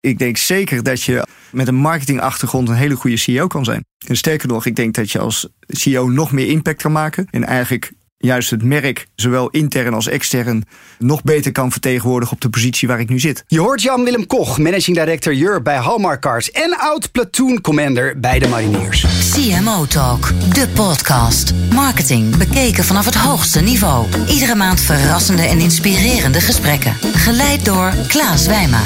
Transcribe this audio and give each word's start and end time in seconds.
Ik 0.00 0.18
denk 0.18 0.36
zeker 0.36 0.82
dat 0.82 1.02
je 1.02 1.26
met 1.52 1.68
een 1.68 1.74
marketingachtergrond 1.74 2.68
een 2.68 2.74
hele 2.74 2.96
goede 2.96 3.16
CEO 3.16 3.46
kan 3.46 3.64
zijn. 3.64 3.84
En 4.06 4.16
sterker 4.16 4.48
nog, 4.48 4.66
ik 4.66 4.76
denk 4.76 4.94
dat 4.94 5.10
je 5.10 5.18
als 5.18 5.48
CEO 5.66 6.08
nog 6.08 6.32
meer 6.32 6.46
impact 6.46 6.82
kan 6.82 6.92
maken. 6.92 7.26
En 7.30 7.44
eigenlijk 7.44 7.92
juist 8.18 8.50
het 8.50 8.62
merk, 8.62 9.06
zowel 9.14 9.48
intern 9.48 9.94
als 9.94 10.08
extern, 10.08 10.64
nog 10.98 11.22
beter 11.22 11.52
kan 11.52 11.72
vertegenwoordigen 11.72 12.34
op 12.34 12.40
de 12.40 12.48
positie 12.48 12.88
waar 12.88 13.00
ik 13.00 13.08
nu 13.08 13.18
zit. 13.18 13.44
Je 13.46 13.60
hoort 13.60 13.82
Jan-Willem 13.82 14.26
Koch, 14.26 14.58
Managing 14.58 14.96
Director 14.96 15.40
Europe 15.40 15.62
bij 15.62 15.76
Hallmark 15.76 16.20
Cars 16.20 16.50
en 16.50 16.76
oud 16.78 17.12
platoon 17.12 17.60
commander 17.60 18.20
bij 18.20 18.38
de 18.38 18.48
Mariniers. 18.48 19.06
CMO 19.32 19.86
Talk, 19.86 20.32
de 20.54 20.68
podcast. 20.74 21.54
Marketing 21.72 22.36
bekeken 22.36 22.84
vanaf 22.84 23.04
het 23.04 23.14
hoogste 23.14 23.60
niveau. 23.60 24.06
Iedere 24.28 24.54
maand 24.54 24.80
verrassende 24.80 25.42
en 25.42 25.58
inspirerende 25.58 26.40
gesprekken. 26.40 26.92
Geleid 27.14 27.64
door 27.64 27.92
Klaas 28.08 28.46
Wijma. 28.46 28.80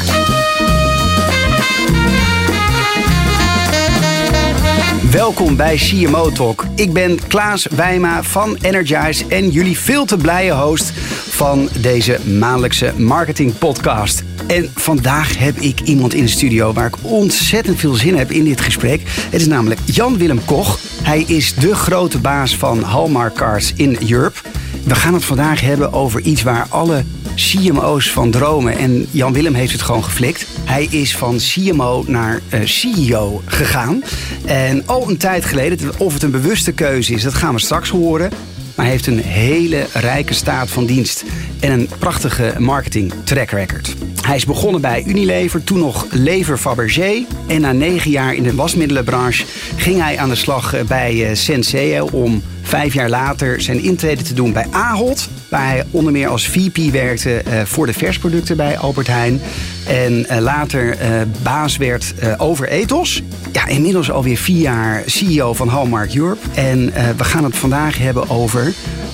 Welkom 5.13 5.57
bij 5.57 5.77
CMO 5.77 6.31
Talk. 6.31 6.65
Ik 6.75 6.93
ben 6.93 7.27
Klaas 7.29 7.67
Wijma 7.67 8.23
van 8.23 8.57
Energize 8.61 9.25
en 9.29 9.51
jullie 9.51 9.79
veel 9.79 10.05
te 10.05 10.17
blije 10.17 10.53
host 10.53 10.93
van 11.29 11.69
deze 11.81 12.19
maandelijkse 12.39 12.93
marketing 12.97 13.59
podcast. 13.59 14.25
En 14.47 14.71
vandaag 14.75 15.39
heb 15.39 15.57
ik 15.57 15.81
iemand 15.81 16.15
in 16.15 16.23
de 16.23 16.31
studio 16.31 16.73
waar 16.73 16.87
ik 16.87 16.97
ontzettend 17.03 17.79
veel 17.79 17.95
zin 17.95 18.17
heb 18.17 18.31
in 18.31 18.45
dit 18.45 18.61
gesprek. 18.61 19.01
Het 19.05 19.41
is 19.41 19.47
namelijk 19.47 19.81
Jan-Willem 19.85 20.45
Koch. 20.45 20.79
Hij 21.03 21.23
is 21.23 21.55
de 21.55 21.75
grote 21.75 22.19
baas 22.19 22.57
van 22.57 22.83
Hallmark 22.83 23.35
Cars 23.35 23.73
in 23.77 23.99
Europe. 24.09 24.39
We 24.85 24.95
gaan 24.95 25.15
het 25.15 25.25
vandaag 25.25 25.61
hebben 25.61 25.93
over 25.93 26.21
iets 26.21 26.43
waar 26.43 26.67
alle 26.69 27.05
CMO's 27.35 28.11
van 28.11 28.31
dromen. 28.31 28.79
En 28.79 29.07
Jan 29.11 29.33
Willem 29.33 29.55
heeft 29.55 29.73
het 29.73 29.83
gewoon 29.83 30.05
geflikt. 30.05 30.47
Hij 30.65 30.85
is 30.91 31.17
van 31.17 31.37
CMO 31.37 32.05
naar 32.07 32.41
uh, 32.55 32.61
CEO 32.65 33.43
gegaan. 33.47 34.03
En 34.45 34.87
al 34.87 35.09
een 35.09 35.17
tijd 35.17 35.45
geleden, 35.45 35.91
of 35.99 36.13
het 36.13 36.23
een 36.23 36.31
bewuste 36.31 36.73
keuze 36.73 37.13
is, 37.13 37.23
dat 37.23 37.35
gaan 37.35 37.55
we 37.55 37.61
straks 37.61 37.89
horen. 37.89 38.31
Maar 38.75 38.85
hij 38.85 38.95
heeft 38.95 39.07
een 39.07 39.19
hele 39.19 39.87
rijke 39.93 40.35
staat 40.35 40.71
van 40.71 40.87
dienst 40.87 41.25
en 41.61 41.73
een 41.73 41.89
prachtige 41.99 42.55
marketing 42.59 43.13
track 43.25 43.51
record. 43.51 43.95
Hij 44.23 44.37
is 44.37 44.45
begonnen 44.45 44.81
bij 44.81 45.05
Unilever, 45.07 45.65
toen 45.65 45.79
nog 45.79 46.07
Lever 46.11 46.59
Fabergé. 46.59 47.25
En 47.47 47.61
na 47.61 47.73
negen 47.73 48.11
jaar 48.11 48.35
in 48.35 48.43
de 48.43 48.55
wasmiddelenbranche 48.55 49.45
ging 49.77 50.01
hij 50.01 50.19
aan 50.19 50.29
de 50.29 50.35
slag 50.35 50.75
bij 50.87 51.15
uh, 51.15 51.35
Senseo 51.35 52.09
om 52.13 52.43
vijf 52.63 52.95
jaar 52.95 53.09
later 53.09 53.61
zijn 53.61 53.83
intrede 53.83 54.23
te 54.23 54.35
doen 54.35 54.53
bij 54.53 54.67
Ahold. 54.71 55.29
Waar 55.49 55.67
hij 55.67 55.85
onder 55.91 56.13
meer 56.13 56.29
als 56.29 56.49
VP 56.49 56.93
werkte 56.93 57.43
uh, 57.47 57.63
voor 57.65 57.87
de 57.87 57.93
versproducten 57.93 58.57
bij 58.57 58.79
Albert 58.79 59.07
Heijn. 59.07 59.41
En 59.87 60.27
later 60.41 60.97
baas 61.43 61.77
werd 61.77 62.15
over 62.39 62.69
Ethos. 62.69 63.23
Ja, 63.53 63.67
inmiddels 63.67 64.11
alweer 64.11 64.37
vier 64.37 64.61
jaar 64.61 65.03
CEO 65.07 65.55
van 65.55 65.69
Hallmark 65.69 66.15
Europe. 66.15 66.47
En 66.55 66.93
we 67.17 67.25
gaan 67.25 67.45
het 67.45 67.57
vandaag 67.57 67.99
hebben 67.99 68.31
over 68.31 68.73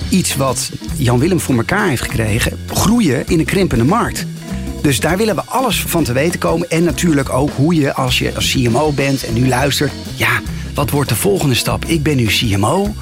iets 0.09 0.35
wat 0.35 0.69
Jan 0.95 1.19
Willem 1.19 1.39
voor 1.39 1.55
elkaar 1.55 1.87
heeft 1.87 2.01
gekregen. 2.01 2.59
Groeien 2.67 3.23
in 3.27 3.39
een 3.39 3.45
krimpende 3.45 3.83
markt. 3.83 4.25
Dus 4.81 4.99
daar 4.99 5.17
willen 5.17 5.35
we 5.35 5.41
alles 5.45 5.83
van 5.83 6.03
te 6.03 6.13
weten 6.13 6.39
komen. 6.39 6.69
En 6.69 6.83
natuurlijk 6.83 7.29
ook 7.29 7.49
hoe 7.55 7.75
je 7.75 7.93
als 7.93 8.19
je 8.19 8.35
als 8.35 8.51
CMO 8.51 8.91
bent 8.91 9.25
en 9.25 9.33
nu 9.33 9.47
luistert. 9.47 9.91
Ja, 10.15 10.41
wat 10.73 10.89
wordt 10.89 11.09
de 11.09 11.15
volgende 11.15 11.55
stap? 11.55 11.85
Ik 11.85 12.03
ben 12.03 12.15
nu 12.15 12.25
CMO. 12.25 12.93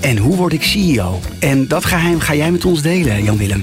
En 0.00 0.16
hoe 0.16 0.36
word 0.36 0.52
ik 0.52 0.62
CEO? 0.62 1.20
En 1.38 1.68
dat 1.68 1.84
geheim 1.84 2.20
ga 2.20 2.34
jij 2.34 2.50
met 2.50 2.64
ons 2.64 2.82
delen, 2.82 3.22
Jan-Willem. 3.22 3.62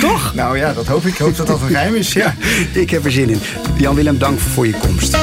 Toch? 0.00 0.34
Nou 0.34 0.58
ja, 0.58 0.72
dat 0.72 0.86
hoop 0.86 1.06
ik. 1.06 1.12
Ik 1.12 1.18
hoop 1.18 1.36
dat 1.36 1.46
dat 1.46 1.60
een 1.60 1.68
geheim 1.68 1.94
is. 1.94 2.12
Ja. 2.12 2.34
ik 2.72 2.90
heb 2.90 3.04
er 3.04 3.12
zin 3.12 3.28
in. 3.28 3.40
Jan-Willem, 3.76 4.18
dank 4.18 4.38
voor 4.38 4.66
je 4.66 4.74
komst. 4.78 5.16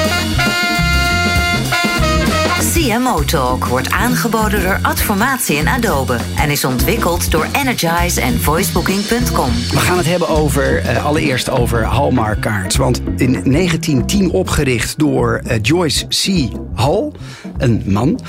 CMO 2.78 3.24
Talk 3.24 3.66
wordt 3.66 3.90
aangeboden 3.90 4.64
door 4.64 4.80
Adformatie 4.82 5.58
en 5.58 5.68
Adobe 5.68 6.20
en 6.36 6.50
is 6.50 6.66
ontwikkeld 6.66 7.32
door 7.32 7.48
Energize 7.54 8.22
en 8.22 8.42
voicebooking.com. 8.42 9.52
We 9.70 9.78
gaan 9.78 9.98
het 9.98 10.06
hebben 10.06 10.30
over, 10.30 10.84
uh, 10.84 11.06
allereerst 11.06 11.50
over 11.50 11.84
Hallmark 11.84 12.42
kaarts. 12.42 12.76
Want 12.76 13.00
in 13.00 13.32
1910 13.32 14.32
opgericht 14.32 15.00
door 15.00 15.42
uh, 15.44 15.54
Joyce 15.62 16.08
C. 16.08 16.50
Hall, 16.76 17.12
een 17.58 17.84
man, 17.86 18.20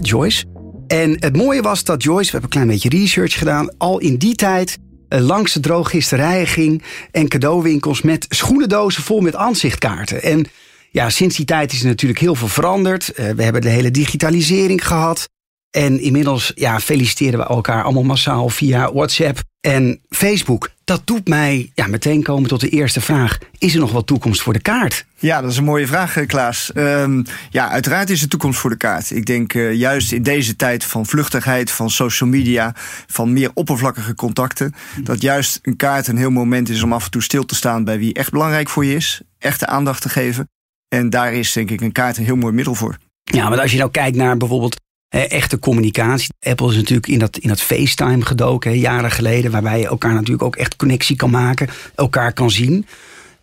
Joyce. 0.00 0.44
En 0.86 1.16
het 1.20 1.36
mooie 1.36 1.62
was 1.62 1.84
dat 1.84 2.02
Joyce, 2.02 2.24
we 2.24 2.30
hebben 2.30 2.42
een 2.42 2.66
klein 2.66 2.80
beetje 2.80 2.98
research 2.98 3.38
gedaan, 3.38 3.74
al 3.78 3.98
in 3.98 4.16
die 4.16 4.34
tijd 4.34 4.78
langs 5.08 5.52
de 5.52 5.60
drooggisterijen 5.60 6.46
ging 6.46 6.82
en 7.10 7.28
cadeauwinkels 7.28 8.02
met 8.02 8.26
schoenendozen 8.28 9.02
vol 9.02 9.20
met 9.20 9.36
aanzichtkaarten. 9.36 10.22
En 10.22 10.46
ja, 10.90 11.10
sinds 11.10 11.36
die 11.36 11.44
tijd 11.44 11.72
is 11.72 11.80
er 11.80 11.86
natuurlijk 11.86 12.20
heel 12.20 12.34
veel 12.34 12.48
veranderd. 12.48 13.10
Uh, 13.10 13.30
we 13.30 13.42
hebben 13.42 13.62
de 13.62 13.68
hele 13.68 13.90
digitalisering 13.90 14.86
gehad. 14.86 15.28
En 15.70 16.00
inmiddels 16.00 16.52
ja, 16.54 16.80
feliciteren 16.80 17.38
we 17.38 17.46
elkaar 17.46 17.82
allemaal 17.82 18.02
massaal 18.02 18.48
via 18.48 18.92
WhatsApp 18.92 19.42
en 19.60 20.00
Facebook. 20.08 20.70
Dat 20.84 21.02
doet 21.04 21.28
mij 21.28 21.70
ja, 21.74 21.86
meteen 21.86 22.22
komen 22.22 22.48
tot 22.48 22.60
de 22.60 22.68
eerste 22.68 23.00
vraag. 23.00 23.38
Is 23.58 23.74
er 23.74 23.80
nog 23.80 23.92
wat 23.92 24.06
toekomst 24.06 24.42
voor 24.42 24.52
de 24.52 24.60
kaart? 24.60 25.06
Ja, 25.16 25.40
dat 25.40 25.50
is 25.50 25.56
een 25.56 25.64
mooie 25.64 25.86
vraag, 25.86 26.26
Klaas. 26.26 26.70
Um, 26.74 27.24
ja, 27.50 27.70
uiteraard 27.70 28.10
is 28.10 28.22
er 28.22 28.28
toekomst 28.28 28.58
voor 28.58 28.70
de 28.70 28.76
kaart. 28.76 29.10
Ik 29.10 29.26
denk 29.26 29.54
uh, 29.54 29.72
juist 29.72 30.12
in 30.12 30.22
deze 30.22 30.56
tijd 30.56 30.84
van 30.84 31.06
vluchtigheid, 31.06 31.70
van 31.70 31.90
social 31.90 32.28
media, 32.28 32.74
van 33.06 33.32
meer 33.32 33.50
oppervlakkige 33.54 34.14
contacten, 34.14 34.74
dat 35.02 35.22
juist 35.22 35.58
een 35.62 35.76
kaart 35.76 36.06
een 36.06 36.16
heel 36.16 36.30
moment 36.30 36.68
is 36.68 36.82
om 36.82 36.92
af 36.92 37.04
en 37.04 37.10
toe 37.10 37.22
stil 37.22 37.44
te 37.44 37.54
staan 37.54 37.84
bij 37.84 37.98
wie 37.98 38.14
echt 38.14 38.30
belangrijk 38.30 38.68
voor 38.68 38.84
je 38.84 38.94
is, 38.94 39.20
echte 39.38 39.66
aandacht 39.66 40.02
te 40.02 40.08
geven. 40.08 40.48
En 40.88 41.10
daar 41.10 41.32
is 41.32 41.52
denk 41.52 41.70
ik 41.70 41.80
een 41.80 41.92
kaart 41.92 42.16
een 42.16 42.24
heel 42.24 42.36
mooi 42.36 42.52
middel 42.52 42.74
voor. 42.74 42.96
Ja, 43.24 43.48
maar 43.48 43.60
als 43.60 43.72
je 43.72 43.78
nou 43.78 43.90
kijkt 43.90 44.16
naar 44.16 44.36
bijvoorbeeld 44.36 44.76
eh, 45.08 45.30
echte 45.30 45.58
communicatie. 45.58 46.28
Apple 46.40 46.68
is 46.68 46.76
natuurlijk 46.76 47.06
in 47.06 47.18
dat, 47.18 47.38
in 47.38 47.48
dat 47.48 47.60
FaceTime 47.60 48.24
gedoken, 48.24 48.70
hè, 48.70 48.76
jaren 48.76 49.10
geleden, 49.10 49.50
waarbij 49.50 49.78
je 49.78 49.86
elkaar 49.86 50.12
natuurlijk 50.12 50.42
ook 50.42 50.56
echt 50.56 50.76
connectie 50.76 51.16
kan 51.16 51.30
maken, 51.30 51.68
elkaar 51.94 52.32
kan 52.32 52.50
zien. 52.50 52.86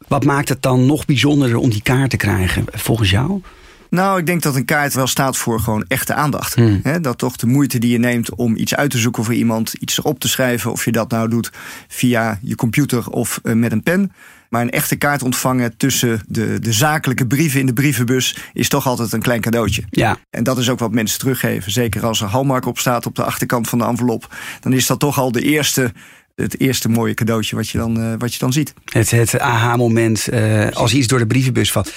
Wat 0.07 0.25
maakt 0.25 0.49
het 0.49 0.61
dan 0.61 0.85
nog 0.85 1.05
bijzonderder 1.05 1.57
om 1.57 1.69
die 1.69 1.81
kaart 1.81 2.09
te 2.09 2.17
krijgen, 2.17 2.65
volgens 2.71 3.09
jou? 3.09 3.41
Nou, 3.89 4.19
ik 4.19 4.25
denk 4.25 4.41
dat 4.41 4.55
een 4.55 4.65
kaart 4.65 4.93
wel 4.93 5.07
staat 5.07 5.37
voor 5.37 5.59
gewoon 5.59 5.85
echte 5.87 6.13
aandacht. 6.13 6.55
Hmm. 6.55 6.81
dat 7.01 7.17
toch 7.17 7.35
de 7.35 7.47
moeite 7.47 7.79
die 7.79 7.91
je 7.91 7.99
neemt 7.99 8.35
om 8.35 8.55
iets 8.55 8.75
uit 8.75 8.91
te 8.91 8.97
zoeken 8.97 9.23
voor 9.23 9.33
iemand, 9.33 9.73
iets 9.73 9.97
erop 9.97 10.19
te 10.19 10.27
schrijven, 10.27 10.71
of 10.71 10.85
je 10.85 10.91
dat 10.91 11.09
nou 11.09 11.29
doet 11.29 11.51
via 11.87 12.39
je 12.41 12.55
computer 12.55 13.09
of 13.09 13.39
uh, 13.43 13.53
met 13.53 13.71
een 13.71 13.83
pen. 13.83 14.11
Maar 14.55 14.63
een 14.63 14.69
echte 14.69 14.95
kaart 14.95 15.23
ontvangen 15.23 15.77
tussen 15.77 16.21
de, 16.27 16.59
de 16.59 16.73
zakelijke 16.73 17.27
brieven 17.27 17.59
in 17.59 17.65
de 17.65 17.73
brievenbus 17.73 18.37
is 18.53 18.69
toch 18.69 18.87
altijd 18.87 19.13
een 19.13 19.21
klein 19.21 19.41
cadeautje. 19.41 19.83
Ja. 19.89 20.17
En 20.29 20.43
dat 20.43 20.57
is 20.57 20.69
ook 20.69 20.79
wat 20.79 20.91
mensen 20.91 21.19
teruggeven. 21.19 21.71
Zeker 21.71 22.05
als 22.05 22.21
er 22.21 22.27
Hallmark 22.27 22.65
op 22.65 22.79
staat 22.79 23.05
op 23.05 23.15
de 23.15 23.23
achterkant 23.23 23.69
van 23.69 23.77
de 23.77 23.85
envelop. 23.85 24.35
Dan 24.59 24.73
is 24.73 24.87
dat 24.87 24.99
toch 24.99 25.19
al 25.19 25.31
de 25.31 25.41
eerste 25.41 25.93
het 26.35 26.59
eerste 26.59 26.89
mooie 26.89 27.13
cadeautje 27.13 27.55
wat 27.55 27.69
je 27.69 27.77
dan, 27.77 27.99
uh, 27.99 28.13
wat 28.17 28.33
je 28.33 28.39
dan 28.39 28.53
ziet. 28.53 28.73
Het, 28.85 29.11
het 29.11 29.39
aha-moment 29.39 30.27
uh, 30.33 30.69
als 30.69 30.93
iets 30.93 31.07
door 31.07 31.19
de 31.19 31.27
brievenbus 31.27 31.71
valt. 31.71 31.93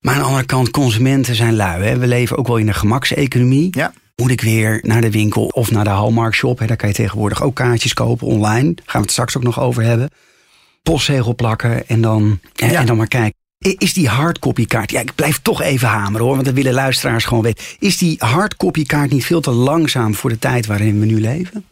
Maar 0.00 0.14
aan 0.14 0.20
de 0.20 0.26
andere 0.26 0.46
kant, 0.46 0.70
consumenten 0.70 1.34
zijn 1.34 1.56
lui. 1.56 1.82
Hè? 1.82 1.98
We 1.98 2.06
leven 2.06 2.36
ook 2.36 2.46
wel 2.46 2.56
in 2.56 2.68
een 2.68 2.74
gemakseconomie. 2.74 3.68
Ja. 3.70 3.92
Moet 4.16 4.30
ik 4.30 4.40
weer 4.40 4.80
naar 4.82 5.00
de 5.00 5.10
winkel 5.10 5.46
of 5.46 5.70
naar 5.70 5.84
de 5.84 5.90
Hallmark 5.90 6.34
shop? 6.34 6.58
Hè? 6.58 6.66
Daar 6.66 6.76
kan 6.76 6.88
je 6.88 6.94
tegenwoordig 6.94 7.42
ook 7.42 7.54
kaartjes 7.54 7.94
kopen 7.94 8.26
online. 8.26 8.74
Daar 8.74 8.84
gaan 8.86 9.00
we 9.00 9.06
het 9.06 9.10
straks 9.10 9.36
ook 9.36 9.42
nog 9.42 9.60
over 9.60 9.82
hebben 9.82 10.10
postzegel 10.82 11.34
plakken 11.34 11.88
en 11.88 12.00
dan, 12.00 12.40
en, 12.56 12.76
en 12.76 12.86
dan 12.86 12.96
maar 12.96 13.08
kijken. 13.08 13.38
Is 13.58 13.92
die 13.92 14.08
hardcopykaart, 14.08 14.90
ja, 14.90 15.00
ik 15.00 15.14
blijf 15.14 15.38
toch 15.38 15.62
even 15.62 15.88
hameren 15.88 16.26
hoor, 16.26 16.34
want 16.34 16.46
dat 16.46 16.54
willen 16.54 16.72
luisteraars 16.72 17.24
gewoon 17.24 17.42
weten. 17.42 17.64
Is 17.78 17.96
die 17.96 18.16
hardcopykaart 18.18 19.10
niet 19.10 19.24
veel 19.24 19.40
te 19.40 19.50
langzaam 19.50 20.14
voor 20.14 20.30
de 20.30 20.38
tijd 20.38 20.66
waarin 20.66 21.00
we 21.00 21.06
nu 21.06 21.20
leven? 21.20 21.64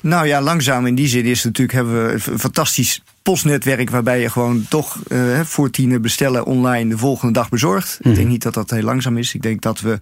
Nou 0.00 0.26
ja, 0.26 0.40
langzaam 0.40 0.86
in 0.86 0.94
die 0.94 1.08
zin 1.08 1.24
is 1.24 1.44
natuurlijk 1.44 1.76
hebben 1.78 2.06
we 2.06 2.12
een 2.12 2.38
fantastisch 2.38 3.02
postnetwerk 3.22 3.90
waarbij 3.90 4.20
je 4.20 4.30
gewoon 4.30 4.66
toch 4.68 4.98
uh, 5.08 5.40
voor 5.40 5.70
tienen 5.70 6.02
bestellen 6.02 6.44
online 6.44 6.90
de 6.90 6.98
volgende 6.98 7.32
dag 7.32 7.48
bezorgt. 7.48 7.96
Ik 7.98 8.04
denk 8.04 8.16
mhm. 8.16 8.28
niet 8.28 8.42
dat 8.42 8.54
dat 8.54 8.70
heel 8.70 8.82
langzaam 8.82 9.18
is. 9.18 9.34
Ik 9.34 9.42
denk 9.42 9.62
dat 9.62 9.80
we 9.80 10.00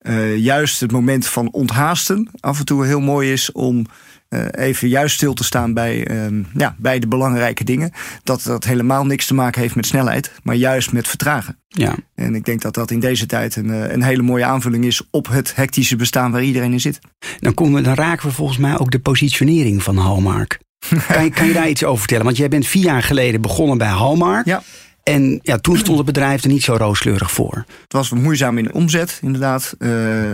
uh, 0.00 0.36
juist 0.36 0.80
het 0.80 0.92
moment 0.92 1.26
van 1.26 1.52
onthaasten 1.52 2.30
af 2.40 2.58
en 2.58 2.64
toe 2.64 2.86
heel 2.86 3.00
mooi 3.00 3.32
is 3.32 3.52
om 3.52 3.86
uh, 4.28 4.44
even 4.50 4.88
juist 4.88 5.14
stil 5.14 5.34
te 5.34 5.44
staan 5.44 5.74
bij, 5.74 6.10
uh, 6.10 6.44
ja, 6.54 6.74
bij 6.78 6.98
de 6.98 7.08
belangrijke 7.08 7.64
dingen. 7.64 7.92
Dat 8.22 8.42
dat 8.42 8.64
helemaal 8.64 9.06
niks 9.06 9.26
te 9.26 9.34
maken 9.34 9.60
heeft 9.60 9.74
met 9.74 9.86
snelheid, 9.86 10.32
maar 10.42 10.54
juist 10.54 10.92
met 10.92 11.08
vertragen. 11.08 11.58
Ja. 11.68 11.94
En 12.14 12.34
ik 12.34 12.44
denk 12.44 12.60
dat 12.60 12.74
dat 12.74 12.90
in 12.90 13.00
deze 13.00 13.26
tijd 13.26 13.56
een, 13.56 13.68
uh, 13.68 13.90
een 13.92 14.02
hele 14.02 14.22
mooie 14.22 14.44
aanvulling 14.44 14.84
is 14.84 15.02
op 15.10 15.28
het 15.28 15.56
hectische 15.56 15.96
bestaan 15.96 16.30
waar 16.30 16.42
iedereen 16.42 16.72
in 16.72 16.80
zit. 16.80 16.98
Dan, 17.40 17.54
komen 17.54 17.74
we, 17.74 17.82
dan 17.82 17.94
raken 17.94 18.28
we 18.28 18.34
volgens 18.34 18.58
mij 18.58 18.78
ook 18.78 18.90
de 18.90 19.00
positionering 19.00 19.82
van 19.82 19.96
Hallmark. 19.96 20.58
kan, 21.12 21.24
je, 21.24 21.30
kan 21.30 21.46
je 21.46 21.52
daar 21.52 21.68
iets 21.68 21.84
over 21.84 21.98
vertellen? 21.98 22.24
Want 22.24 22.36
jij 22.36 22.48
bent 22.48 22.66
vier 22.66 22.84
jaar 22.84 23.02
geleden 23.02 23.40
begonnen 23.40 23.78
bij 23.78 23.88
Hallmark. 23.88 24.46
Ja. 24.46 24.62
En 25.08 25.38
ja, 25.42 25.58
toen 25.58 25.76
stond 25.76 25.96
het 25.96 26.06
bedrijf 26.06 26.42
er 26.42 26.48
niet 26.48 26.62
zo 26.62 26.74
rooskleurig 26.76 27.32
voor. 27.32 27.64
Het 27.82 27.92
was 27.92 28.10
moeizaam 28.10 28.58
in 28.58 28.74
omzet, 28.74 29.18
inderdaad. 29.22 29.74
Uh, 29.78 29.90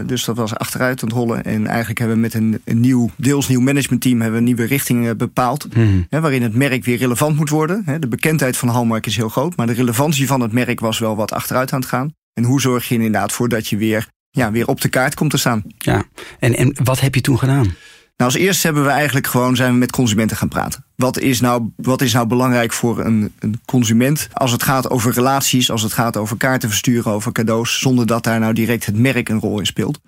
dus 0.06 0.24
dat 0.24 0.36
was 0.36 0.54
achteruit 0.54 1.02
aan 1.02 1.08
het 1.08 1.16
rollen. 1.16 1.44
En 1.44 1.66
eigenlijk 1.66 1.98
hebben 1.98 2.16
we 2.16 2.22
met 2.22 2.34
een, 2.34 2.60
een 2.64 2.80
nieuw, 2.80 3.10
deels 3.16 3.48
nieuw 3.48 3.60
managementteam... 3.60 4.20
hebben 4.20 4.32
we 4.32 4.38
een 4.38 4.54
nieuwe 4.54 4.64
richting 4.64 5.16
bepaald. 5.16 5.76
Mm. 5.76 6.06
Hè, 6.08 6.20
waarin 6.20 6.42
het 6.42 6.54
merk 6.54 6.84
weer 6.84 6.96
relevant 6.96 7.36
moet 7.36 7.50
worden. 7.50 7.82
Hè, 7.84 7.98
de 7.98 8.08
bekendheid 8.08 8.56
van 8.56 8.68
Hallmark 8.68 9.06
is 9.06 9.16
heel 9.16 9.28
groot. 9.28 9.56
Maar 9.56 9.66
de 9.66 9.72
relevantie 9.72 10.26
van 10.26 10.40
het 10.40 10.52
merk 10.52 10.80
was 10.80 10.98
wel 10.98 11.16
wat 11.16 11.32
achteruit 11.32 11.72
aan 11.72 11.80
het 11.80 11.88
gaan. 11.88 12.14
En 12.32 12.44
hoe 12.44 12.60
zorg 12.60 12.88
je 12.88 12.94
inderdaad 12.94 13.32
voor 13.32 13.48
dat 13.48 13.68
je 13.68 13.76
weer, 13.76 14.08
ja, 14.30 14.50
weer 14.50 14.66
op 14.66 14.80
de 14.80 14.88
kaart 14.88 15.14
komt 15.14 15.30
te 15.30 15.38
staan? 15.38 15.62
Ja, 15.78 16.04
en, 16.38 16.56
en 16.56 16.76
wat 16.84 17.00
heb 17.00 17.14
je 17.14 17.20
toen 17.20 17.38
gedaan? 17.38 17.74
Nou, 18.16 18.30
als 18.32 18.40
eerste 18.40 18.66
hebben 18.66 18.84
we 18.84 18.90
eigenlijk 18.90 19.26
gewoon 19.26 19.56
zijn 19.56 19.72
we 19.72 19.78
met 19.78 19.90
consumenten 19.90 20.36
gaan 20.36 20.48
praten. 20.48 20.84
Wat 20.96 21.18
is 21.18 21.40
nou, 21.40 21.70
wat 21.76 22.00
is 22.00 22.12
nou 22.12 22.26
belangrijk 22.26 22.72
voor 22.72 23.04
een, 23.04 23.32
een 23.38 23.60
consument 23.64 24.28
als 24.32 24.52
het 24.52 24.62
gaat 24.62 24.90
over 24.90 25.12
relaties, 25.12 25.70
als 25.70 25.82
het 25.82 25.92
gaat 25.92 26.16
over 26.16 26.36
kaarten 26.36 26.68
versturen, 26.68 27.12
over 27.12 27.32
cadeaus, 27.32 27.80
zonder 27.80 28.06
dat 28.06 28.24
daar 28.24 28.40
nou 28.40 28.52
direct 28.52 28.86
het 28.86 28.98
merk 28.98 29.28
een 29.28 29.40
rol 29.40 29.58
in 29.58 29.66
speelt. 29.66 30.00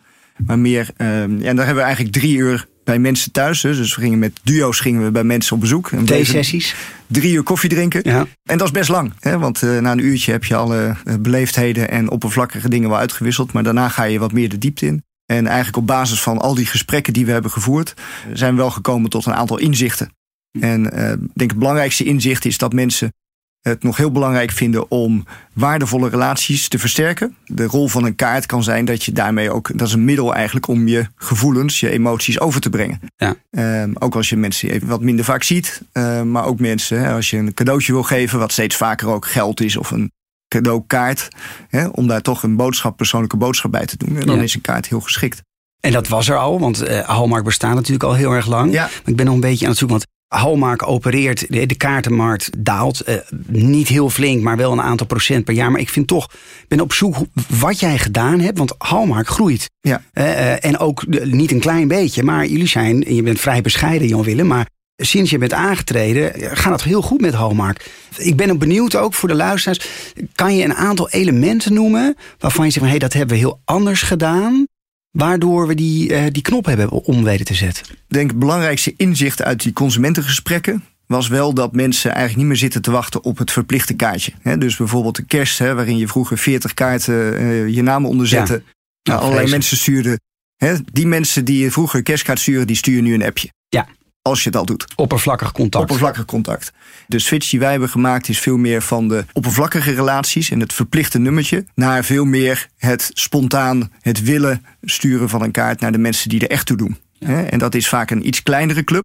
Maar 0.46 0.58
meer, 0.58 0.90
ja, 0.96 1.04
en 1.04 1.38
daar 1.38 1.56
hebben 1.56 1.74
we 1.74 1.80
eigenlijk 1.80 2.12
drie 2.12 2.36
uur 2.36 2.66
bij 2.84 2.98
mensen 2.98 3.32
thuis. 3.32 3.60
Dus 3.60 3.94
we 3.94 4.00
gingen 4.00 4.18
met 4.18 4.40
duo's 4.42 4.80
gingen 4.80 5.04
we 5.04 5.10
bij 5.10 5.24
mensen 5.24 5.54
op 5.54 5.60
bezoek. 5.60 5.90
Twee 6.04 6.24
sessies? 6.24 6.74
Drie 7.06 7.34
uur 7.34 7.42
koffie 7.42 7.70
drinken. 7.70 8.00
Ja. 8.04 8.26
En 8.44 8.58
dat 8.58 8.66
is 8.66 8.72
best 8.72 8.88
lang. 8.88 9.12
Hè? 9.20 9.38
Want 9.38 9.62
uh, 9.62 9.78
na 9.78 9.92
een 9.92 10.04
uurtje 10.04 10.32
heb 10.32 10.44
je 10.44 10.56
alle 10.56 10.96
uh, 11.04 11.14
beleefdheden 11.20 11.90
en 11.90 12.10
oppervlakkige 12.10 12.68
dingen 12.68 12.88
wel 12.88 12.98
uitgewisseld. 12.98 13.52
Maar 13.52 13.62
daarna 13.62 13.88
ga 13.88 14.02
je 14.02 14.18
wat 14.18 14.32
meer 14.32 14.48
de 14.48 14.58
diepte 14.58 14.86
in. 14.86 15.04
En 15.26 15.46
eigenlijk 15.46 15.76
op 15.76 15.86
basis 15.86 16.22
van 16.22 16.38
al 16.38 16.54
die 16.54 16.66
gesprekken 16.66 17.12
die 17.12 17.26
we 17.26 17.32
hebben 17.32 17.50
gevoerd, 17.50 17.94
zijn 18.32 18.54
we 18.54 18.60
wel 18.60 18.70
gekomen 18.70 19.10
tot 19.10 19.26
een 19.26 19.34
aantal 19.34 19.58
inzichten. 19.58 20.10
En 20.60 20.98
uh, 20.98 21.10
ik 21.12 21.18
denk 21.34 21.50
het 21.50 21.58
belangrijkste 21.58 22.04
inzicht 22.04 22.44
is 22.44 22.58
dat 22.58 22.72
mensen 22.72 23.12
het 23.60 23.82
nog 23.82 23.96
heel 23.96 24.10
belangrijk 24.10 24.50
vinden 24.50 24.90
om 24.90 25.26
waardevolle 25.52 26.08
relaties 26.08 26.68
te 26.68 26.78
versterken. 26.78 27.36
De 27.44 27.64
rol 27.64 27.88
van 27.88 28.04
een 28.04 28.14
kaart 28.14 28.46
kan 28.46 28.62
zijn 28.62 28.84
dat 28.84 29.04
je 29.04 29.12
daarmee 29.12 29.50
ook, 29.50 29.78
dat 29.78 29.88
is 29.88 29.94
een 29.94 30.04
middel 30.04 30.34
eigenlijk 30.34 30.68
om 30.68 30.88
je 30.88 31.06
gevoelens, 31.16 31.80
je 31.80 31.90
emoties 31.90 32.40
over 32.40 32.60
te 32.60 32.70
brengen. 32.70 33.00
Ja. 33.16 33.36
Um, 33.82 33.96
ook 33.98 34.14
als 34.14 34.28
je 34.28 34.36
mensen 34.36 34.70
even 34.70 34.88
wat 34.88 35.00
minder 35.00 35.24
vaak 35.24 35.42
ziet, 35.42 35.82
uh, 35.92 36.22
maar 36.22 36.44
ook 36.44 36.60
mensen, 36.60 37.00
hè, 37.00 37.12
als 37.12 37.30
je 37.30 37.36
een 37.36 37.54
cadeautje 37.54 37.92
wil 37.92 38.02
geven, 38.02 38.38
wat 38.38 38.52
steeds 38.52 38.76
vaker 38.76 39.08
ook 39.08 39.26
geld 39.26 39.60
is 39.60 39.76
of 39.76 39.90
een 39.90 40.12
cadeaukaart, 40.48 41.28
hè, 41.68 41.86
om 41.86 42.06
daar 42.06 42.22
toch 42.22 42.42
een 42.42 42.56
boodschap, 42.56 42.96
persoonlijke 42.96 43.36
boodschap 43.36 43.70
bij 43.70 43.86
te 43.86 43.96
doen. 43.96 44.16
En 44.16 44.26
dan 44.26 44.36
Ja. 44.36 44.42
is 44.42 44.54
een 44.54 44.60
kaart 44.60 44.88
heel 44.88 45.00
geschikt. 45.00 45.42
En 45.80 45.92
dat 45.92 46.08
was 46.08 46.28
er 46.28 46.36
al, 46.36 46.60
want 46.60 46.88
uh, 46.88 46.98
Hallmark 47.00 47.44
bestaat 47.44 47.74
natuurlijk 47.74 48.04
al 48.04 48.14
heel 48.14 48.32
erg 48.32 48.46
lang. 48.46 48.72
Ja. 48.72 48.82
Maar 48.82 49.02
ik 49.04 49.16
ben 49.16 49.24
nog 49.26 49.34
een 49.34 49.40
beetje 49.40 49.64
aan 49.64 49.70
het 49.70 49.78
zoeken, 49.78 49.98
want 49.98 50.10
Hallmark 50.42 50.88
opereert, 50.88 51.46
de, 51.52 51.66
de 51.66 51.74
kaartenmarkt 51.74 52.50
daalt. 52.58 53.08
Uh, 53.08 53.14
niet 53.46 53.88
heel 53.88 54.10
flink, 54.10 54.42
maar 54.42 54.56
wel 54.56 54.72
een 54.72 54.80
aantal 54.80 55.06
procent 55.06 55.44
per 55.44 55.54
jaar. 55.54 55.70
Maar 55.70 55.80
ik 55.80 55.88
vind 55.88 56.06
toch, 56.06 56.24
ik 56.62 56.68
ben 56.68 56.80
op 56.80 56.92
zoek 56.92 57.16
wat 57.48 57.80
jij 57.80 57.98
gedaan 57.98 58.40
hebt, 58.40 58.58
want 58.58 58.74
Hallmark 58.78 59.28
groeit. 59.28 59.70
Ja. 59.80 60.02
Eh, 60.12 60.52
eh, 60.52 60.64
en 60.64 60.78
ook 60.78 61.06
niet 61.24 61.50
een 61.50 61.60
klein 61.60 61.88
beetje, 61.88 62.22
maar 62.22 62.46
jullie 62.46 62.66
zijn, 62.68 63.04
en 63.04 63.14
je 63.14 63.22
bent 63.22 63.40
vrij 63.40 63.60
bescheiden 63.60 64.08
Jan 64.08 64.22
Willem, 64.22 64.46
maar 64.46 64.66
sinds 64.96 65.30
je 65.30 65.38
bent 65.38 65.52
aangetreden 65.52 66.34
eh, 66.34 66.50
gaat 66.52 66.72
het 66.72 66.82
heel 66.82 67.02
goed 67.02 67.20
met 67.20 67.34
Hallmark. 67.34 67.90
Ik 68.16 68.36
ben 68.36 68.50
ook 68.50 68.58
benieuwd 68.58 68.96
ook 68.96 69.14
voor 69.14 69.28
de 69.28 69.34
luisteraars, 69.34 69.88
kan 70.34 70.56
je 70.56 70.64
een 70.64 70.74
aantal 70.74 71.10
elementen 71.10 71.74
noemen 71.74 72.16
waarvan 72.38 72.64
je 72.64 72.70
zegt 72.70 72.84
van 72.84 72.94
hé, 72.94 73.00
dat 73.00 73.12
hebben 73.12 73.34
we 73.34 73.40
heel 73.40 73.60
anders 73.64 74.02
gedaan, 74.02 74.66
waardoor 75.10 75.66
we 75.66 75.74
die, 75.74 76.14
eh, 76.14 76.24
die 76.32 76.42
knop 76.42 76.64
hebben 76.64 76.90
om 76.90 77.24
weten 77.24 77.44
te 77.44 77.54
zetten. 77.54 77.84
Ik 77.90 77.98
denk 78.06 78.30
het 78.30 78.38
belangrijkste 78.38 78.94
inzicht 78.96 79.42
uit 79.42 79.62
die 79.62 79.72
consumentengesprekken 79.72 80.84
was 81.06 81.28
wel 81.28 81.54
dat 81.54 81.72
mensen 81.72 82.10
eigenlijk 82.10 82.38
niet 82.38 82.46
meer 82.46 82.56
zitten 82.56 82.82
te 82.82 82.90
wachten 82.90 83.24
op 83.24 83.38
het 83.38 83.50
verplichte 83.50 83.94
kaartje. 83.94 84.32
Dus 84.58 84.76
bijvoorbeeld 84.76 85.16
de 85.16 85.24
kerst, 85.24 85.58
waarin 85.58 85.96
je 85.96 86.08
vroeger 86.08 86.38
40 86.38 86.74
kaarten 86.74 87.38
eh, 87.38 87.68
je 87.68 87.82
naam 87.82 88.06
onder 88.06 88.28
zette. 88.28 88.62
Ja. 88.64 88.72
Nou, 89.02 89.20
allerlei 89.20 89.50
mensen 89.50 89.76
stuurden. 89.76 90.20
Die 90.92 91.06
mensen 91.06 91.44
die 91.44 91.58
je 91.58 91.70
vroeger 91.70 91.98
een 91.98 92.04
kerstkaart 92.04 92.38
sturen, 92.38 92.66
die 92.66 92.76
sturen 92.76 93.04
nu 93.04 93.14
een 93.14 93.24
appje. 93.24 93.48
Als 94.26 94.42
je 94.42 94.48
het 94.48 94.58
al 94.58 94.64
doet. 94.64 94.86
Oppervlakkig 94.94 95.52
contact. 95.52 95.84
Oppervlakkig 95.84 96.24
contact. 96.24 96.72
De 97.06 97.18
switch 97.18 97.50
die 97.50 97.60
wij 97.60 97.70
hebben 97.70 97.88
gemaakt 97.88 98.28
is 98.28 98.38
veel 98.38 98.56
meer 98.56 98.82
van 98.82 99.08
de 99.08 99.24
oppervlakkige 99.32 99.92
relaties 99.92 100.50
en 100.50 100.60
het 100.60 100.72
verplichte 100.72 101.18
nummertje. 101.18 101.64
Naar 101.74 102.04
veel 102.04 102.24
meer 102.24 102.68
het 102.76 103.10
spontaan, 103.12 103.92
het 104.00 104.22
willen 104.22 104.64
sturen 104.82 105.28
van 105.28 105.42
een 105.42 105.50
kaart 105.50 105.80
naar 105.80 105.92
de 105.92 105.98
mensen 105.98 106.28
die 106.28 106.40
er 106.40 106.50
echt 106.50 106.66
toe 106.66 106.76
doen. 106.76 106.96
En 107.50 107.58
dat 107.58 107.74
is 107.74 107.88
vaak 107.88 108.10
een 108.10 108.26
iets 108.26 108.42
kleinere 108.42 108.84
club. 108.84 109.04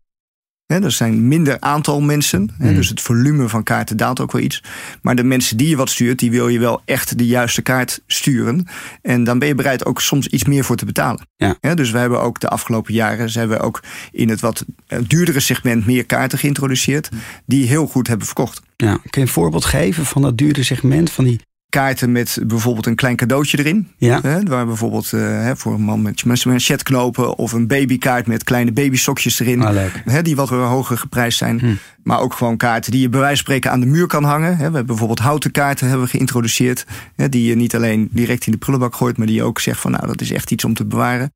Hè, 0.71 0.83
Er 0.83 0.91
zijn 0.91 1.27
minder 1.27 1.59
aantal 1.59 2.01
mensen. 2.01 2.49
Hmm. 2.57 2.75
Dus 2.75 2.89
het 2.89 3.01
volume 3.01 3.49
van 3.49 3.63
kaarten 3.63 3.97
daalt 3.97 4.19
ook 4.19 4.31
wel 4.31 4.41
iets. 4.41 4.63
Maar 5.01 5.15
de 5.15 5.23
mensen 5.23 5.57
die 5.57 5.69
je 5.69 5.75
wat 5.75 5.89
stuurt, 5.89 6.19
die 6.19 6.31
wil 6.31 6.47
je 6.47 6.59
wel 6.59 6.81
echt 6.85 7.17
de 7.17 7.25
juiste 7.25 7.61
kaart 7.61 8.01
sturen. 8.07 8.67
En 9.01 9.23
dan 9.23 9.39
ben 9.39 9.47
je 9.47 9.55
bereid 9.55 9.85
ook 9.85 10.01
soms 10.01 10.27
iets 10.27 10.45
meer 10.45 10.63
voor 10.63 10.75
te 10.75 10.85
betalen. 10.85 11.27
Ja. 11.35 11.75
Dus 11.75 11.91
we 11.91 11.97
hebben 11.97 12.21
ook 12.21 12.39
de 12.39 12.47
afgelopen 12.47 12.93
jaren 12.93 13.29
zijn 13.29 13.47
we 13.47 13.59
ook 13.59 13.83
in 14.11 14.29
het 14.29 14.39
wat 14.39 14.65
eh, 14.87 14.99
duurdere 15.07 15.39
segment 15.39 15.85
meer 15.85 16.05
kaarten 16.05 16.37
geïntroduceerd. 16.37 17.09
Die 17.45 17.67
heel 17.67 17.87
goed 17.87 18.07
hebben 18.07 18.25
verkocht. 18.25 18.61
Ja. 18.77 18.93
Kun 18.97 19.09
je 19.11 19.21
een 19.21 19.27
voorbeeld 19.27 19.65
geven 19.65 20.05
van 20.05 20.21
dat 20.21 20.37
dure 20.37 20.63
segment 20.63 21.11
van 21.11 21.23
die. 21.23 21.39
Kaarten 21.71 22.11
met 22.11 22.37
bijvoorbeeld 22.47 22.85
een 22.85 22.95
klein 22.95 23.15
cadeautje 23.15 23.59
erin. 23.59 23.87
Ja, 23.97 24.19
Hè, 24.21 24.43
waar 24.43 24.65
bijvoorbeeld 24.65 25.13
eh, 25.13 25.51
voor 25.55 25.73
een 25.73 25.81
man 25.81 26.01
met, 26.01 26.45
manchetknopen 26.45 27.37
of 27.37 27.51
een 27.51 27.67
babykaart 27.67 28.27
met 28.27 28.43
kleine 28.43 28.71
babysokjes 28.71 29.39
erin. 29.39 29.61
ah, 29.61 29.73
leuk. 29.73 30.01
Hè, 30.05 30.21
die 30.21 30.35
wat 30.35 30.49
hoger 30.49 30.97
geprijsd 30.97 31.37
zijn. 31.37 31.59
Hm. 31.59 31.73
Maar 32.03 32.19
ook 32.19 32.33
gewoon 32.33 32.57
kaarten 32.57 32.91
die 32.91 33.01
je 33.01 33.09
bij 33.09 33.19
wijze 33.19 33.35
van 33.35 33.45
spreken 33.45 33.71
aan 33.71 33.79
de 33.79 33.85
muur 33.85 34.07
kan 34.07 34.23
hangen. 34.23 34.51
Hè, 34.51 34.57
we 34.57 34.63
hebben 34.63 34.85
bijvoorbeeld 34.85 35.19
houten 35.19 35.51
kaarten 35.51 35.87
hebben 35.87 36.05
we 36.05 36.11
geïntroduceerd. 36.11 36.85
Hè, 37.15 37.29
die 37.29 37.43
je 37.43 37.55
niet 37.55 37.75
alleen 37.75 38.09
direct 38.11 38.45
in 38.45 38.51
de 38.51 38.57
prullenbak 38.57 38.95
gooit, 38.95 39.17
maar 39.17 39.27
die 39.27 39.35
je 39.35 39.43
ook 39.43 39.59
zegt 39.59 39.79
van 39.79 39.91
nou 39.91 40.07
dat 40.07 40.21
is 40.21 40.31
echt 40.31 40.51
iets 40.51 40.65
om 40.65 40.73
te 40.73 40.85
bewaren. 40.85 41.33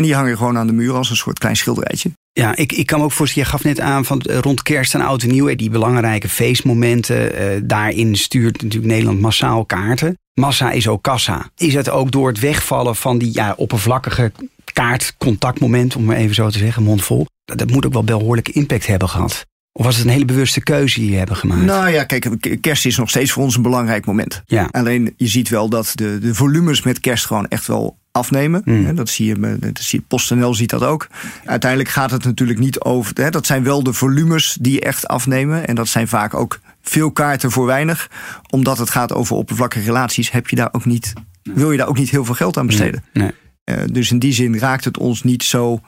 En 0.00 0.06
die 0.06 0.14
hangen 0.14 0.36
gewoon 0.36 0.58
aan 0.58 0.66
de 0.66 0.72
muur 0.72 0.94
als 0.94 1.10
een 1.10 1.16
soort 1.16 1.38
klein 1.38 1.56
schilderijtje. 1.56 2.10
Ja, 2.32 2.56
ik, 2.56 2.72
ik 2.72 2.86
kan 2.86 2.98
me 2.98 3.04
ook 3.04 3.12
voorstellen, 3.12 3.48
je 3.48 3.54
gaf 3.54 3.64
net 3.64 3.80
aan 3.80 4.04
van 4.04 4.20
eh, 4.20 4.38
rond 4.38 4.62
kerst 4.62 4.94
en 4.94 5.00
oud 5.00 5.22
en 5.22 5.28
nieuw, 5.28 5.54
die 5.54 5.70
belangrijke 5.70 6.28
feestmomenten. 6.28 7.34
eh, 7.34 7.60
daarin 7.62 8.16
stuurt 8.16 8.62
natuurlijk 8.62 8.92
Nederland 8.92 9.20
massaal 9.20 9.64
kaarten. 9.64 10.18
Massa 10.34 10.70
is 10.70 10.88
ook 10.88 11.02
kassa. 11.02 11.50
Is 11.56 11.74
het 11.74 11.90
ook 11.90 12.10
door 12.10 12.28
het 12.28 12.38
wegvallen 12.40 12.96
van 12.96 13.18
die 13.18 13.30
ja, 13.32 13.54
oppervlakkige 13.56 14.32
kaartcontactmoment, 14.72 15.96
om 15.96 16.04
maar 16.04 16.16
even 16.16 16.34
zo 16.34 16.50
te 16.50 16.58
zeggen, 16.58 16.82
mondvol. 16.82 17.26
Dat, 17.44 17.58
dat 17.58 17.70
moet 17.70 17.86
ook 17.86 17.92
wel 17.92 18.04
behoorlijke 18.04 18.52
impact 18.52 18.86
hebben 18.86 19.08
gehad. 19.08 19.46
Of 19.72 19.84
was 19.84 19.96
het 19.96 20.04
een 20.04 20.12
hele 20.12 20.24
bewuste 20.24 20.60
keuze 20.62 21.00
die 21.00 21.10
je 21.10 21.16
hebben 21.16 21.36
gemaakt? 21.36 21.62
Nou 21.64 21.88
ja, 21.88 22.04
kijk, 22.04 22.56
kerst 22.60 22.86
is 22.86 22.96
nog 22.96 23.08
steeds 23.08 23.32
voor 23.32 23.42
ons 23.42 23.56
een 23.56 23.62
belangrijk 23.62 24.06
moment. 24.06 24.42
ja, 24.46 24.68
Alleen 24.70 25.14
je 25.16 25.26
ziet 25.26 25.48
wel 25.48 25.68
dat 25.68 25.92
de, 25.94 26.18
de 26.18 26.34
volumes 26.34 26.82
met 26.82 27.00
kerst 27.00 27.26
gewoon 27.26 27.48
echt 27.48 27.66
wel 27.66 27.98
afnemen. 28.12 28.62
Mm. 28.64 28.86
Hè, 28.86 28.94
Dat 28.94 29.08
zie 29.08 29.26
je, 29.26 29.58
dat 29.58 29.78
zie 29.80 30.04
PostNL 30.08 30.54
ziet 30.54 30.70
dat 30.70 30.82
ook. 30.82 31.06
Uiteindelijk 31.44 31.90
gaat 31.90 32.10
het 32.10 32.24
natuurlijk 32.24 32.58
niet 32.58 32.80
over. 32.80 33.12
Hè, 33.22 33.30
dat 33.30 33.46
zijn 33.46 33.62
wel 33.62 33.82
de 33.82 33.92
volumes 33.92 34.56
die 34.60 34.80
echt 34.80 35.08
afnemen. 35.08 35.66
En 35.66 35.74
dat 35.74 35.88
zijn 35.88 36.08
vaak 36.08 36.34
ook 36.34 36.60
veel 36.82 37.10
kaarten 37.10 37.50
voor 37.50 37.66
weinig. 37.66 38.10
Omdat 38.50 38.78
het 38.78 38.90
gaat 38.90 39.12
over 39.12 39.36
oppervlakkige 39.36 39.84
relaties, 39.84 40.30
heb 40.30 40.48
je 40.48 40.56
daar 40.56 40.68
ook 40.72 40.84
niet, 40.84 41.12
wil 41.42 41.70
je 41.70 41.78
daar 41.78 41.88
ook 41.88 41.98
niet 41.98 42.10
heel 42.10 42.24
veel 42.24 42.34
geld 42.34 42.56
aan 42.56 42.66
besteden. 42.66 43.04
nee. 43.12 43.30
Eh, 43.64 43.76
dus 43.92 44.10
in 44.10 44.18
die 44.18 44.32
zin 44.32 44.58
raakt 44.58 44.84
het 44.84 44.98
ons 44.98 45.22
niet 45.22 45.42
zo 45.42 45.80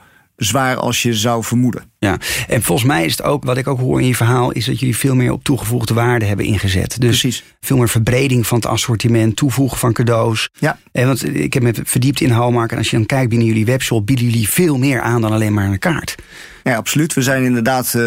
zwaar 0.44 0.76
als 0.76 1.02
je 1.02 1.14
zou 1.14 1.44
vermoeden. 1.44 1.90
Ja, 1.98 2.18
en 2.48 2.62
volgens 2.62 2.88
mij 2.88 3.04
is 3.04 3.10
het 3.10 3.22
ook, 3.22 3.44
wat 3.44 3.56
ik 3.56 3.66
ook 3.66 3.78
hoor 3.78 4.00
in 4.00 4.06
je 4.06 4.14
verhaal, 4.14 4.52
is 4.52 4.64
dat 4.64 4.78
jullie 4.78 4.96
veel 4.96 5.14
meer 5.14 5.32
op 5.32 5.44
toegevoegde 5.44 5.94
waarde 5.94 6.24
hebben 6.24 6.46
ingezet. 6.46 7.00
Dus 7.00 7.20
Precies. 7.20 7.44
veel 7.60 7.76
meer 7.76 7.88
verbreding 7.88 8.46
van 8.46 8.58
het 8.58 8.66
assortiment, 8.66 9.36
toevoegen 9.36 9.78
van 9.78 9.92
cadeaus. 9.92 10.48
Ja. 10.52 10.78
En 10.92 11.06
want 11.06 11.34
ik 11.34 11.54
heb 11.54 11.62
me 11.62 11.74
verdiept 11.84 12.20
in 12.20 12.30
Hallmark 12.30 12.72
en 12.72 12.78
als 12.78 12.90
je 12.90 12.96
dan 12.96 13.06
kijkt 13.06 13.28
binnen 13.28 13.46
jullie 13.46 13.64
webshop, 13.64 14.06
bieden 14.06 14.24
jullie 14.24 14.48
veel 14.48 14.78
meer 14.78 15.00
aan 15.00 15.20
dan 15.20 15.32
alleen 15.32 15.54
maar 15.54 15.66
een 15.66 15.78
kaart. 15.78 16.14
Ja, 16.62 16.76
absoluut. 16.76 17.14
We 17.14 17.22
zijn 17.22 17.44
inderdaad 17.44 17.94
eh, 17.94 18.02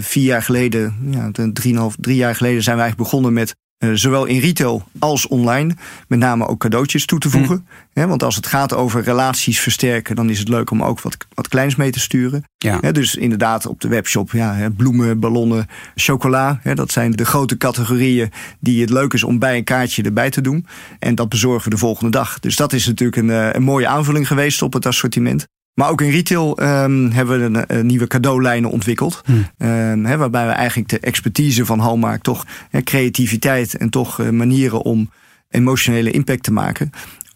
vier 0.00 0.24
jaar 0.24 0.42
geleden, 0.42 0.96
ja, 1.10 1.30
drieënhalf, 1.52 1.96
drie 2.00 2.16
jaar 2.16 2.34
geleden 2.34 2.62
zijn 2.62 2.76
we 2.76 2.82
eigenlijk 2.82 3.10
begonnen 3.10 3.32
met 3.32 3.56
eh, 3.78 3.90
zowel 3.92 4.24
in 4.24 4.40
retail 4.40 4.84
als 4.98 5.26
online, 5.26 5.74
met 6.08 6.18
name 6.18 6.46
ook 6.46 6.60
cadeautjes 6.60 7.06
toe 7.06 7.18
te 7.18 7.30
voegen. 7.30 7.66
Hè, 7.92 8.06
want 8.06 8.22
als 8.22 8.36
het 8.36 8.46
gaat 8.46 8.74
over 8.74 9.02
relaties 9.02 9.60
versterken, 9.60 10.16
dan 10.16 10.30
is 10.30 10.38
het 10.38 10.48
leuk 10.48 10.70
om 10.70 10.82
ook 10.82 11.00
wat, 11.00 11.16
wat 11.34 11.48
kleins 11.48 11.76
mee 11.76 11.90
te 11.90 12.00
sturen. 12.00 12.44
Ja. 12.58 12.92
Dus 12.92 13.14
inderdaad 13.14 13.66
op 13.66 13.80
de 13.80 13.88
webshop, 13.88 14.30
ja, 14.30 14.70
bloemen, 14.76 15.20
ballonnen, 15.20 15.66
chocola. 15.94 16.60
Dat 16.74 16.92
zijn 16.92 17.10
de 17.10 17.24
grote 17.24 17.56
categorieën 17.56 18.32
die 18.60 18.80
het 18.80 18.90
leuk 18.90 19.12
is 19.12 19.24
om 19.24 19.38
bij 19.38 19.56
een 19.56 19.64
kaartje 19.64 20.02
erbij 20.02 20.30
te 20.30 20.40
doen. 20.40 20.66
En 20.98 21.14
dat 21.14 21.28
bezorgen 21.28 21.64
we 21.64 21.70
de 21.70 21.80
volgende 21.80 22.10
dag. 22.10 22.40
Dus 22.40 22.56
dat 22.56 22.72
is 22.72 22.86
natuurlijk 22.86 23.16
een, 23.16 23.30
eh, 23.30 23.52
een 23.52 23.62
mooie 23.62 23.88
aanvulling 23.88 24.26
geweest 24.26 24.62
op 24.62 24.72
het 24.72 24.86
assortiment. 24.86 25.46
Maar 25.76 25.90
ook 25.90 26.00
in 26.00 26.10
retail 26.10 26.58
ehm, 26.58 27.10
hebben 27.10 27.38
we 27.38 27.58
een, 27.58 27.78
een 27.78 27.86
nieuwe 27.86 28.06
cadeaulijnen 28.06 28.70
ontwikkeld. 28.70 29.22
Hmm. 29.24 29.46
Ehm, 29.58 30.18
waarbij 30.18 30.46
we 30.46 30.52
eigenlijk 30.52 30.88
de 30.88 31.00
expertise 31.00 31.66
van 31.66 31.78
Hallmark 31.78 32.22
toch 32.22 32.46
creativiteit 32.84 33.76
en 33.76 33.90
toch 33.90 34.20
eh, 34.20 34.28
manieren 34.28 34.82
om 34.82 35.10
emotionele 35.50 36.10
impact 36.10 36.42
te 36.42 36.52
maken. 36.52 36.90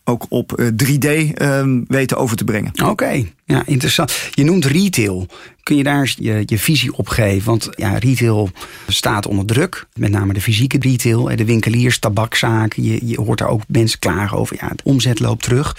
ook 0.05 0.27
op 0.29 0.63
3D 0.85 1.07
ehm, 1.35 1.81
weten 1.87 2.17
over 2.17 2.37
te 2.37 2.45
brengen. 2.45 2.73
Oké, 2.85 3.25
ja, 3.45 3.63
interessant. 3.67 4.31
Je 4.31 4.45
noemt 4.45 4.65
retail. 4.65 5.27
Kun 5.63 5.77
je 5.77 5.83
daar 5.83 6.15
je, 6.19 6.43
je 6.47 6.59
visie 6.59 6.97
op 6.97 7.09
geven? 7.09 7.47
Want 7.47 7.69
ja, 7.71 7.99
retail 7.99 8.51
staat 8.89 9.27
onder 9.27 9.47
druk. 9.47 9.87
Met 9.95 10.11
name 10.11 10.33
de 10.33 10.41
fysieke 10.41 10.79
retail. 10.81 11.37
De 11.37 11.45
winkeliers, 11.45 11.99
tabakzaken. 11.99 12.83
Je, 12.83 13.07
je 13.07 13.21
hoort 13.21 13.39
daar 13.39 13.49
ook 13.49 13.63
mensen 13.69 13.99
klagen 13.99 14.39
over. 14.39 14.57
Ja, 14.61 14.69
het 14.69 14.83
omzet 14.83 15.21
loopt 15.21 15.43
terug. 15.43 15.77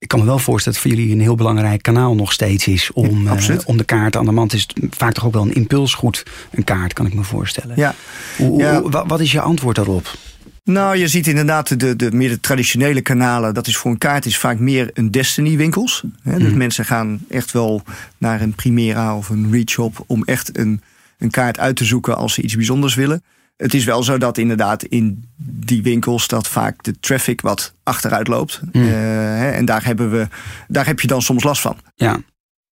Ik 0.00 0.08
kan 0.08 0.18
me 0.18 0.24
wel 0.24 0.38
voorstellen 0.38 0.78
dat 0.80 0.88
voor 0.90 0.96
jullie 0.98 1.14
een 1.14 1.20
heel 1.20 1.34
belangrijk 1.34 1.82
kanaal 1.82 2.14
nog 2.14 2.32
steeds 2.32 2.66
is 2.66 2.90
om, 2.92 3.22
ja, 3.24 3.36
uh, 3.50 3.56
om 3.64 3.76
de 3.76 3.84
kaart 3.84 4.16
aan 4.16 4.24
de 4.24 4.32
man. 4.32 4.44
Het 4.44 4.52
is 4.52 4.66
vaak 4.90 5.12
toch 5.12 5.26
ook 5.26 5.32
wel 5.32 5.42
een 5.42 5.54
impulsgoed, 5.54 6.22
een 6.50 6.64
kaart, 6.64 6.92
kan 6.92 7.06
ik 7.06 7.14
me 7.14 7.22
voorstellen. 7.24 7.76
Ja. 7.76 7.94
Hoe, 8.36 8.58
Ja. 8.60 8.80
hoe- 8.80 9.04
wat 9.06 9.20
is 9.20 9.32
je 9.32 9.40
antwoord 9.40 9.76
daarop? 9.76 10.14
Nou, 10.64 10.96
je 10.96 11.08
ziet 11.08 11.26
inderdaad 11.26 11.80
de, 11.80 11.96
de 11.96 12.12
meer 12.12 12.28
de 12.28 12.40
traditionele 12.40 13.00
kanalen. 13.00 13.54
Dat 13.54 13.66
is 13.66 13.76
voor 13.76 13.90
een 13.90 13.98
kaart 13.98 14.26
is 14.26 14.38
vaak 14.38 14.58
meer 14.58 14.90
een 14.94 15.10
Destiny 15.10 15.56
winkels. 15.56 16.02
Hè, 16.22 16.38
dus 16.38 16.52
mensen 16.52 16.84
gaan 16.84 17.20
echt 17.30 17.52
wel 17.52 17.82
naar 18.18 18.40
een 18.40 18.54
Primera 18.54 19.16
of 19.16 19.28
een 19.28 19.48
Reachop 19.52 20.04
om 20.06 20.24
echt 20.24 20.58
een, 20.58 20.82
een 21.18 21.30
kaart 21.30 21.58
uit 21.58 21.76
te 21.76 21.84
zoeken 21.84 22.16
als 22.16 22.34
ze 22.34 22.42
iets 22.42 22.54
bijzonders 22.54 22.94
willen. 22.94 23.22
Het 23.58 23.74
is 23.74 23.84
wel 23.84 24.02
zo 24.02 24.18
dat 24.18 24.38
inderdaad 24.38 24.82
in 24.82 25.24
die 25.36 25.82
winkels 25.82 26.26
dat 26.26 26.48
vaak 26.48 26.82
de 26.82 27.00
traffic 27.00 27.40
wat 27.40 27.74
achteruit 27.82 28.28
loopt. 28.28 28.60
Eh, 28.72 28.82
hè, 28.82 29.50
en 29.50 29.64
daar, 29.64 29.84
hebben 29.84 30.10
we, 30.10 30.28
daar 30.68 30.86
heb 30.86 31.00
je 31.00 31.06
dan 31.06 31.22
soms 31.22 31.42
last 31.42 31.60
van. 31.60 31.76
Ja, 31.94 32.20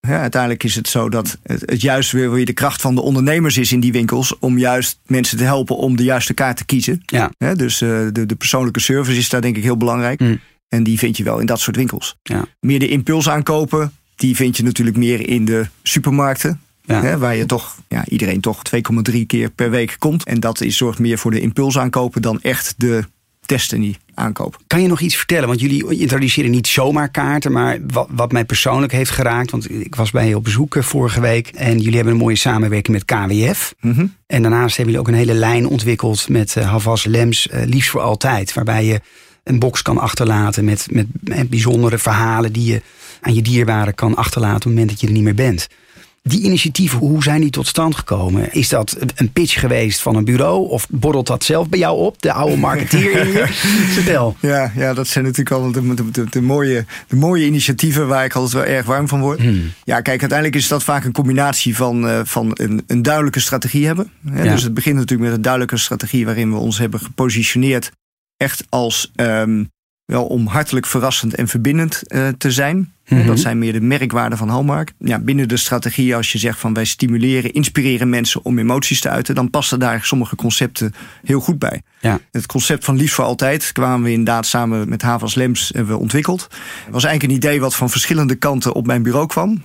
Ja, 0.01 0.21
uiteindelijk 0.21 0.65
is 0.65 0.75
het 0.75 0.89
zo 0.89 1.09
dat 1.09 1.39
het, 1.43 1.63
het 1.67 1.81
juist 1.81 2.13
weer 2.13 2.45
de 2.45 2.53
kracht 2.53 2.81
van 2.81 2.95
de 2.95 3.01
ondernemers 3.01 3.57
is 3.57 3.73
in 3.73 3.81
die 3.81 3.93
winkels. 3.93 4.39
om 4.39 4.59
juist 4.59 5.01
mensen 5.07 5.39
te 5.39 5.45
helpen 5.45 5.77
om 5.77 5.97
de 5.97 6.05
juiste 6.05 6.35
kaart 6.35 6.57
te 6.57 6.65
kiezen. 6.65 7.03
ja, 7.39 7.55
dus 7.55 7.81
eh, 7.81 7.89
de, 8.13 8.27
de 8.27 8.37
persoonlijke 8.37 8.81
service 8.81 9.19
is 9.19 9.29
daar 9.29 9.41
denk 9.41 9.57
ik 9.57 9.63
heel 9.63 9.77
belangrijk. 9.77 10.21
Mm. 10.21 10.41
En 10.69 10.83
die 10.83 10.99
vind 10.99 11.17
je 11.17 11.25
wel 11.25 11.39
in 11.39 11.47
dat 11.47 11.61
soort 11.61 11.77
winkels. 11.77 12.17
ja, 12.23 12.45
Meer 12.61 12.79
de 12.79 12.89
impulsaankopen, 12.89 13.93
die 14.17 14.37
vind 14.37 14.57
je 14.57 14.63
natuurlijk 14.63 14.97
meer 14.97 15.29
in 15.29 15.45
de 15.45 15.67
supermarkten. 15.83 16.61
Ja. 16.87 17.03
Hè, 17.03 17.19
waar 17.19 17.37
je 17.37 17.47
toch, 17.47 17.77
ja, 17.89 18.05
iedereen 18.09 18.41
toch 18.41 18.63
2,3 19.11 19.27
keer 19.27 19.51
per 19.51 19.71
week 19.71 19.97
komt. 19.99 20.25
En 20.25 20.41
dat 20.41 20.61
is, 20.61 20.77
zorgt 20.77 20.99
meer 20.99 21.19
voor 21.19 21.31
de 21.31 21.41
impulsaankopen 21.41 22.23
dan 22.23 22.41
echt 22.41 22.75
de 22.77 23.05
Destiny 23.47 23.97
aankoop. 24.15 24.59
Kan 24.67 24.83
je 24.83 24.89
nog 24.89 25.01
iets 25.01 25.17
vertellen? 25.17 25.49
Want 25.49 25.61
jullie 25.61 25.99
introduceren 25.99 26.51
niet 26.51 26.67
zomaar 26.67 27.09
kaarten, 27.09 27.53
maar 27.53 27.79
wat, 27.87 28.09
wat 28.11 28.33
mij 28.33 28.45
persoonlijk 28.45 28.93
heeft 28.93 29.11
geraakt. 29.11 29.51
Want 29.51 29.71
ik 29.71 29.95
was 29.95 30.11
bij 30.11 30.29
je 30.29 30.37
op 30.37 30.45
bezoek 30.45 30.77
eh, 30.77 30.83
vorige 30.83 31.21
week 31.21 31.49
en 31.49 31.79
jullie 31.79 31.95
hebben 31.95 32.13
een 32.13 32.19
mooie 32.19 32.37
samenwerking 32.37 32.97
met 32.97 33.05
KWF. 33.05 33.75
Mhm. 33.81 34.07
En 34.27 34.43
daarnaast 34.43 34.77
hebben 34.77 34.95
jullie 34.95 34.99
ook 34.99 35.09
een 35.09 35.27
hele 35.27 35.39
lijn 35.39 35.67
ontwikkeld 35.67 36.29
met 36.29 36.57
eh, 36.57 36.71
Havas 36.71 37.05
Lems, 37.05 37.49
eh, 37.49 37.67
liefst 37.67 37.91
voor 37.91 38.01
altijd. 38.01 38.53
Waarbij 38.53 38.85
je 38.85 39.01
een 39.45 39.59
box 39.59 39.83
kan 39.83 39.99
achterlaten 39.99 40.65
met, 40.65 40.87
met, 40.91 41.07
met 41.21 41.51
bijzondere 41.51 41.99
verhalen 41.99 42.53
die 42.53 42.73
je 42.73 42.83
aan 43.21 43.35
je 43.35 43.43
dierbaren 43.43 43.95
kan 43.95 44.15
achterlaten 44.15 44.57
op 44.57 44.63
het 44.63 44.73
moment 44.73 44.89
dat 44.89 45.01
je 45.01 45.07
er 45.07 45.13
niet 45.13 45.23
meer 45.23 45.35
bent. 45.35 45.69
Die 46.29 46.43
initiatieven, 46.43 46.99
hoe 46.99 47.23
zijn 47.23 47.41
die 47.41 47.51
tot 47.51 47.67
stand 47.67 47.97
gekomen? 47.97 48.53
Is 48.53 48.69
dat 48.69 48.97
een 49.15 49.33
pitch 49.33 49.61
geweest 49.61 50.01
van 50.03 50.17
een 50.17 50.25
bureau 50.25 50.69
of 50.69 50.87
borrelt 50.91 51.27
dat 51.27 51.45
zelf 51.45 51.69
bij 51.69 51.79
jou 51.79 51.99
op? 51.99 52.23
De 52.23 52.33
oude 52.33 52.57
marketeer 52.57 53.21
in 53.21 53.33
je? 53.33 53.47
Vertel. 53.97 54.37
Ja, 54.41 54.73
ja, 54.77 54.95
dat 54.95 55.07
zijn 55.07 55.25
natuurlijk 55.25 55.57
al 55.57 55.73
de, 55.73 55.95
de, 55.95 56.11
de, 56.11 56.25
de 56.31 56.41
mooie, 56.41 56.85
de 57.07 57.17
mooie 57.17 57.47
initiatieven 57.47 58.09
waar 58.09 58.25
ik 58.25 58.35
altijd 58.35 58.53
wel 58.53 58.75
erg 58.75 58.87
warm 58.87 59.09
van 59.09 59.21
word. 59.21 59.41
Hmm. 59.41 59.73
Ja, 59.85 60.01
kijk, 60.01 60.21
uiteindelijk 60.21 60.59
is 60.59 60.69
dat 60.69 60.83
vaak 60.83 61.05
een 61.05 61.13
combinatie 61.13 61.77
van, 61.77 62.09
eh, 62.09 62.21
van 62.25 62.51
een, 62.55 62.85
een 62.87 63.03
duidelijke 63.03 63.41
strategie 63.41 63.87
hebben. 63.87 64.11
Hè? 64.29 64.43
Ja. 64.43 64.53
Dus 64.53 64.63
het 64.63 64.75
begint 64.75 64.97
natuurlijk 64.97 65.29
met 65.29 65.37
een 65.37 65.43
duidelijke 65.43 65.77
strategie 65.77 66.25
waarin 66.25 66.51
we 66.53 66.59
ons 66.59 66.79
hebben 66.79 67.01
gepositioneerd 67.01 67.91
echt 68.37 68.65
als 68.69 69.11
ehm, 69.15 69.65
wel 70.07 70.25
om 70.25 70.47
hartelijk 70.47 70.87
verrassend 70.87 71.35
en 71.35 71.49
verbindend 71.49 72.03
eh, 72.07 72.29
te 72.29 72.51
zijn. 72.51 72.93
Mhm. 73.09 73.27
Dat 73.27 73.39
zijn 73.39 73.59
meer 73.59 73.73
de 73.73 73.81
merkwaarden 73.81 74.39
van 74.39 74.49
Hallmark. 74.49 74.93
Ja, 74.99 75.19
binnen 75.19 75.49
de 75.49 75.57
strategie, 75.57 76.17
als 76.17 76.33
je 76.33 76.39
zegt 76.39 76.59
van 76.59 76.75
wij 76.75 76.85
stimuleren, 76.85 77.53
inspireren 77.53 78.09
mensen 78.09 78.45
om 78.45 78.59
emoties 78.59 79.01
te 79.01 79.09
uiten, 79.09 79.35
dan 79.35 79.51
passen 79.51 79.79
daar 79.79 80.05
sommige 80.05 80.37
concepten 80.37 80.95
heel 81.25 81.41
goed 81.41 81.59
bij. 81.59 81.83
Ja. 82.01 82.21
Het 82.33 82.47
concept 82.47 82.85
van 82.85 82.97
lief 82.97 83.13
voor 83.13 83.25
altijd 83.25 83.73
kwamen 83.73 84.03
we 84.03 84.11
inderdaad 84.11 84.47
samen 84.47 84.89
met 84.89 85.03
Havas 85.03 85.35
Lems 85.35 85.71
hebben 85.75 85.95
we 85.95 86.01
ontwikkeld. 86.01 86.43
Het 86.85 86.93
was 86.93 87.05
eigenlijk 87.05 87.33
een 87.33 87.49
idee 87.49 87.61
wat 87.61 87.75
van 87.75 87.91
verschillende 87.91 88.35
kanten 88.35 88.75
op 88.75 88.87
mijn 88.87 89.03
bureau 89.03 89.27
kwam. 89.27 89.63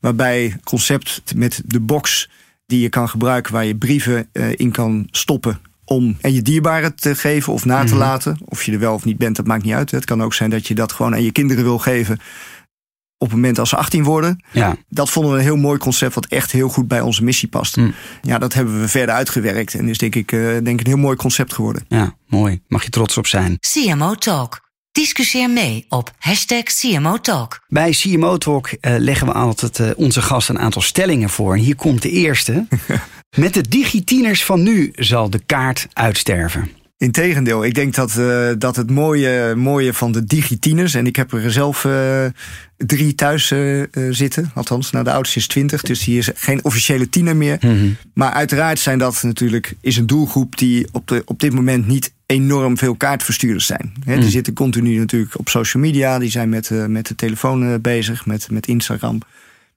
Waarbij 0.00 0.56
concept 0.64 1.22
met 1.34 1.62
de 1.64 1.80
box 1.80 2.30
die 2.66 2.80
je 2.80 2.88
kan 2.88 3.08
gebruiken, 3.08 3.52
waar 3.52 3.64
je 3.64 3.76
brieven 3.76 4.28
eh, 4.32 4.52
in 4.56 4.70
kan 4.70 5.08
stoppen 5.10 5.60
om 5.86 6.16
en 6.20 6.32
je 6.32 6.42
dierbaren 6.42 6.94
te 6.94 7.14
geven 7.14 7.52
of 7.52 7.64
na 7.64 7.80
te 7.84 7.86
Mhm. 7.90 7.96
laten. 7.98 8.38
Of 8.44 8.62
je 8.64 8.72
er 8.72 8.78
wel 8.78 8.94
of 8.94 9.04
niet 9.04 9.18
bent, 9.18 9.36
dat 9.36 9.46
maakt 9.46 9.64
niet 9.64 9.72
uit. 9.74 9.90
Het 9.90 10.04
kan 10.04 10.22
ook 10.22 10.34
zijn 10.34 10.50
dat 10.50 10.66
je 10.66 10.74
dat 10.74 10.92
gewoon 10.92 11.12
aan 11.14 11.22
je 11.22 11.32
kinderen 11.32 11.64
wil 11.64 11.78
geven 11.78 12.18
op 13.18 13.26
het 13.26 13.36
moment 13.36 13.58
als 13.58 13.68
ze 13.68 13.76
18 13.76 14.04
worden. 14.04 14.44
Ja, 14.52 14.76
Dat 14.88 15.10
vonden 15.10 15.32
we 15.32 15.38
een 15.38 15.44
heel 15.44 15.56
mooi 15.56 15.78
concept 15.78 16.14
wat 16.14 16.26
echt 16.26 16.52
heel 16.52 16.68
goed 16.68 16.88
bij 16.88 17.00
onze 17.00 17.24
missie 17.24 17.48
past. 17.48 17.76
Mm. 17.76 17.94
Ja, 18.22 18.38
dat 18.38 18.52
hebben 18.52 18.80
we 18.80 18.88
verder 18.88 19.14
uitgewerkt 19.14 19.74
en 19.74 19.88
is 19.88 19.98
denk 19.98 20.14
ik, 20.14 20.32
eh, 20.32 20.40
denk 20.40 20.66
ik 20.66 20.80
een 20.80 20.86
heel 20.86 20.96
mooi 20.96 21.16
concept 21.16 21.54
geworden. 21.54 21.84
ja, 21.88 22.14
mooi. 22.28 22.60
Mag 22.68 22.82
je 22.84 22.90
trots 22.90 23.16
op 23.16 23.26
zijn. 23.26 23.58
CMO 23.60 24.14
Talk. 24.14 24.64
Discussieer 24.92 25.50
mee 25.50 25.86
op 25.88 26.12
hashtag 26.18 26.62
CMO 26.62 27.18
Talk. 27.20 27.60
Bij 27.68 27.90
CMO 27.90 28.36
Talk 28.38 28.66
eh, 28.68 28.94
leggen 28.98 29.26
we 29.26 29.32
altijd 29.32 29.78
eh, 29.80 29.90
onze 29.96 30.22
gasten 30.22 30.54
een 30.54 30.60
aantal 30.60 30.82
stellingen 30.82 31.30
voor. 31.30 31.54
En 31.54 31.60
hier 31.60 31.76
komt 31.76 32.02
de 32.02 32.10
eerste. 32.10 32.66
Met 33.36 33.54
de 33.54 33.68
digitieners 33.68 34.44
van 34.44 34.62
nu 34.62 34.92
zal 34.94 35.30
de 35.30 35.40
kaart 35.46 35.88
uitsterven. 35.92 36.70
Integendeel, 36.98 37.64
ik 37.64 37.74
denk 37.74 37.94
dat, 37.94 38.16
eh, 38.16 38.48
dat 38.58 38.76
het 38.76 38.90
mooie, 38.90 39.54
mooie 39.56 39.92
van 39.92 40.12
de 40.12 40.24
digitieners... 40.24 40.94
en 40.94 41.06
ik 41.06 41.16
heb 41.16 41.32
er 41.32 41.52
zelf 41.52 41.84
eh, 41.84 42.24
drie 42.76 43.14
thuis 43.14 43.50
eh, 43.50 43.82
zitten. 44.10 44.50
Althans, 44.54 44.90
nou, 44.90 45.04
de 45.04 45.12
oudste 45.12 45.38
is 45.38 45.46
20, 45.46 45.82
dus 45.82 46.04
die 46.04 46.18
is 46.18 46.30
geen 46.34 46.64
officiële 46.64 47.08
tiener 47.08 47.36
meer. 47.36 47.58
Maar 48.14 48.30
uiteraard 48.30 48.78
zijn 48.78 48.98
dat 48.98 49.22
natuurlijk, 49.22 49.74
is 49.80 49.96
een 49.96 50.06
doelgroep... 50.06 50.58
die 50.58 50.86
op, 50.92 51.08
de, 51.08 51.22
op 51.24 51.40
dit 51.40 51.52
moment 51.52 51.86
niet 51.86 52.12
enorm 52.26 52.78
veel 52.78 52.94
kaartverstuurders 52.94 53.66
zijn. 53.66 53.94
Die 54.04 54.30
zitten 54.30 54.52
continu 54.52 54.98
natuurlijk 54.98 55.38
op 55.38 55.48
social 55.48 55.82
media. 55.82 56.18
Die 56.18 56.30
zijn 56.30 56.48
met, 56.48 56.70
met 56.88 57.06
de 57.06 57.14
telefoon 57.14 57.80
bezig, 57.80 58.26
met, 58.26 58.50
met 58.50 58.66
Instagram, 58.66 59.20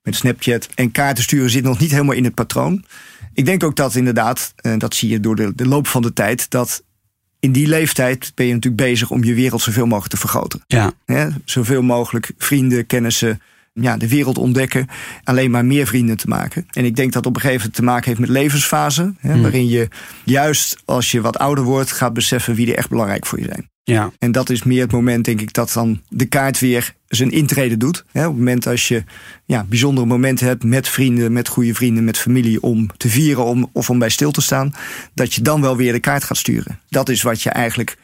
met 0.04 0.16
Snapchat. 0.16 0.70
En 0.76 0.92
kaarten 0.92 1.24
sturen 1.24 1.50
zit 1.50 1.64
nog 1.64 1.80
niet 1.80 1.92
helemaal 1.92 2.16
in 2.16 2.24
het 2.24 2.34
patroon. 2.34 2.84
Ik 3.34 3.46
denk 3.46 3.64
ook 3.64 3.76
dat 3.76 3.96
inderdaad, 3.96 4.54
en 4.56 4.80
dat 4.80 4.96
zie 4.96 5.10
je 5.10 5.20
door 5.20 5.36
de, 5.36 5.52
de 5.56 5.68
loop 5.68 5.88
van 5.88 6.02
de 6.02 6.14
tijd... 6.14 6.50
dat 6.50 6.84
in 7.40 7.52
die 7.52 7.68
leeftijd 7.68 8.32
ben 8.36 8.46
je 8.46 8.54
natuurlijk 8.54 8.84
bezig 8.84 9.12
om 9.12 9.24
je 9.24 9.34
wereld 9.34 9.62
zoveel 9.62 9.86
mogelijk 9.86 10.14
te 10.14 10.20
vergroten. 10.20 10.64
Ja? 10.68 10.94
Zoveel 11.46 11.82
mogelijk 11.82 12.32
vrienden, 12.38 12.86
kennissen, 12.86 13.42
ja, 13.74 13.98
de 13.98 14.08
wereld 14.08 14.38
ontdekken. 14.38 14.88
Alleen 15.24 15.52
maar 15.52 15.66
meer 15.66 15.88
vrienden 15.88 16.18
te 16.18 16.28
maken. 16.28 16.66
En 16.70 16.86
ik 16.86 16.96
denk 16.96 17.14
dat 17.14 17.26
op 17.26 17.36
een 17.36 17.42
gegeven 17.42 17.60
moment 17.62 17.76
te 17.78 17.84
maken 17.84 18.08
heeft 18.08 18.20
met 18.20 18.30
levensfase. 18.30 19.14
Hè, 19.20 19.42
Waarin 19.42 19.68
je 19.68 19.88
juist 20.24 20.82
als 20.86 21.12
je 21.12 21.22
wat 21.22 21.38
ouder 21.38 21.64
wordt 21.64 21.92
gaat 21.92 22.14
beseffen 22.14 22.56
wie 22.56 22.72
er 22.72 22.78
echt 22.78 22.90
belangrijk 22.90 23.26
voor 23.26 23.40
je 23.40 23.46
zijn. 23.46 23.70
Ja, 23.90 24.12
En 24.20 24.32
dat 24.32 24.50
is 24.50 24.64
meer 24.64 24.82
het 24.82 24.92
moment, 24.92 25.26
denk 25.26 25.42
ik, 25.42 25.54
dat 25.54 25.72
dan 25.74 26.02
de 26.10 26.26
kaart 26.26 26.60
weer 26.60 26.94
zijn 27.08 27.32
intrede 27.32 27.78
doet. 27.78 28.00
Op 28.00 28.06
het 28.14 28.24
moment 28.24 28.68
als 28.68 28.88
je 28.88 29.04
ja, 29.46 29.64
bijzondere 29.64 30.08
momenten 30.08 30.48
hebt 30.48 30.64
met 30.64 30.88
vrienden, 30.88 31.34
met 31.34 31.48
goede 31.48 31.74
vrienden, 31.74 32.04
met 32.04 32.18
familie 32.18 32.62
om 32.62 32.90
te 32.98 33.10
vieren 33.10 33.44
om, 33.44 33.70
of 33.74 33.90
om 33.90 34.00
bij 34.00 34.10
stil 34.10 34.32
te 34.32 34.42
staan, 34.42 34.74
dat 35.14 35.34
je 35.34 35.42
dan 35.42 35.62
wel 35.62 35.78
weer 35.78 35.94
de 35.94 36.00
kaart 36.00 36.24
gaat 36.24 36.38
sturen. 36.38 36.80
Dat 36.90 37.10
is 37.10 37.22
wat 37.22 37.42
je 37.42 37.50
eigenlijk 37.50 37.98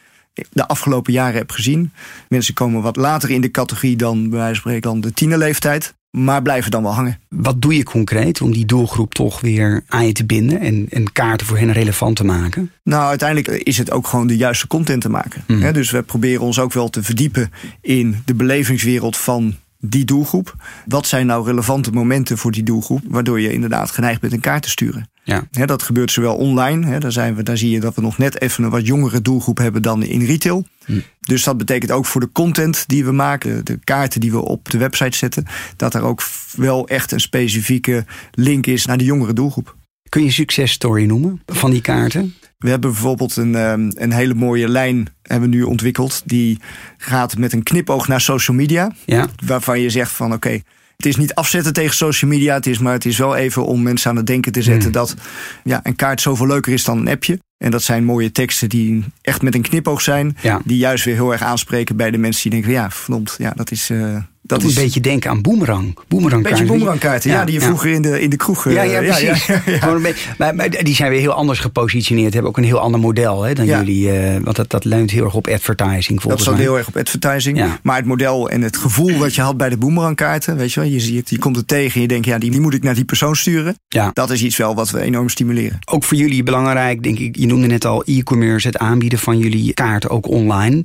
de 0.52 0.68
afgelopen 0.68 1.14
jaren 1.14 1.36
hebt 1.36 1.54
gezien. 1.54 1.92
Mensen 2.30 2.54
komen 2.54 2.82
wat 2.82 2.96
later 2.96 3.30
in 3.30 3.42
de 3.42 3.52
categorie 3.52 3.96
dan, 3.96 4.30
bij 4.30 4.40
wijze 4.40 4.54
van 4.54 4.56
spreken, 4.56 4.82
dan 4.82 5.02
de 5.02 5.14
tienerleeftijd, 5.14 5.94
maar 6.16 6.42
blijven 6.42 6.72
dan 6.72 6.84
wel 6.84 6.94
hangen. 6.94 7.20
Wat 7.30 7.62
doe 7.62 7.76
je 7.76 7.84
concreet 7.84 8.42
om 8.42 8.52
die 8.52 8.66
doelgroep 8.66 9.14
toch 9.14 9.42
weer 9.42 9.84
aan 9.88 10.06
je 10.06 10.12
te 10.12 10.26
binden 10.26 10.60
en, 10.60 10.86
en 10.90 11.12
kaarten 11.12 11.48
voor 11.48 11.58
hen 11.58 11.72
relevant 11.72 12.16
te 12.16 12.26
maken? 12.26 12.72
Nou, 12.84 13.08
uiteindelijk 13.08 13.48
is 13.64 13.78
het 13.78 13.92
ook 13.92 14.08
gewoon 14.08 14.28
de 14.28 14.38
juiste 14.38 14.68
content 14.68 15.02
te 15.02 15.10
maken. 15.10 15.44
Hè, 15.48 15.74
dus 15.74 15.92
we 15.92 16.04
proberen 16.04 16.42
ons 16.42 16.60
ook 16.60 16.74
wel 16.74 16.90
te 16.90 17.04
verdiepen 17.04 17.52
in 17.82 18.22
de 18.26 18.34
belevingswereld 18.34 19.18
van 19.18 19.56
die 19.90 20.06
doelgroep. 20.06 20.56
Wat 20.86 21.08
zijn 21.08 21.26
nou 21.26 21.46
relevante 21.46 21.92
momenten 21.92 22.38
voor 22.38 22.52
die 22.52 22.64
doelgroep, 22.64 23.02
waardoor 23.08 23.40
je 23.42 23.54
inderdaad 23.54 23.92
geneigd 23.92 24.22
bent 24.22 24.34
een 24.34 24.40
kaart 24.40 24.64
te 24.64 24.70
sturen? 24.70 25.10
Ja, 25.24 25.66
dat 25.66 25.84
gebeurt 25.84 26.12
zowel 26.12 26.36
online, 26.36 26.86
hè, 26.86 27.00
daar, 27.00 27.12
zijn 27.12 27.36
we, 27.36 27.44
daar 27.44 27.58
zie 27.58 27.70
je 27.70 27.80
dat 27.80 27.96
we 27.96 28.02
nog 28.02 28.18
net 28.18 28.42
even 28.42 28.64
een 28.64 28.70
wat 28.70 28.88
jongere 28.88 29.22
doelgroep 29.22 29.58
hebben 29.58 29.82
dan 29.82 30.04
in 30.04 30.26
retail. 30.26 30.66
Hm. 30.86 31.00
Dus 31.20 31.44
dat 31.44 31.58
betekent 31.58 31.92
ook 31.92 32.06
voor 32.06 32.22
de 32.22 32.32
content 32.32 32.84
die 32.88 33.06
we 33.06 33.12
maken, 33.12 33.66
de 33.66 33.80
kaarten 33.84 34.22
die 34.22 34.32
we 34.32 34.42
op 34.42 34.70
de 34.70 34.78
website 34.78 35.18
zetten, 35.18 35.46
dat 35.76 35.94
er 35.94 36.02
ook 36.02 36.22
wel 36.56 36.88
echt 36.88 37.12
een 37.12 37.20
specifieke 37.20 38.06
link 38.32 38.66
is 38.66 38.86
naar 38.86 38.98
de 38.98 39.04
jongere 39.04 39.34
doelgroep. 39.34 39.76
Kun 40.16 40.24
je 40.24 40.30
een 40.30 40.36
successtory 40.36 41.06
noemen 41.06 41.42
van 41.46 41.72
die 41.72 41.82
kaarten? 41.82 42.36
We 42.58 42.70
hebben 42.70 42.92
bijvoorbeeld 42.92 43.36
een, 43.36 43.56
ehm, 43.56 43.92
een 43.94 44.12
hele 44.12 44.34
mooie 44.34 44.68
lijn 44.70 45.08
hebben 45.22 45.50
we 45.50 45.56
nu 45.56 45.64
ontwikkeld. 45.64 46.22
Die 46.26 46.60
gaat 46.98 47.38
met 47.38 47.54
een 47.54 47.64
knipoog 47.64 48.08
naar 48.08 48.22
social 48.22 48.58
media. 48.58 48.92
Ja, 49.06 49.28
Waarvan 49.46 49.80
je 49.80 49.90
zegt 49.90 50.12
van 50.12 50.34
oké, 50.34 50.62
Het 50.96 51.06
is 51.06 51.16
niet 51.16 51.34
afzetten 51.34 51.74
tegen 51.74 51.96
social 51.96 52.32
media. 52.32 52.54
Het 52.54 52.66
is, 52.68 52.80
maar 52.80 52.94
het 52.94 53.06
is 53.06 53.18
wel 53.18 53.36
even 53.36 53.66
om 53.66 53.84
mensen 53.84 54.10
aan 54.10 54.16
het 54.16 54.28
denken 54.28 54.52
te 54.52 54.62
zetten 54.62 54.88
Mm. 54.88 54.94
dat 54.94 55.16
ja, 55.64 55.80
een 55.84 55.96
kaart 55.96 56.22
zoveel 56.22 56.48
leuker 56.48 56.74
is 56.74 56.84
dan 56.84 56.98
een 56.98 57.08
appje. 57.10 57.40
En 57.58 57.72
dat 57.72 57.84
zijn 57.84 58.04
mooie 58.04 58.32
teksten 58.32 58.70
die 58.70 59.04
echt 59.22 59.42
met 59.42 59.56
een 59.56 59.62
knipoog 59.62 60.02
zijn. 60.02 60.38
Ja. 60.42 60.62
Die 60.66 60.78
juist 60.78 61.06
weer 61.06 61.16
heel 61.16 61.32
erg 61.32 61.42
aanspreken 61.42 61.96
bij 61.96 62.12
de 62.12 62.18
mensen 62.18 62.42
die 62.42 62.52
denken: 62.52 62.72
ja, 62.72 62.90
verdomd, 62.92 63.36
ja, 63.38 63.54
dat 63.56 63.72
is. 63.72 63.90
eh, 63.90 64.18
dat 64.48 64.60
Dat 64.60 64.70
is 64.70 64.76
een 64.76 64.84
beetje 64.84 65.00
denken 65.02 65.30
aan 65.30 65.42
boemerang. 65.42 65.98
Boemerang 66.08 66.44
een 66.46 66.50
beetje 66.52 66.66
boemerangkaarten. 66.66 67.30
Ja, 67.30 67.46
die 67.46 67.54
je 67.54 67.62
vroeger 67.62 67.92
in 67.92 68.02
de, 68.02 68.22
in 68.22 68.30
de 68.30 68.36
kroeg. 68.36 68.66
eh, 68.68 68.74
Ja, 68.74 68.82
ja, 68.82 69.00
precies. 69.00 69.46
ja, 69.46 69.98
maar, 70.38 70.56
maar 70.56 70.70
die 70.70 70.96
zijn 70.96 71.10
weer 71.12 71.20
heel 71.20 71.32
anders 71.34 71.60
gepositioneerd. 71.60 72.34
Hebben 72.34 72.52
ook 72.52 72.58
een 72.58 72.64
heel 72.64 72.80
ander 72.80 73.00
model 73.00 73.44
hè, 73.44 73.54
dan 73.54 73.66
jullie. 73.66 74.12
eh, 74.12 74.40
want 74.44 74.56
dat, 74.56 74.70
dat 74.70 74.86
leunt 74.86 75.12
heel 75.12 75.24
erg 75.24 75.34
op 75.34 75.48
advertising 75.48 76.08
Dat 76.14 76.22
volgens 76.22 76.42
staat 76.42 76.54
mij. 76.54 76.64
heel 76.64 76.78
erg 76.78 76.88
op 76.88 76.98
advertising. 76.98 77.58
Maar 77.84 77.96
het 77.96 78.06
model 78.06 78.50
en 78.50 78.62
het 78.62 78.78
gevoel 78.78 79.18
wat 79.18 79.36
je 79.36 79.42
had 79.42 79.58
bij 79.58 79.70
de 79.70 79.78
boemerangkaarten, 79.78 80.58
weet 80.58 80.74
je 80.74 80.80
wel, 80.80 80.90
je 80.90 81.00
ziet, 81.00 81.30
je 81.30 81.38
komt 81.38 81.58
er 81.58 81.66
tegen 81.66 81.94
en 81.96 82.02
je 82.02 82.08
denkt, 82.08 82.26
ja, 82.26 82.38
die, 82.38 82.52
die 82.52 82.62
moet 82.62 82.74
ik 82.74 82.84
naar 82.84 82.96
die 82.96 83.06
persoon 83.06 83.36
sturen. 83.36 83.76
Ja. 83.88 84.10
Dat 84.14 84.30
is 84.32 84.44
iets 84.44 84.58
wel 84.58 84.76
wat 84.76 84.90
we 84.90 85.00
enorm 85.02 85.30
stimuleren. 85.30 85.80
Ook 85.86 86.04
voor 86.04 86.18
jullie 86.18 86.44
belangrijk, 86.44 87.04
denk 87.04 87.20
ik. 87.20 87.38
Je 87.46 87.52
noemde 87.52 87.68
net 87.68 87.86
al 87.86 88.04
e-commerce, 88.04 88.68
het 88.68 88.78
aanbieden 88.78 89.20
van 89.20 89.38
jullie 89.38 89.74
kaarten 89.74 90.10
ook 90.10 90.28
online. 90.28 90.84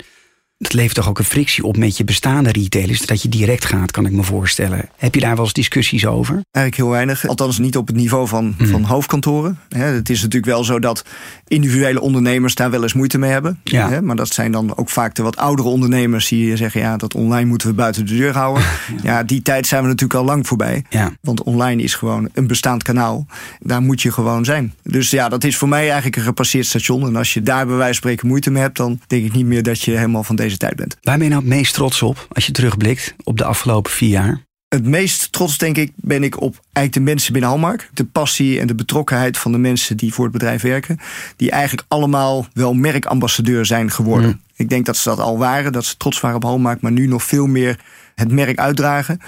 Dat 0.63 0.73
levert 0.73 0.95
toch 0.95 1.09
ook 1.09 1.19
een 1.19 1.25
frictie 1.25 1.65
op 1.65 1.77
met 1.77 1.97
je 1.97 2.05
bestaande 2.05 2.51
retailers. 2.53 3.07
Dat 3.07 3.23
je 3.23 3.29
direct 3.29 3.65
gaat, 3.65 3.91
kan 3.91 4.07
ik 4.07 4.13
me 4.13 4.23
voorstellen. 4.23 4.89
Heb 4.97 5.15
je 5.15 5.21
daar 5.21 5.35
wel 5.35 5.45
eens 5.45 5.53
discussies 5.53 6.07
over? 6.07 6.33
Eigenlijk 6.35 6.77
heel 6.77 6.89
weinig. 6.89 7.27
Althans 7.27 7.59
niet 7.59 7.77
op 7.77 7.87
het 7.87 7.97
niveau 7.97 8.29
van, 8.29 8.55
Mhm. 8.59 8.71
van 8.71 8.85
hoofdkantoren. 8.85 9.59
Het 9.69 10.11
is 10.11 10.19
natuurlijk 10.23 10.53
wel 10.53 10.65
zo 10.65 10.79
dat 10.79 11.05
individuele 11.47 12.01
ondernemers 12.01 12.55
daar 12.55 12.71
wel 12.71 12.83
eens 12.83 12.93
moeite 12.95 13.19
mee 13.19 13.31
hebben. 13.31 13.61
Ja. 13.65 14.01
Maar 14.01 14.17
dat 14.17 14.29
zijn 14.29 14.53
dan 14.53 14.77
ook 14.77 14.91
vaak 14.91 15.15
de 15.15 15.23
wat 15.23 15.37
oudere 15.37 15.69
ondernemers 15.69 16.29
die 16.29 16.57
zeggen... 16.57 16.81
ja, 16.81 16.97
dat 16.97 17.15
online 17.15 17.49
moeten 17.49 17.69
we 17.69 17.75
buiten 17.75 18.07
de 18.07 18.17
deur 18.17 18.33
houden. 18.35 18.65
ja, 19.03 19.23
die 19.23 19.43
tijd 19.43 19.67
zijn 19.67 19.83
we 19.83 19.89
natuurlijk 19.89 20.21
al 20.21 20.27
lang 20.27 20.47
voorbij. 20.47 20.85
Ja. 20.91 21.13
Want 21.21 21.43
online 21.43 21.83
is 21.83 21.95
gewoon 21.95 22.29
een 22.33 22.47
bestaand 22.47 22.83
kanaal. 22.83 23.27
Daar 23.61 23.83
moet 23.83 24.03
je 24.03 24.13
gewoon 24.13 24.45
zijn. 24.45 24.75
Dus 24.83 25.11
ja, 25.11 25.29
dat 25.29 25.45
is 25.45 25.57
voor 25.57 25.69
mij 25.69 25.85
eigenlijk 25.85 26.17
een 26.17 26.23
gepasseerd 26.23 26.67
station. 26.67 27.07
En 27.07 27.17
als 27.17 27.35
je 27.35 27.43
daar 27.43 27.67
bij 27.67 27.75
wijze 27.77 27.87
van 27.87 27.95
spreken 27.95 28.29
moeite 28.29 28.51
mee 28.51 28.63
hebt... 28.63 28.77
dan 28.77 29.01
denk 29.07 29.25
ik 29.25 29.33
niet 29.33 29.47
meer 29.47 29.63
dat 29.63 29.81
je 29.83 29.91
helemaal 29.91 30.23
van 30.25 30.37
deze 30.37 30.49
tijd 30.57 30.77
bent. 30.77 30.97
Waar 31.01 31.17
ben 31.17 31.27
je 31.27 31.33
nou 31.33 31.45
het 31.45 31.55
meest 31.55 31.75
trots 31.75 32.03
op 32.03 32.27
als 32.33 32.47
je 32.47 32.53
terugblikt 32.53 33.15
op 33.25 33.39
de 33.39 33.45
afgelopen 33.45 33.93
vier 33.93 34.09
jaar? 34.09 34.49
Het 34.69 34.87
meest 34.87 35.33
trots, 35.33 35.59
denk 35.59 35.77
ik, 35.77 35.93
ben 35.97 36.23
ik 36.23 36.41
op 36.41 36.61
eigenlijk 36.63 36.93
de 36.93 37.01
mensen 37.13 37.33
binnen 37.33 37.51
Hallmark. 37.51 37.91
De 37.95 38.05
passie 38.05 38.61
en 38.61 38.67
de 38.67 38.75
betrokkenheid 38.75 39.39
van 39.39 39.53
de 39.53 39.59
mensen 39.59 39.97
die 39.97 40.13
voor 40.13 40.25
het 40.25 40.33
bedrijf 40.33 40.63
werken. 40.63 40.99
Die 41.37 41.51
eigenlijk 41.51 41.89
allemaal 41.89 42.47
wel 42.53 42.75
merkambassadeur 42.75 43.67
zijn 43.67 43.91
geworden. 43.91 44.31
Mm. 44.31 44.41
Ik 44.57 44.69
denk 44.69 44.87
dat 44.87 44.97
ze 44.97 45.09
dat 45.09 45.19
al 45.19 45.39
waren, 45.39 45.73
dat 45.73 45.85
ze 45.85 45.97
trots 45.97 46.21
waren 46.21 46.37
op 46.37 46.43
Hallmark. 46.43 46.81
Maar 46.81 46.93
nu 46.93 47.07
nog 47.07 47.23
veel 47.23 47.47
meer 47.47 47.79
het 48.15 48.31
merk 48.31 48.59
uitdragen. 48.59 49.21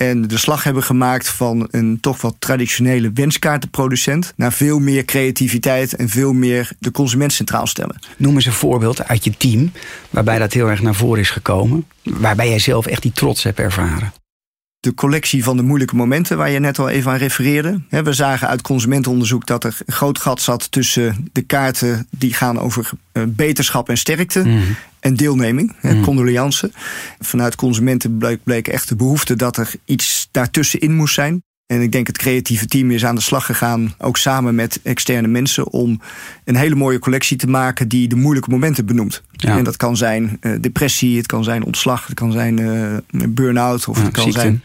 En 0.00 0.22
de 0.22 0.38
slag 0.38 0.64
hebben 0.64 0.82
gemaakt 0.82 1.28
van 1.28 1.68
een 1.70 1.98
toch 2.00 2.20
wat 2.20 2.36
traditionele 2.38 3.10
wenskaartenproducent. 3.14 4.32
Naar 4.36 4.52
veel 4.52 4.78
meer 4.78 5.04
creativiteit 5.04 5.94
en 5.94 6.08
veel 6.08 6.32
meer 6.32 6.70
de 6.78 6.90
consument 6.90 7.32
centraal 7.32 7.66
stellen. 7.66 7.98
Noem 8.16 8.34
eens 8.34 8.46
een 8.46 8.52
voorbeeld 8.52 9.04
uit 9.04 9.24
je 9.24 9.36
team 9.36 9.72
waarbij 10.10 10.38
dat 10.38 10.52
heel 10.52 10.68
erg 10.70 10.82
naar 10.82 10.94
voren 10.94 11.20
is 11.20 11.30
gekomen. 11.30 11.86
Waarbij 12.02 12.48
jij 12.48 12.58
zelf 12.58 12.86
echt 12.86 13.02
die 13.02 13.12
trots 13.12 13.42
hebt 13.42 13.58
ervaren. 13.58 14.12
de 14.80 14.94
collectie 14.94 15.44
van 15.44 15.56
de 15.56 15.62
moeilijke 15.62 15.96
momenten 15.96 16.36
waar 16.36 16.50
je 16.50 16.58
net 16.58 16.78
al 16.78 16.88
even 16.88 17.10
aan 17.10 17.16
refereerde. 17.16 17.80
We 17.88 18.12
zagen 18.12 18.48
uit 18.48 18.62
consumentenonderzoek 18.62 19.46
dat 19.46 19.64
er 19.64 19.78
een 19.86 19.92
groot 19.92 20.18
gat 20.18 20.40
zat 20.40 20.70
tussen 20.70 21.28
de 21.32 21.42
kaarten 21.42 22.06
die 22.10 22.34
gaan 22.34 22.58
over 22.58 22.90
eh, 23.12 23.22
beterschap 23.26 23.88
en 23.88 23.98
sterkte 23.98 24.38
Mhm. 24.40 24.58
En 25.00 25.14
deelneming, 25.16 25.72
hè, 25.80 25.94
Mhm. 25.94 26.02
condoliance. 26.04 26.70
Vanuit 27.18 27.54
consumenten 27.54 28.18
bleek, 28.18 28.44
bleek 28.44 28.68
echt 28.68 28.88
de 28.88 28.96
behoefte 28.96 29.36
dat 29.36 29.56
er 29.56 29.72
iets 29.84 30.28
daartussenin 30.30 30.94
moest 30.96 31.14
zijn. 31.14 31.42
En 31.66 31.80
ik 31.82 31.92
denk 31.92 32.06
het 32.06 32.18
creatieve 32.18 32.66
team 32.66 32.90
is 32.90 33.04
aan 33.04 33.14
de 33.14 33.20
slag 33.20 33.46
gegaan, 33.46 33.94
ook 33.98 34.16
samen 34.16 34.54
met 34.54 34.80
externe 34.82 35.28
mensen, 35.28 35.66
om 35.72 36.00
een 36.44 36.56
hele 36.56 36.74
mooie 36.74 36.98
collectie 36.98 37.36
te 37.36 37.46
maken 37.46 37.88
die 37.88 38.08
de 38.08 38.16
moeilijke 38.16 38.50
momenten 38.50 38.86
benoemt. 38.86 39.22
Ja. 39.32 39.56
En 39.58 39.64
dat 39.64 39.76
kan 39.76 39.96
zijn 39.96 40.36
eh, 40.40 40.52
depressie, 40.60 41.16
het 41.16 41.26
kan 41.26 41.44
zijn 41.44 41.64
ontslag, 41.64 42.06
het 42.06 42.14
kan 42.14 42.32
zijn 42.32 42.58
eh, 42.58 42.96
burn-out 43.28 43.88
of 43.88 43.96
Ja, 43.98 44.02
het 44.04 44.12
kan 44.12 44.22
ziekte. 44.24 44.40
zijn 44.40 44.62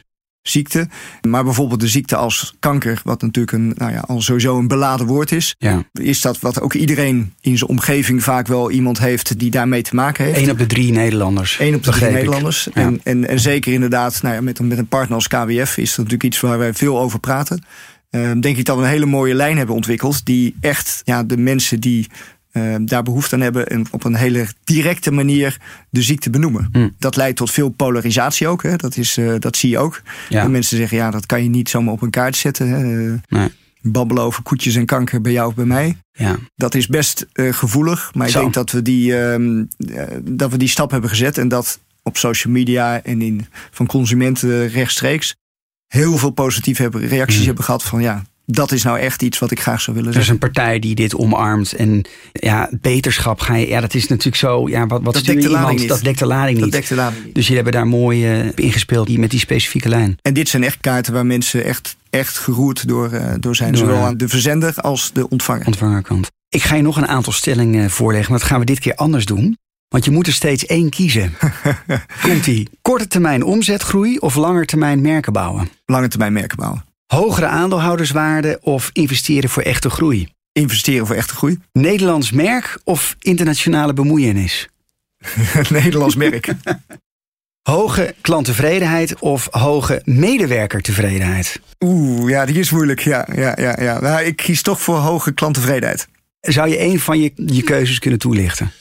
ziekte. 0.50 0.88
Maar 1.28 1.44
bijvoorbeeld 1.44 1.80
de 1.80 1.88
ziekte 1.88 2.16
als 2.16 2.54
kanker, 2.60 3.02
wat 3.04 3.22
natuurlijk 3.22 3.58
een, 3.58 3.74
nou 3.78 3.92
ja, 3.92 4.00
al 4.00 4.22
sowieso 4.22 4.58
een 4.58 4.68
beladen 4.68 5.06
woord 5.08 5.32
is. 5.32 5.56
Ja. 5.58 5.84
Is 5.94 6.22
dat 6.22 6.40
wat 6.40 6.62
ook 6.62 6.74
iedereen 6.74 7.34
in 7.42 7.58
zijn 7.58 7.70
omgeving 7.70 8.24
vaak 8.24 8.48
wel 8.48 8.72
iemand 8.72 9.00
heeft 9.00 9.40
die 9.40 9.52
daarmee 9.52 9.82
te 9.82 9.96
maken 9.96 10.25
heeft. 10.25 10.38
Eén 10.42 10.52
op 10.52 10.58
de 10.58 10.66
drie 10.66 10.92
Nederlanders. 10.92 11.58
Eén 11.60 11.75
op 11.75 11.84
de 11.84 11.92
drie 11.92 12.08
ik. 12.08 12.14
Nederlanders. 12.14 12.68
Ja. 12.74 12.82
En, 12.82 13.00
en, 13.04 13.28
en 13.28 13.40
zeker 13.40 13.74
inderdaad, 13.74 14.22
nou 14.22 14.36
ja, 14.36 14.42
met, 14.42 14.60
een- 14.60 14.68
met 14.68 14.78
een 14.78 14.88
partner 14.88 15.16
als 15.16 15.28
KWF 15.28 15.78
is 15.78 15.90
dat 15.90 15.98
natuurlijk 15.98 16.24
iets 16.24 16.40
waar 16.40 16.58
wij 16.58 16.74
veel 16.74 17.00
over 17.00 17.20
praten. 17.20 17.64
Eh, 18.10 18.32
denk 18.40 18.58
ik 18.58 18.66
dat 18.66 18.78
we 18.78 18.84
een 18.84 18.90
hele 18.90 19.06
mooie 19.06 19.34
lijn 19.34 19.58
hebben 19.58 19.75
ontwikkeld. 19.75 20.25
Die 20.25 20.56
echt 20.62 21.02
ja, 21.04 21.24
de 21.24 21.38
mensen 21.38 21.80
die 21.80 22.08
eh, 22.56 22.76
daar 22.80 23.04
behoefte 23.04 23.36
aan 23.36 23.42
hebben. 23.42 23.68
En 23.68 23.86
op 23.92 24.04
een 24.04 24.16
hele 24.16 24.48
directe 24.64 25.12
manier 25.12 25.58
de 25.90 26.02
ziekte 26.02 26.30
benoemen. 26.30 26.70
Hm. 26.72 26.90
Dat 27.00 27.16
leidt 27.16 27.38
tot 27.38 27.52
veel 27.52 27.70
polarisatie 27.70 28.48
ook. 28.48 28.64
Hè. 28.64 28.76
Dat, 28.76 28.98
is, 28.98 29.18
eh, 29.18 29.34
dat 29.40 29.58
zie 29.58 29.70
je 29.70 29.78
ook. 29.78 30.02
Ja. 30.30 30.41
En 30.44 30.52
mensen 30.52 30.78
zeggen, 30.78 30.98
ja, 30.98 31.12
dat 31.12 31.26
kan 31.26 31.44
je 31.44 31.50
niet 31.50 31.70
zomaar 31.70 31.94
op 31.94 32.02
een 32.02 32.10
kaart 32.10 32.36
zetten. 32.36 32.68
Hè. 32.70 33.08
Eh, 33.08 33.20
Nee. 33.28 33.50
Babbelen 33.82 34.24
over 34.24 34.44
koetjes 34.44 34.76
en 34.76 34.86
kanker 34.86 35.22
bij 35.22 35.32
jou 35.32 35.48
of 35.48 35.56
bij 35.56 35.65
mij. 35.65 35.98
Ja. 36.12 36.38
Dat 36.56 36.76
is 36.76 36.88
best 36.88 37.26
eh, 37.34 37.54
gevoelig. 37.54 38.12
Maar 38.13 38.28
ik 38.28 38.34
denk 38.34 38.54
dat 38.54 38.72
we, 38.72 38.82
die, 38.82 39.18
ehm, 39.20 39.63
eh, 39.94 40.04
dat 40.24 40.52
we 40.52 40.58
die 40.58 40.68
stap 40.68 40.91
hebben 40.91 41.10
gezet. 41.10 41.38
En 41.38 41.48
dat 41.48 41.80
op 42.04 42.18
social 42.18 42.54
media 42.54 43.04
en 43.04 43.22
in, 43.22 43.46
van 43.72 43.86
consumenten 43.86 44.68
rechtstreeks 44.68 45.36
heel 45.88 46.18
veel 46.18 46.30
positieve 46.30 46.89
reacties 46.94 47.38
Hmm. 47.38 47.46
hebben 47.46 47.63
gehad 47.63 47.84
van 47.84 48.02
ja, 48.02 48.24
dat 48.45 48.71
is 48.71 48.84
nou 48.84 48.99
echt 48.99 49.21
iets 49.21 49.39
wat 49.39 49.51
ik 49.51 49.60
graag 49.60 49.81
zou 49.81 49.95
willen 49.95 50.12
Er 50.12 50.19
is 50.19 50.25
zeggen. 50.25 50.43
een 50.45 50.51
partij 50.53 50.79
die 50.79 50.95
dit 50.95 51.15
omarmt. 51.15 51.73
En 51.73 52.05
ja, 52.31 52.69
beterschap 52.81 53.39
ga 53.39 53.55
je. 53.55 53.67
Ja, 53.67 53.81
dat 53.81 53.93
is 53.93 54.08
natuurlijk 54.08 54.36
zo. 54.38 54.67
Ja, 54.69 54.88
wat, 54.88 55.01
wat 55.03 55.13
Dat 55.13 55.25
dekt 55.25 55.41
de 55.41 55.49
lading 55.49 55.58
iemand? 55.62 55.79
niet. 55.79 55.88
Dat 55.88 56.01
dekt 56.01 56.19
de 56.19 56.25
lading 56.25 56.55
Dat 56.55 56.63
niet. 56.65 56.73
dekt 56.73 56.89
de 56.89 56.95
lading 56.95 57.25
niet. 57.25 57.36
Dus 57.36 57.47
jullie 57.47 57.62
hebben 57.63 57.81
daar 57.81 57.88
mooi 57.89 58.39
eh, 58.41 58.47
op 58.47 58.60
ingespeeld 58.60 59.08
die- 59.08 59.19
met 59.19 59.29
die 59.31 59.39
specifieke 59.39 59.89
lijn. 59.89 60.17
En 60.21 60.34
dit 60.34 60.49
zijn 60.49 60.63
echt 60.63 60.77
kaarten 60.81 61.13
waar 61.13 61.25
mensen 61.25 61.63
echt, 61.63 61.95
echt 62.10 62.38
geroerd 62.38 62.88
door, 62.88 63.12
eh, 63.12 63.34
door 63.39 63.55
zijn. 63.55 63.71
Door, 63.71 63.79
zowel 63.79 63.95
eh, 63.97 64.05
aan 64.05 64.17
de 64.17 64.27
verzender 64.27 64.73
als 64.75 65.12
de 65.13 65.29
ontvanger. 65.29 65.65
Ontvangerkant. 65.65 66.31
Ik 66.49 66.63
ga 66.63 66.75
je 66.75 66.81
nog 66.81 66.97
een 66.97 67.08
aantal 67.08 67.34
stellingen 67.34 67.89
voorleggen, 67.89 68.31
maar 68.31 68.39
dat 68.39 68.49
gaan 68.49 68.60
we 68.60 68.65
dit 68.65 68.79
keer 68.79 68.95
anders 68.95 69.25
doen. 69.25 69.58
Want 69.88 70.05
je 70.05 70.12
moet 70.12 70.27
er 70.27 70.34
steeds 70.34 70.65
één 70.65 70.89
kiezen. 70.89 71.34
Komt-ie. 72.21 72.69
Korte 72.81 73.08
termijn 73.08 73.43
omzetgroei 73.43 74.17
of 74.17 74.36
lange 74.36 74.65
termijn 74.65 75.01
merken 75.01 75.34
bouwen? 75.34 75.69
Lange 75.86 76.08
termijn 76.08 76.34
merken 76.34 76.58
bouwen. 76.58 76.84
Hogere 77.06 77.46
aandeelhouderswaarde 77.48 78.60
of 78.62 78.89
investeren 78.94 79.50
voor 79.50 79.63
echte 79.63 79.89
groei? 79.89 80.28
Investeren 80.52 81.08
voor 81.08 81.15
echte 81.15 81.34
groei. 81.34 81.60
Nederlands 81.72 82.32
merk 82.32 82.80
of 82.84 83.15
internationale 83.20 83.94
bemoeienis? 83.94 84.70
Nederlands 85.70 86.15
merk. 86.15 86.54
Hoge 87.70 88.15
klanttevredenheid 88.22 89.20
of 89.20 89.48
hoge 89.52 90.02
medewerkertevredenheid? 90.04 91.60
Oeh, 91.80 92.30
ja, 92.30 92.46
die 92.46 92.60
is 92.60 92.72
moeilijk. 92.72 93.00
Ja, 93.00 93.28
ja, 93.36 93.54
ja, 93.60 93.82
ja. 93.82 94.00
Nou, 94.00 94.24
ik 94.24 94.36
kies 94.36 94.62
toch 94.62 94.82
voor 94.82 94.98
hoge 94.98 95.34
klanttevredenheid. 95.34 96.08
Zou 96.41 96.70
je 96.70 96.78
één 96.78 97.00
van 97.00 97.20
je, 97.20 97.32
je 97.36 97.63
keuzes 97.63 98.00
kunnen 98.00 98.20
toelichten? 98.20 98.72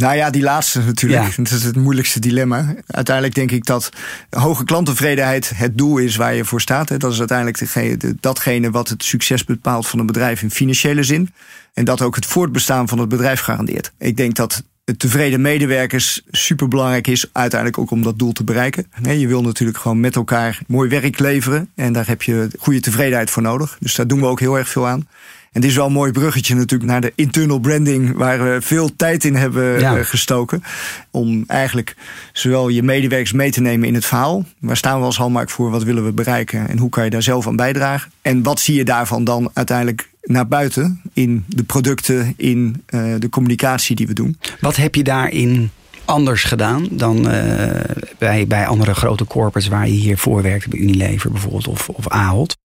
Nou 0.00 0.16
ja, 0.16 0.30
die 0.30 0.42
laatste 0.42 0.80
natuurlijk. 0.80 1.36
Ja. 1.36 1.42
Dat 1.42 1.52
is 1.52 1.62
het 1.62 1.76
moeilijkste 1.76 2.20
dilemma. 2.20 2.74
Uiteindelijk 2.86 3.34
denk 3.34 3.50
ik 3.50 3.64
dat 3.64 3.90
hoge 4.30 4.64
klanttevredenheid 4.64 5.52
het 5.54 5.78
doel 5.78 5.98
is 5.98 6.16
waar 6.16 6.34
je 6.34 6.44
voor 6.44 6.60
staat. 6.60 7.00
Dat 7.00 7.12
is 7.12 7.18
uiteindelijk 7.18 8.20
datgene 8.20 8.70
wat 8.70 8.88
het 8.88 9.04
succes 9.04 9.44
bepaalt 9.44 9.86
van 9.86 9.98
een 9.98 10.06
bedrijf 10.06 10.42
in 10.42 10.50
financiële 10.50 11.02
zin. 11.02 11.32
En 11.74 11.84
dat 11.84 12.02
ook 12.02 12.14
het 12.14 12.26
voortbestaan 12.26 12.88
van 12.88 12.98
het 12.98 13.08
bedrijf 13.08 13.40
garandeert. 13.40 13.92
Ik 13.98 14.16
denk 14.16 14.34
dat 14.34 14.62
tevreden 14.96 15.40
medewerkers 15.40 16.22
superbelangrijk 16.30 17.06
is. 17.06 17.28
Uiteindelijk 17.32 17.80
ook 17.80 17.90
om 17.90 18.02
dat 18.02 18.18
doel 18.18 18.32
te 18.32 18.44
bereiken. 18.44 18.86
Je 19.02 19.26
wil 19.26 19.42
natuurlijk 19.42 19.78
gewoon 19.78 20.00
met 20.00 20.16
elkaar 20.16 20.60
mooi 20.66 20.88
werk 20.88 21.18
leveren. 21.18 21.70
En 21.74 21.92
daar 21.92 22.06
heb 22.06 22.22
je 22.22 22.48
goede 22.58 22.80
tevredenheid 22.80 23.30
voor 23.30 23.42
nodig. 23.42 23.76
Dus 23.80 23.94
daar 23.94 24.06
doen 24.06 24.20
we 24.20 24.26
ook 24.26 24.40
heel 24.40 24.58
erg 24.58 24.68
veel 24.68 24.86
aan. 24.86 25.08
En 25.52 25.60
dit 25.60 25.70
is 25.70 25.76
wel 25.76 25.86
een 25.86 25.92
mooi 25.92 26.12
bruggetje 26.12 26.54
natuurlijk 26.54 26.90
naar 26.90 27.00
de 27.00 27.12
internal 27.14 27.58
branding, 27.58 28.16
waar 28.16 28.44
we 28.44 28.58
veel 28.60 28.96
tijd 28.96 29.24
in 29.24 29.34
hebben 29.34 29.80
Ja. 29.80 29.96
eh, 29.96 30.04
gestoken. 30.04 30.62
Om 31.10 31.44
eigenlijk 31.46 31.96
zowel 32.32 32.68
je 32.68 32.82
medewerkers 32.82 33.32
mee 33.32 33.50
te 33.50 33.60
nemen 33.60 33.88
in 33.88 33.94
het 33.94 34.04
verhaal. 34.04 34.44
Waar 34.58 34.76
staan 34.76 34.98
we 34.98 35.04
als 35.04 35.16
Hallmark 35.16 35.50
voor? 35.50 35.70
Wat 35.70 35.82
willen 35.82 36.04
we 36.04 36.12
bereiken? 36.12 36.68
En 36.68 36.78
hoe 36.78 36.88
kan 36.90 37.04
je 37.04 37.10
daar 37.10 37.22
zelf 37.22 37.46
aan 37.46 37.56
bijdragen? 37.56 38.10
En 38.22 38.42
wat 38.42 38.60
zie 38.60 38.74
je 38.74 38.84
daarvan 38.84 39.24
dan 39.24 39.50
uiteindelijk 39.52 40.08
naar 40.22 40.48
buiten 40.48 41.00
in 41.12 41.44
de 41.46 41.62
producten, 41.62 42.34
in 42.36 42.82
eh, 42.86 43.14
de 43.18 43.28
communicatie 43.28 43.96
die 43.96 44.06
we 44.06 44.12
doen? 44.14 44.38
Wat 44.60 44.76
heb 44.76 44.94
je 44.94 45.02
daarin 45.04 45.70
anders 46.04 46.42
gedaan 46.44 46.86
dan 46.90 47.28
eh, 47.30 47.80
bij, 48.18 48.46
bij 48.46 48.66
andere 48.66 48.94
grote 48.94 49.24
corporates 49.24 49.68
waar 49.68 49.86
je 49.86 49.92
hiervoor 49.92 50.42
werkte, 50.42 50.68
bij 50.68 50.78
Unilever 50.78 51.30
bijvoorbeeld 51.32 51.68
of, 51.68 51.88
of 51.88 52.08
Ahold? 52.08 52.56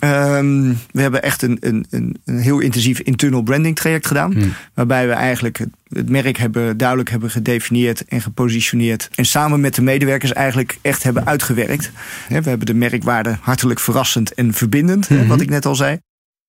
Ehm, 0.00 0.72
we 0.90 1.00
hebben 1.00 1.22
echt 1.22 1.42
een, 1.42 1.56
een, 1.60 1.86
een, 1.90 2.16
een 2.24 2.38
heel 2.38 2.58
intensief 2.58 3.00
internal 3.00 3.42
branding 3.42 3.76
traject 3.76 4.06
gedaan. 4.06 4.32
Hmm. 4.32 4.52
Waarbij 4.74 5.06
we 5.06 5.12
eigenlijk 5.12 5.58
het, 5.58 5.68
het 5.88 6.08
merk 6.08 6.36
hebben, 6.36 6.76
duidelijk 6.76 7.10
hebben 7.10 7.30
gedefinieerd 7.30 8.04
en 8.04 8.20
gepositioneerd. 8.20 9.08
En 9.14 9.24
samen 9.24 9.60
met 9.60 9.74
de 9.74 9.82
medewerkers 9.82 10.32
eigenlijk 10.32 10.78
echt 10.82 11.02
hebben 11.02 11.26
uitgewerkt. 11.26 11.90
We 12.28 12.48
hebben 12.48 12.66
de 12.66 12.74
merkwaarde 12.74 13.36
hartelijk 13.40 13.80
verrassend 13.80 14.34
en 14.34 14.54
verbindend, 14.54 15.08
wat 15.26 15.40
ik 15.40 15.48
net 15.50 15.66
al 15.66 15.74
zei. 15.74 15.98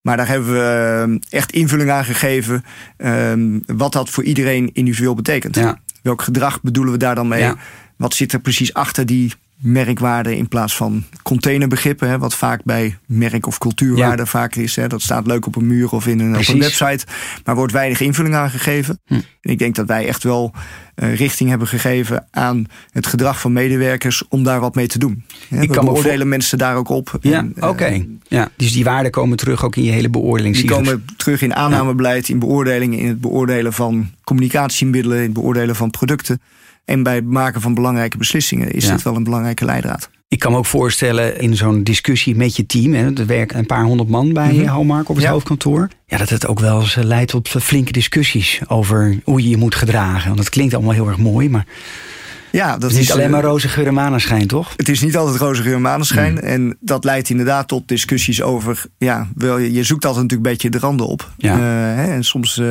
Maar 0.02 0.16
daar 0.16 0.28
hebben 0.28 0.52
we 0.52 1.18
eh, 1.30 1.38
echt 1.38 1.52
invulling 1.52 1.90
aan 1.90 2.04
gegeven. 2.04 2.64
ehm, 2.96 3.58
wat 3.66 3.92
dat 3.92 4.10
voor 4.10 4.24
iedereen 4.24 4.70
individueel 4.72 5.14
betekent. 5.14 5.54
Ja. 5.56 5.80
Welk 6.02 6.22
gedrag 6.22 6.60
bedoelen 6.60 6.92
we 6.92 6.98
daar 6.98 7.14
dan 7.14 7.28
mee? 7.28 7.40
Ja. 7.40 7.56
Wat 7.96 8.14
zit 8.14 8.32
er 8.32 8.40
precies 8.40 8.74
achter 8.74 9.06
die 9.06 9.32
merkwaarde 9.62 10.36
in 10.36 10.48
plaats 10.48 10.76
van 10.76 11.04
containerbegrippen, 11.22 12.08
hè, 12.08 12.18
wat 12.18 12.34
vaak 12.34 12.64
bij 12.64 12.98
merk- 13.06 13.46
of 13.46 13.58
cultuurwaarde 13.58 14.26
vaak 14.26 14.54
is. 14.54 14.76
Hè. 14.76 14.86
Dat 14.86 15.02
staat 15.02 15.26
leuk 15.26 15.46
op 15.46 15.56
een 15.56 15.66
muur 15.66 15.90
of 15.90 16.06
in 16.06 16.20
een, 16.20 16.36
op 16.36 16.48
een 16.48 16.58
website, 16.58 17.06
maar 17.44 17.54
wordt 17.54 17.72
weinig 17.72 18.00
invulling 18.00 18.34
aan 18.34 18.50
gegeven. 18.50 19.00
Hm. 19.06 19.14
En 19.14 19.50
ik 19.50 19.58
denk 19.58 19.74
dat 19.74 19.86
wij 19.86 20.06
echt 20.06 20.22
wel 20.22 20.52
eh, 20.94 21.14
richting 21.14 21.48
hebben 21.48 21.68
gegeven 21.68 22.26
aan 22.30 22.66
het 22.90 23.06
gedrag 23.06 23.40
van 23.40 23.52
medewerkers 23.52 24.28
om 24.28 24.44
daar 24.44 24.60
wat 24.60 24.74
mee 24.74 24.86
te 24.86 24.98
doen. 24.98 25.24
Hè, 25.48 25.60
we 25.60 25.66
kan 25.66 25.84
beoordelen 25.84 26.28
mensen 26.28 26.58
daar 26.58 26.76
ook 26.76 26.88
op. 26.88 27.18
Ja, 27.20 27.46
eh, 27.56 27.68
oké. 27.68 28.06
Ja, 28.28 28.48
dus 28.56 28.72
die 28.72 28.84
waarden 28.84 29.10
komen 29.10 29.36
terug 29.36 29.64
ook 29.64 29.76
in 29.76 29.82
je 29.82 29.90
hele 29.90 30.10
beoordeling. 30.10 30.56
Die 30.56 30.64
komen 30.64 31.04
terug 31.16 31.42
in 31.42 31.54
aannamebeleid, 31.54 32.28
in 32.28 32.38
beoordelingen, 32.38 32.98
in 32.98 33.06
het 33.06 33.20
beoordelen 33.20 33.72
van 33.72 34.10
communicatiemiddelen, 34.24 35.16
in 35.16 35.24
het 35.24 35.32
beoordelen 35.32 35.76
van 35.76 35.90
producten. 35.90 36.40
En 36.84 37.02
bij 37.02 37.14
het 37.14 37.24
maken 37.24 37.60
van 37.60 37.74
belangrijke 37.74 38.16
beslissingen 38.18 38.70
is 38.72 38.84
Ja. 38.86 38.92
dit 38.92 39.02
wel 39.02 39.16
een 39.16 39.24
belangrijke 39.24 39.64
leidraad. 39.64 40.10
Ik 40.28 40.38
kan 40.38 40.52
me 40.52 40.58
ook 40.58 40.66
voorstellen 40.66 41.40
in 41.40 41.56
zo'n 41.56 41.82
discussie 41.82 42.36
met 42.36 42.56
je 42.56 42.66
team. 42.66 42.92
Hè, 42.94 43.12
er 43.14 43.26
werken 43.26 43.58
een 43.58 43.66
paar 43.66 43.84
honderd 43.84 44.08
man 44.08 44.32
bij. 44.32 44.54
Hallmark 44.56 45.08
op 45.08 45.14
het 45.14 45.24
Ja. 45.24 45.30
hoofdkantoor. 45.30 45.88
Ja, 46.06 46.16
dat 46.18 46.28
het 46.28 46.46
ook 46.46 46.60
wel 46.60 46.80
eens 46.80 46.96
eh, 46.96 47.04
leidt 47.04 47.30
tot 47.30 47.48
flinke 47.48 47.92
discussies 47.92 48.60
over 48.68 49.18
hoe 49.24 49.42
je 49.42 49.48
je 49.48 49.56
moet 49.56 49.74
gedragen. 49.74 50.26
Want 50.26 50.36
dat 50.36 50.48
klinkt 50.48 50.74
allemaal 50.74 50.92
heel 50.92 51.08
erg 51.08 51.18
mooi, 51.18 51.48
maar 51.48 51.66
Ja, 52.52 52.72
dat 52.72 52.82
het 52.82 52.90
is 52.90 52.96
niet 52.98 53.06
is 53.06 53.12
alleen 53.12 53.26
eh, 53.26 53.32
maar 53.32 53.42
roze 53.42 53.68
geur 53.68 53.86
en 53.86 53.94
maneschijn, 53.94 54.46
toch? 54.46 54.72
Het 54.76 54.88
is 54.88 55.00
niet 55.00 55.16
altijd 55.16 55.40
roze 55.40 55.62
geur 55.62 55.74
en 55.74 55.80
maneschijn. 55.80 56.32
Mm. 56.32 56.38
En 56.38 56.76
dat 56.80 57.04
leidt 57.04 57.30
inderdaad 57.30 57.68
tot 57.68 57.88
discussies 57.88 58.42
over. 58.42 58.84
Ja, 58.98 59.28
wel, 59.34 59.58
je 59.58 59.82
zoekt 59.82 60.04
altijd 60.04 60.22
natuurlijk 60.22 60.48
een 60.48 60.52
beetje 60.56 60.70
de 60.70 60.78
randen 60.86 61.06
op. 61.06 61.30
Ja. 61.36 61.52
Eh, 61.52 61.58
hè, 62.04 62.12
en 62.12 62.24
soms 62.24 62.58
eh, 62.58 62.66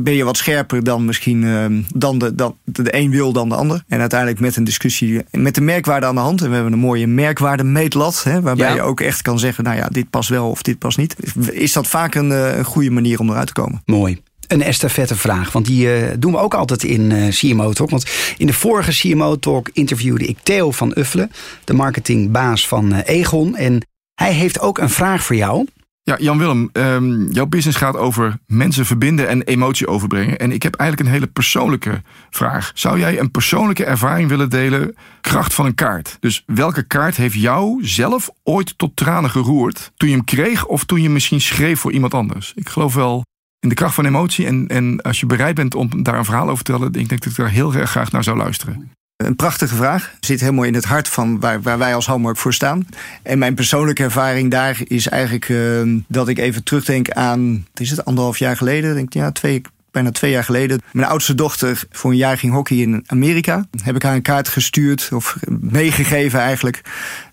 ben 0.00 0.14
je 0.14 0.24
wat 0.24 0.36
scherper 0.36 0.84
dan 0.84 1.04
misschien 1.04 1.44
eh, 1.44 1.64
dan 1.94 2.18
de, 2.18 2.34
dan 2.34 2.56
de 2.64 2.94
een 2.94 3.10
wil 3.10 3.32
dan 3.32 3.48
de 3.48 3.54
ander. 3.54 3.82
En 3.88 4.00
uiteindelijk 4.00 4.40
met 4.40 4.56
een 4.56 4.64
discussie 4.64 5.22
met 5.30 5.54
de 5.54 5.60
merkwaarde 5.60 6.06
aan 6.06 6.14
de 6.14 6.20
hand. 6.20 6.40
En 6.42 6.48
we 6.48 6.54
hebben 6.54 6.72
een 6.72 6.78
mooie 6.78 7.06
merkwaarde 7.06 7.64
meetlat. 7.64 8.22
Hè, 8.24 8.40
waarbij 8.40 8.68
Ja. 8.68 8.74
je 8.74 8.82
ook 8.82 9.00
echt 9.00 9.22
kan 9.22 9.38
zeggen: 9.38 9.64
nou 9.64 9.76
ja, 9.76 9.88
dit 9.88 10.10
past 10.10 10.28
wel 10.28 10.50
of 10.50 10.62
dit 10.62 10.78
past 10.78 10.98
niet. 10.98 11.16
Is 11.50 11.72
dat 11.72 11.86
vaak 11.86 12.14
een, 12.14 12.30
een 12.30 12.64
goede 12.64 12.90
manier 12.90 13.20
om 13.20 13.30
eruit 13.30 13.46
te 13.46 13.52
komen? 13.52 13.82
Mooi. 13.84 14.22
Een 14.46 14.62
estafette 14.62 15.16
vraag, 15.16 15.52
want 15.52 15.66
die 15.66 15.92
eh, 15.92 16.14
doen 16.18 16.32
we 16.32 16.38
ook 16.38 16.54
altijd 16.54 16.82
in 16.84 17.12
eh, 17.12 17.28
CMO 17.28 17.72
Talk. 17.72 17.90
Want 17.90 18.34
in 18.36 18.46
de 18.46 18.52
vorige 18.52 18.90
CMO 18.90 19.38
Talk 19.38 19.70
interviewde 19.72 20.26
ik 20.26 20.38
Theo 20.42 20.70
van 20.70 20.92
Uffelen, 20.98 21.30
de 21.64 21.74
marketingbaas 21.74 22.68
van 22.68 22.92
eh, 22.92 23.18
Egon. 23.18 23.56
En 23.56 23.86
hij 24.14 24.32
heeft 24.32 24.60
ook 24.60 24.78
een 24.78 24.90
vraag 24.90 25.24
voor 25.24 25.36
jou. 25.36 25.66
Ja, 26.02 26.16
Jan-Willem, 26.18 26.70
ehm, 26.72 27.30
jouw 27.32 27.46
business 27.46 27.78
gaat 27.78 27.96
over 27.96 28.38
mensen 28.46 28.86
verbinden 28.86 29.28
en 29.28 29.42
emotie 29.42 29.86
overbrengen. 29.86 30.38
En 30.38 30.52
ik 30.52 30.62
heb 30.62 30.74
eigenlijk 30.74 31.08
een 31.08 31.14
hele 31.14 31.32
persoonlijke 31.32 32.02
vraag. 32.30 32.70
Zou 32.74 32.98
jij 32.98 33.18
een 33.18 33.30
persoonlijke 33.30 33.84
ervaring 33.84 34.28
willen 34.28 34.50
delen, 34.50 34.96
kracht 35.20 35.54
van 35.54 35.66
een 35.66 35.74
kaart? 35.74 36.16
Dus 36.20 36.42
welke 36.46 36.82
kaart 36.82 37.16
heeft 37.16 37.34
jou 37.34 37.86
zelf 37.86 38.30
ooit 38.42 38.78
tot 38.78 38.96
tranen 38.96 39.30
geroerd 39.30 39.92
toen 39.96 40.08
je 40.08 40.14
hem 40.14 40.24
kreeg 40.24 40.66
of 40.66 40.84
toen 40.84 41.02
je 41.02 41.10
misschien 41.10 41.40
schreef 41.40 41.80
voor 41.80 41.92
iemand 41.92 42.14
anders? 42.14 42.52
Ik 42.54 42.68
geloof 42.68 42.94
wel 42.94 43.24
in 43.60 43.68
de 43.68 43.74
kracht 43.74 43.94
van 43.94 44.06
emotie 44.06 44.46
en, 44.46 44.66
en 44.68 45.00
als 45.02 45.20
je 45.20 45.26
bereid 45.26 45.54
bent 45.54 45.74
om 45.74 46.02
daar 46.02 46.18
een 46.18 46.24
verhaal 46.24 46.48
over 46.48 46.64
te 46.64 46.70
vertellen, 46.70 47.00
ik 47.00 47.08
denk 47.08 47.22
dat 47.22 47.32
ik 47.32 47.36
daar 47.36 47.50
heel 47.50 47.74
erg 47.74 47.90
graag 47.90 48.12
naar 48.12 48.24
zou 48.24 48.36
luisteren. 48.36 48.90
Een 49.16 49.36
prachtige 49.36 49.74
vraag. 49.74 50.14
Zit 50.20 50.40
helemaal 50.40 50.64
in 50.64 50.74
het 50.74 50.84
hart 50.84 51.08
van 51.08 51.40
waar, 51.40 51.62
waar 51.62 51.78
wij 51.78 51.94
als 51.94 52.06
Hallmark 52.06 52.36
voor 52.36 52.54
staan. 52.54 52.86
En 53.22 53.38
mijn 53.38 53.54
persoonlijke 53.54 54.02
ervaring 54.02 54.50
daar 54.50 54.80
is 54.84 55.08
eigenlijk 55.08 55.48
eh, 55.48 55.82
dat 56.08 56.28
ik 56.28 56.38
even 56.38 56.64
terugdenk 56.64 57.10
aan, 57.10 57.66
is 57.74 57.90
het, 57.90 58.04
anderhalf 58.04 58.38
jaar 58.38 58.56
geleden? 58.56 58.94
Denk 58.94 59.06
ik, 59.06 59.14
ja, 59.14 59.32
twee, 59.32 59.62
bijna 59.90 60.10
twee 60.10 60.30
jaar 60.30 60.44
geleden. 60.44 60.80
Mijn 60.92 61.08
oudste 61.08 61.34
dochter 61.34 61.84
voor 61.90 62.10
een 62.10 62.16
jaar 62.16 62.38
ging 62.38 62.52
hockey 62.52 62.76
in 62.76 63.04
Amerika. 63.06 63.66
Heb 63.82 63.94
ik 63.96 64.02
haar 64.02 64.14
een 64.14 64.22
kaart 64.22 64.48
gestuurd, 64.48 65.08
of 65.12 65.36
meegegeven 65.60 66.40
eigenlijk. 66.40 66.80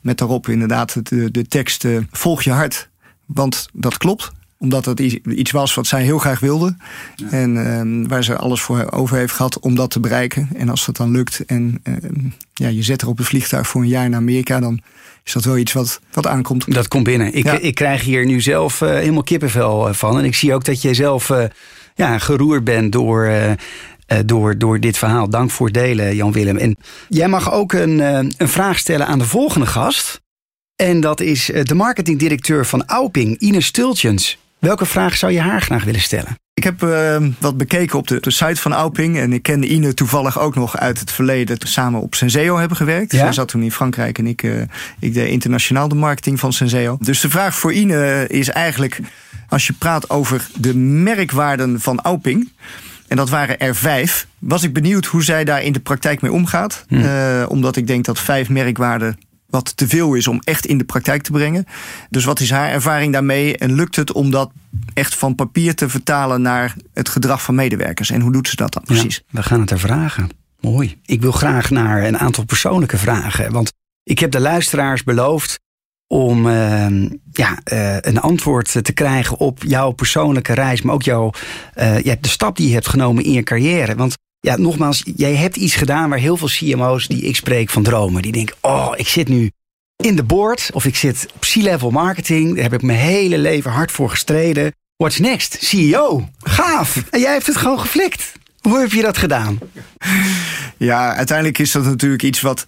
Met 0.01 0.17
daarop 0.17 0.47
inderdaad 0.47 1.09
de, 1.09 1.31
de 1.31 1.47
tekst: 1.47 1.85
eh, 1.85 1.97
Volg 2.11 2.41
je 2.41 2.51
hart. 2.51 2.89
Want 3.25 3.67
dat 3.73 3.97
klopt 3.97 4.31
omdat 4.63 4.85
het 4.85 4.99
iets 4.99 5.51
was 5.51 5.73
wat 5.73 5.87
zij 5.87 6.03
heel 6.03 6.17
graag 6.17 6.39
wilde. 6.39 6.75
En 7.29 7.65
ehm, 7.65 8.07
waar 8.07 8.23
ze 8.23 8.37
alles 8.37 8.61
voor 8.61 8.91
over 8.91 9.17
heeft 9.17 9.33
gehad 9.33 9.59
om 9.59 9.75
dat 9.75 9.91
te 9.91 9.99
bereiken. 9.99 10.49
En 10.55 10.69
als 10.69 10.85
dat 10.85 10.97
dan 10.97 11.11
lukt 11.11 11.45
en 11.45 11.79
ehm, 11.83 12.27
ja, 12.53 12.67
je 12.67 12.83
zet 12.83 13.01
er 13.01 13.07
op 13.07 13.19
een 13.19 13.25
vliegtuig 13.25 13.67
voor 13.67 13.81
een 13.81 13.87
jaar 13.87 14.09
naar 14.09 14.19
Amerika... 14.19 14.59
dan 14.59 14.81
is 15.23 15.33
dat 15.33 15.43
wel 15.43 15.57
iets 15.57 15.73
wat, 15.73 15.99
wat 16.11 16.27
aankomt. 16.27 16.73
Dat 16.73 16.87
komt 16.87 17.03
binnen. 17.03 17.33
Ik, 17.33 17.43
Ja. 17.43 17.59
ik 17.59 17.75
krijg 17.75 18.01
hier 18.01 18.25
nu 18.25 18.41
zelf 18.41 18.81
eh, 18.81 18.89
helemaal 18.89 19.23
kippenvel 19.23 19.87
eh, 19.87 19.93
van. 19.93 20.17
En 20.17 20.25
ik 20.25 20.35
zie 20.35 20.53
ook 20.53 20.65
dat 20.65 20.81
je 20.81 20.93
zelf 20.93 21.29
eh, 21.29 21.43
ja, 21.95 22.17
geroerd 22.17 22.63
bent 22.63 22.91
door, 22.91 23.31
door, 24.25 24.57
door 24.57 24.79
dit 24.79 24.97
verhaal. 24.97 25.29
Dank 25.29 25.51
voor 25.51 25.65
het 25.65 25.75
delen, 25.75 26.15
Jan-Willem. 26.15 26.57
En 26.57 26.77
jij 27.09 27.27
mag 27.27 27.51
ook 27.51 27.73
een, 27.73 27.99
een 27.99 28.49
vraag 28.49 28.77
stellen 28.77 29.07
aan 29.07 29.19
de 29.19 29.25
volgende 29.25 29.65
gast. 29.65 30.21
En 30.75 30.99
dat 30.99 31.21
is 31.21 31.51
de 31.63 31.75
marketingdirecteur 31.75 32.65
van 32.65 32.85
Auping, 32.85 33.39
Ine 33.39 33.61
Stultjens. 33.61 34.37
Welke 34.63 34.85
vraag 34.85 35.17
zou 35.17 35.31
je 35.31 35.39
haar 35.39 35.61
graag 35.61 35.83
willen 35.83 36.01
stellen? 36.01 36.37
Ik 36.53 36.63
heb 36.63 36.83
ehm, 36.83 37.31
wat 37.39 37.57
bekeken 37.57 37.97
op 37.97 38.07
de, 38.07 38.19
de 38.19 38.31
site 38.31 38.61
van 38.61 38.73
Auping. 38.73 39.17
En 39.17 39.33
ik 39.33 39.43
kende 39.43 39.67
Ine 39.67 39.93
toevallig 39.93 40.39
ook 40.39 40.55
nog 40.55 40.77
uit 40.77 40.99
het 40.99 41.11
verleden. 41.11 41.57
Samen 41.59 42.01
op 42.01 42.15
Senseo 42.15 42.57
hebben 42.57 42.77
gewerkt. 42.77 43.11
Ja? 43.11 43.17
Zij 43.17 43.33
zat 43.33 43.47
toen 43.47 43.61
in 43.61 43.71
Frankrijk 43.71 44.17
en 44.17 44.27
ik, 44.27 44.43
eh, 44.43 44.61
ik 44.99 45.13
deed 45.13 45.29
internationaal 45.29 45.87
de 45.87 45.95
marketing 45.95 46.39
van 46.39 46.53
Senseo. 46.53 46.97
Dus 46.99 47.21
de 47.21 47.29
vraag 47.29 47.55
voor 47.55 47.73
Ine 47.73 48.27
is 48.27 48.49
eigenlijk... 48.49 48.99
als 49.49 49.67
je 49.67 49.73
praat 49.73 50.09
over 50.09 50.47
de 50.55 50.75
merkwaarden 50.75 51.81
van 51.81 52.01
Auping... 52.01 52.51
en 53.07 53.17
dat 53.17 53.29
waren 53.29 53.59
er 53.59 53.75
vijf... 53.75 54.27
was 54.39 54.63
ik 54.63 54.73
benieuwd 54.73 55.05
hoe 55.05 55.23
zij 55.23 55.43
daar 55.43 55.63
in 55.63 55.73
de 55.73 55.79
praktijk 55.79 56.21
mee 56.21 56.31
omgaat. 56.31 56.85
Eh, 56.89 57.45
omdat 57.47 57.75
ik 57.75 57.87
denk 57.87 58.05
dat 58.05 58.19
vijf 58.19 58.49
merkwaarden 58.49 59.17
wat 59.53 59.77
te 59.77 59.87
veel 59.87 60.13
is 60.13 60.27
om 60.27 60.41
echt 60.43 60.65
in 60.65 60.77
de 60.77 60.83
praktijk 60.83 61.23
te 61.23 61.31
brengen. 61.31 61.65
Dus 62.09 62.25
wat 62.25 62.39
is 62.39 62.49
haar 62.49 62.69
ervaring 62.69 63.13
daarmee? 63.13 63.57
En 63.57 63.73
lukt 63.73 63.95
het 63.95 64.11
om 64.11 64.31
dat 64.31 64.51
echt 64.93 65.15
van 65.15 65.35
papier 65.35 65.75
te 65.75 65.89
vertalen 65.89 66.41
naar 66.41 66.75
het 66.93 67.09
gedrag 67.09 67.41
van 67.41 67.55
medewerkers? 67.55 68.09
En 68.09 68.21
hoe 68.21 68.31
doet 68.31 68.47
ze 68.47 68.55
dat 68.55 68.73
dan 68.73 68.83
precies? 68.83 69.15
Ja, 69.15 69.23
we 69.29 69.43
gaan 69.43 69.59
het 69.59 69.71
er 69.71 69.79
vragen. 69.79 70.29
Mooi. 70.59 70.97
Ik 71.05 71.21
wil 71.21 71.31
graag 71.31 71.69
naar 71.69 72.03
een 72.03 72.17
aantal 72.17 72.45
persoonlijke 72.45 72.97
vragen. 72.97 73.51
Want 73.51 73.73
ik 74.03 74.19
heb 74.19 74.31
de 74.31 74.39
luisteraars 74.39 75.03
beloofd 75.03 75.59
om 76.07 76.47
eh, 76.47 77.09
ja, 77.31 77.59
eh, 77.63 77.97
een 77.99 78.19
antwoord 78.19 78.83
te 78.83 78.93
krijgen 78.93 79.37
op 79.37 79.63
jouw 79.63 79.91
persoonlijke 79.91 80.53
reis. 80.53 80.81
Maar 80.81 80.93
ook 80.93 81.03
jouw, 81.03 81.31
ja, 81.75 82.15
de 82.21 82.29
stap 82.29 82.57
die 82.57 82.67
je 82.67 82.73
hebt 82.73 82.87
genomen 82.87 83.23
in 83.23 83.31
je 83.31 83.43
carrière. 83.43 83.95
Want 83.95 84.15
ja, 84.47 84.57
nogmaals, 84.57 85.03
jij 85.15 85.35
hebt 85.35 85.55
iets 85.55 85.75
gedaan 85.75 86.09
waar 86.09 86.19
heel 86.19 86.37
veel 86.37 86.47
CMO's 86.47 87.07
die 87.07 87.21
ik 87.21 87.35
spreek 87.35 87.69
van 87.69 87.83
dromen. 87.83 88.21
Die 88.21 88.31
denken, 88.31 88.55
oh, 88.61 88.91
ik 88.95 89.07
zit 89.07 89.27
nu 89.27 89.51
in 89.95 90.15
de 90.15 90.23
board 90.23 90.69
of 90.73 90.85
ik 90.85 90.95
zit 90.95 91.27
op 91.35 91.41
C-level 91.41 91.91
marketing. 91.91 92.53
Daar 92.53 92.63
heb 92.63 92.73
ik 92.73 92.81
mijn 92.81 92.99
hele 92.99 93.37
leven 93.37 93.71
hard 93.71 93.91
voor 93.91 94.09
gestreden. 94.09 94.71
What's 94.95 95.19
next? 95.19 95.57
CEO. 95.59 96.29
Gaaf. 96.39 97.03
En 97.09 97.19
jij 97.19 97.31
hebt 97.31 97.47
het 97.47 97.57
gewoon 97.57 97.79
geflikt. 97.79 98.31
Hoe 98.61 98.79
heb 98.79 98.91
je 98.91 99.01
dat 99.01 99.17
gedaan? 99.17 99.59
Ja, 100.77 101.15
uiteindelijk 101.15 101.57
is 101.57 101.71
dat 101.71 101.83
natuurlijk 101.83 102.23
iets 102.23 102.41
wat, 102.41 102.65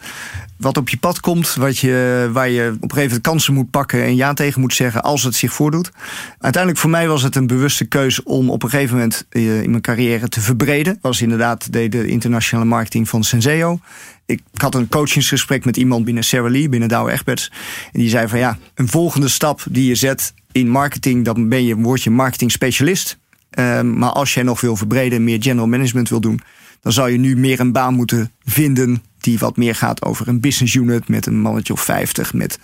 wat 0.58 0.78
op 0.78 0.90
je 0.90 0.98
pad 0.98 1.20
komt. 1.20 1.54
Wat 1.54 1.78
je, 1.78 2.30
waar 2.34 2.50
je 2.50 2.68
op 2.68 2.74
een 2.74 2.90
gegeven 2.90 3.08
moment 3.08 3.22
kansen 3.22 3.54
moet 3.54 3.70
pakken 3.70 4.04
en 4.04 4.16
ja 4.16 4.34
tegen 4.34 4.62
moet 4.62 4.74
zeggen 4.74 5.04
als 5.04 5.24
het 5.24 5.36
zich 5.36 5.54
voordoet. 5.54 5.92
Uiteindelijk 6.40 6.82
voor 6.82 6.90
mij 6.90 7.08
was 7.08 7.24
het 7.24 7.36
een 7.36 7.48
bewuste 7.48 7.86
keuze 7.86 8.24
om 8.24 8.50
op 8.50 8.64
een 8.64 8.70
gegeven 8.70 8.96
moment 8.96 9.26
eh, 9.30 9.62
in 9.62 9.70
mijn 9.70 9.82
carrière 9.82 10.30
te 10.30 10.42
verbreden. 10.42 10.98
Was 11.02 11.22
inderdaad 11.22 11.74
de 11.74 12.08
internationale 12.08 12.68
marketing 12.70 13.10
van 13.10 13.24
Senseo. 13.24 13.80
Ik 14.26 14.42
had 14.54 14.76
een 14.76 14.88
coachingsgesprek 14.88 15.66
met 15.66 15.78
iemand 15.78 16.06
binnen 16.06 16.24
Sarah 16.24 16.52
Lee, 16.52 16.70
binnen 16.70 16.90
Douwe 16.90 17.12
Egberts. 17.12 17.52
En 17.92 18.00
die 18.00 18.10
zei 18.10 18.28
van 18.28 18.40
ja, 18.40 18.58
een 18.76 18.88
volgende 18.88 19.28
stap 19.28 19.66
die 19.70 19.88
je 19.88 19.96
zet 19.96 20.34
in 20.52 20.70
marketing, 20.70 21.26
dan 21.26 21.50
ben 21.50 21.66
je, 21.66 21.76
word 21.76 22.04
je 22.04 22.10
marketing 22.10 22.52
specialist. 22.52 23.18
Ehm, 23.50 23.98
maar 23.98 24.10
als 24.10 24.34
jij 24.34 24.44
nog 24.44 24.62
wil 24.62 24.76
verbreden 24.76 25.18
en 25.18 25.24
meer 25.24 25.42
general 25.42 25.68
management 25.68 26.10
wil 26.10 26.20
doen, 26.20 26.42
dan 26.82 26.94
zou 26.94 27.12
je 27.12 27.18
nu 27.18 27.38
meer 27.38 27.60
een 27.60 27.72
baan 27.72 27.94
moeten 27.94 28.32
vinden 28.46 29.04
die 29.26 29.40
wat 29.40 29.58
meer 29.58 29.76
gaat 29.76 30.04
over 30.04 30.28
een 30.28 30.40
business 30.40 30.74
unit 30.74 31.08
met 31.08 31.26
een 31.26 31.42
mannetje 31.42 31.74
of 31.74 31.82
50, 31.82 32.34
met 32.34 32.60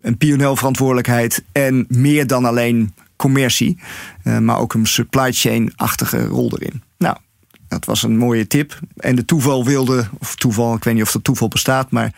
een 0.00 0.16
P&L-verantwoordelijkheid 0.16 1.44
en 1.52 1.84
meer 1.88 2.26
dan 2.26 2.44
alleen 2.44 2.94
commercie, 3.16 3.78
eh, 4.22 4.38
maar 4.38 4.58
ook 4.58 4.74
een 4.74 4.86
supply 4.86 5.32
chain-achtige 5.32 6.24
rol 6.24 6.58
erin. 6.58 6.82
Nou, 6.98 7.16
dat 7.68 7.84
was 7.84 8.02
een 8.02 8.16
mooie 8.16 8.46
tip. 8.46 8.78
En 8.96 9.16
de 9.16 9.24
toeval 9.24 9.64
wilde, 9.64 10.08
of 10.18 10.34
toeval, 10.34 10.74
ik 10.74 10.84
weet 10.84 10.94
niet 10.94 11.02
of 11.02 11.12
dat 11.12 11.24
toeval 11.24 11.48
bestaat, 11.48 11.90
maar 11.90 12.12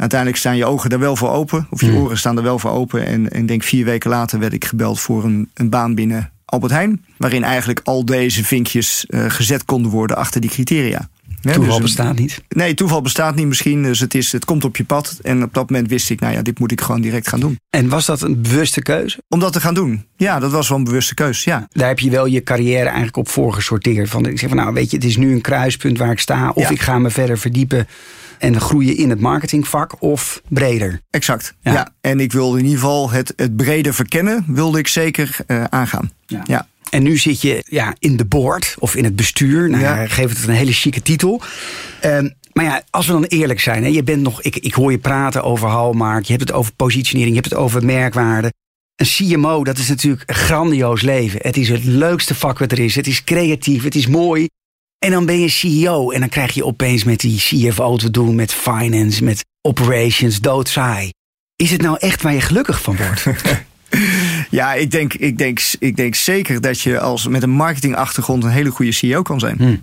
Uiteindelijk 0.00 0.40
staan 0.40 0.56
je 0.56 0.64
ogen 0.64 0.90
daar 0.90 0.98
wel 0.98 1.16
voor 1.16 1.30
open. 1.30 1.66
Of 1.70 1.80
je 1.80 1.86
Hmm. 1.86 1.96
oren 1.96 2.18
staan 2.18 2.36
er 2.36 2.42
wel 2.42 2.58
voor 2.58 2.70
open. 2.70 3.06
En 3.06 3.30
en 3.30 3.40
ik 3.40 3.48
denk 3.48 3.62
vier 3.62 3.84
weken 3.84 4.10
later 4.10 4.38
werd 4.38 4.52
ik 4.52 4.64
gebeld 4.64 5.00
voor 5.00 5.24
een, 5.24 5.50
een 5.54 5.68
baan 5.68 5.94
binnen 5.94 6.30
Albert 6.44 6.72
Heijn. 6.72 7.04
Waarin 7.16 7.44
eigenlijk 7.44 7.80
al 7.84 8.04
deze 8.04 8.44
vinkjes 8.44 9.06
eh, 9.06 9.24
gezet 9.28 9.64
konden 9.64 9.90
worden 9.90 10.16
achter 10.16 10.40
die 10.40 10.50
criteria. 10.50 11.08
Toeval 11.42 11.64
dus 11.64 11.74
een- 11.76 11.82
bestaat 11.82 12.18
niet. 12.18 12.42
Nee, 12.48 12.74
toeval 12.74 13.02
bestaat 13.02 13.34
niet 13.34 13.46
misschien. 13.46 13.82
Dus 13.82 14.00
het, 14.00 14.14
is, 14.14 14.32
het 14.32 14.44
komt 14.44 14.64
op 14.64 14.76
je 14.76 14.84
pad. 14.84 15.18
En 15.22 15.42
op 15.42 15.54
dat 15.54 15.70
moment 15.70 15.88
wist 15.88 16.10
ik, 16.10 16.20
nou 16.20 16.34
ja, 16.34 16.42
dit 16.42 16.58
moet 16.58 16.72
ik 16.72 16.80
gewoon 16.80 17.00
direct 17.00 17.28
gaan 17.28 17.40
doen. 17.40 17.58
En 17.70 17.88
was 17.88 18.06
dat 18.06 18.22
een 18.22 18.42
bewuste 18.42 18.82
keuze? 18.82 19.18
Om 19.28 19.40
dat 19.40 19.52
te 19.52 19.60
gaan 19.60 19.74
doen. 19.74 20.04
Ja, 20.16 20.38
dat 20.38 20.50
was 20.50 20.68
wel 20.68 20.78
een 20.78 20.84
bewuste 20.84 21.14
keus. 21.14 21.44
Ja. 21.44 21.68
Daar 21.72 21.88
heb 21.88 21.98
je 21.98 22.10
wel 22.10 22.26
je 22.26 22.42
carrière 22.42 22.84
eigenlijk 22.86 23.16
op 23.16 23.28
voorgesorteerd. 23.28 24.08
Van, 24.08 24.26
ik 24.26 24.38
zeg 24.38 24.48
van 24.48 24.58
nou 24.58 24.72
weet 24.72 24.90
je, 24.90 24.96
het 24.96 25.06
is 25.06 25.16
nu 25.16 25.32
een 25.32 25.40
kruispunt 25.40 25.98
waar 25.98 26.10
ik 26.10 26.18
sta. 26.20 26.50
Of 26.54 26.62
Ja. 26.62 26.70
ik 26.70 26.80
ga 26.80 26.98
me 26.98 27.10
verder 27.10 27.38
verdiepen 27.38 27.86
en 28.38 28.60
groeien 28.60 28.96
in 28.96 29.10
het 29.10 29.20
marketingvak. 29.20 30.02
Of 30.02 30.42
breder. 30.48 31.00
Exact. 31.10 31.54
Ja. 31.60 31.72
Ja. 31.72 31.88
En 32.00 32.20
ik 32.20 32.32
wilde 32.32 32.58
in 32.58 32.64
ieder 32.64 32.78
geval 32.80 33.10
het, 33.10 33.32
het 33.36 33.56
brede 33.56 33.92
verkennen, 33.92 34.44
wilde 34.46 34.78
ik 34.78 34.88
zeker 34.88 35.36
eh, 35.46 35.64
aangaan. 35.64 36.10
Ja. 36.26 36.42
Ja. 36.46 36.66
En 36.90 37.02
nu 37.02 37.16
zit 37.16 37.40
je 37.42 37.64
ja, 37.68 37.94
in 37.98 38.16
de 38.16 38.24
board 38.24 38.76
of 38.78 38.94
in 38.94 39.04
het 39.04 39.16
bestuur. 39.16 39.70
Nou, 39.70 39.82
Ja. 39.82 40.06
Geef 40.06 40.28
het 40.28 40.48
een 40.48 40.54
hele 40.54 40.72
chique 40.72 41.02
titel. 41.02 41.42
Ehm, 42.00 42.28
maar 42.52 42.64
ja, 42.64 42.82
als 42.90 43.06
we 43.06 43.12
dan 43.12 43.24
eerlijk 43.24 43.60
zijn. 43.60 43.82
Hè, 43.82 43.88
je 43.88 44.02
bent 44.02 44.22
nog, 44.22 44.42
ik, 44.42 44.56
ik 44.56 44.74
hoor 44.74 44.90
je 44.90 44.98
praten 44.98 45.42
over 45.42 45.68
haalmarkt. 45.68 46.26
Je 46.26 46.32
hebt 46.32 46.48
het 46.48 46.56
over 46.56 46.72
positionering. 46.72 47.34
Je 47.34 47.40
hebt 47.40 47.50
het 47.52 47.62
over 47.62 47.84
merkwaarde. 47.84 48.52
Een 48.96 49.06
CMO, 49.06 49.64
dat 49.64 49.78
is 49.78 49.88
natuurlijk 49.88 50.22
een 50.26 50.34
grandioos 50.34 51.00
leven. 51.02 51.40
Het 51.42 51.56
is 51.56 51.68
het 51.68 51.84
leukste 51.84 52.34
vak 52.34 52.58
wat 52.58 52.72
er 52.72 52.78
is. 52.78 52.94
Het 52.94 53.06
is 53.06 53.24
creatief, 53.24 53.82
het 53.82 53.94
is 53.94 54.06
mooi. 54.06 54.48
En 54.98 55.10
dan 55.10 55.26
ben 55.26 55.40
je 55.40 55.48
CEO. 55.48 56.10
En 56.10 56.20
dan 56.20 56.28
krijg 56.28 56.54
je 56.54 56.64
opeens 56.64 57.04
met 57.04 57.20
die 57.20 57.38
CFO 57.38 57.96
te 57.96 58.10
doen. 58.10 58.34
Met 58.34 58.52
finance, 58.54 59.24
met 59.24 59.44
operations, 59.62 60.40
doodsaai. 60.40 61.10
Is 61.56 61.70
het 61.70 61.82
nou 61.82 61.96
echt 61.98 62.22
waar 62.22 62.32
je 62.32 62.40
gelukkig 62.40 62.82
van 62.82 62.96
wordt? 62.96 63.26
Ja, 64.50 64.74
ik 64.74 64.90
denk, 64.90 65.14
ik, 65.14 65.38
denk, 65.38 65.60
ik 65.78 65.96
denk 65.96 66.14
zeker 66.14 66.60
dat 66.60 66.80
je 66.80 67.00
als 67.00 67.26
met 67.26 67.42
een 67.42 67.50
marketingachtergrond 67.50 68.44
een 68.44 68.50
hele 68.50 68.70
goede 68.70 68.92
CEO 68.92 69.22
kan 69.22 69.40
zijn. 69.40 69.56
Hmm. 69.58 69.82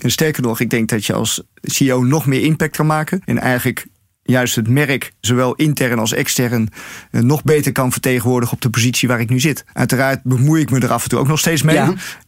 En 0.00 0.10
sterker 0.10 0.42
nog, 0.42 0.60
ik 0.60 0.70
denk 0.70 0.88
dat 0.88 1.06
je 1.06 1.12
als 1.12 1.42
CEO 1.62 2.02
nog 2.02 2.26
meer 2.26 2.42
impact 2.42 2.76
kan 2.76 2.86
maken. 2.86 3.22
En 3.24 3.38
eigenlijk 3.38 3.86
juist 4.24 4.56
het 4.56 4.68
merk, 4.68 5.12
zowel 5.20 5.54
intern 5.54 5.98
als 5.98 6.12
extern, 6.12 6.68
eh, 7.10 7.20
nog 7.20 7.42
beter 7.44 7.72
kan 7.72 7.92
vertegenwoordigen 7.92 8.54
op 8.54 8.60
de 8.62 8.70
positie 8.70 9.08
waar 9.08 9.20
ik 9.20 9.28
nu 9.28 9.40
zit. 9.40 9.64
Uiteraard 9.72 10.22
bemoei 10.22 10.60
ik 10.62 10.70
me 10.70 10.80
er 10.80 10.92
af 10.92 11.02
en 11.02 11.08
toe 11.08 11.18
ook 11.18 11.28
nog 11.28 11.38
steeds 11.38 11.62
mee. 11.62 11.76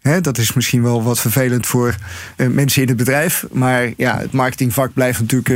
Ja. 0.02 0.20
Dat 0.20 0.38
is 0.38 0.52
misschien 0.52 0.82
wel 0.82 1.02
wat 1.02 1.20
vervelend 1.20 1.66
voor 1.66 1.94
eh, 2.36 2.46
mensen 2.48 2.82
in 2.82 2.88
het 2.88 2.96
bedrijf. 2.96 3.44
Maar 3.52 3.92
ja, 3.96 4.18
het 4.18 4.32
marketingvak 4.32 4.92
blijft 4.94 5.20
natuurlijk 5.20 5.48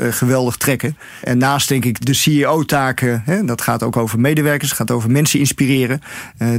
eh, 0.00 0.12
geweldig 0.12 0.56
trekken. 0.56 0.96
En 1.22 1.38
naast 1.38 1.68
denk 1.68 1.84
ik 1.84 2.04
de 2.06 2.14
CEO-taken, 2.14 3.22
dat 3.46 3.60
gaat 3.62 3.82
ook 3.82 3.96
over 3.96 4.20
medewerkers, 4.20 4.68
het 4.68 4.78
gaat 4.78 4.90
over 4.90 5.10
mensen 5.10 5.38
inspireren. 5.38 6.00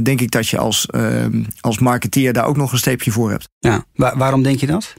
denk 0.02 0.20
ik 0.20 0.30
dat 0.30 0.48
je 0.48 0.58
als, 0.58 0.86
eh, 0.86 1.24
als 1.60 1.78
marketeer 1.78 2.32
daar 2.32 2.46
ook 2.46 2.56
nog 2.56 2.72
een 2.72 2.78
streepje 2.78 3.10
voor 3.10 3.30
hebt. 3.30 3.48
ja. 3.58 3.84
Wa- 3.94 4.16
waarom 4.16 4.42
denk 4.42 4.60
je 4.60 4.66
dat? 4.66 4.94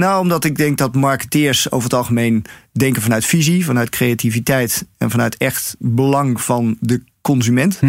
Nou, 0.00 0.20
omdat 0.20 0.44
ik 0.44 0.56
denk 0.56 0.78
dat 0.78 0.94
marketeers 0.94 1.70
over 1.70 1.84
het 1.84 1.98
algemeen 1.98 2.44
denken 2.72 3.02
vanuit 3.02 3.24
visie, 3.24 3.64
vanuit 3.64 3.88
creativiteit 3.88 4.86
en 4.98 5.10
vanuit 5.10 5.36
echt 5.36 5.76
belang 5.78 6.40
van 6.40 6.76
de 6.80 7.02
consument. 7.20 7.80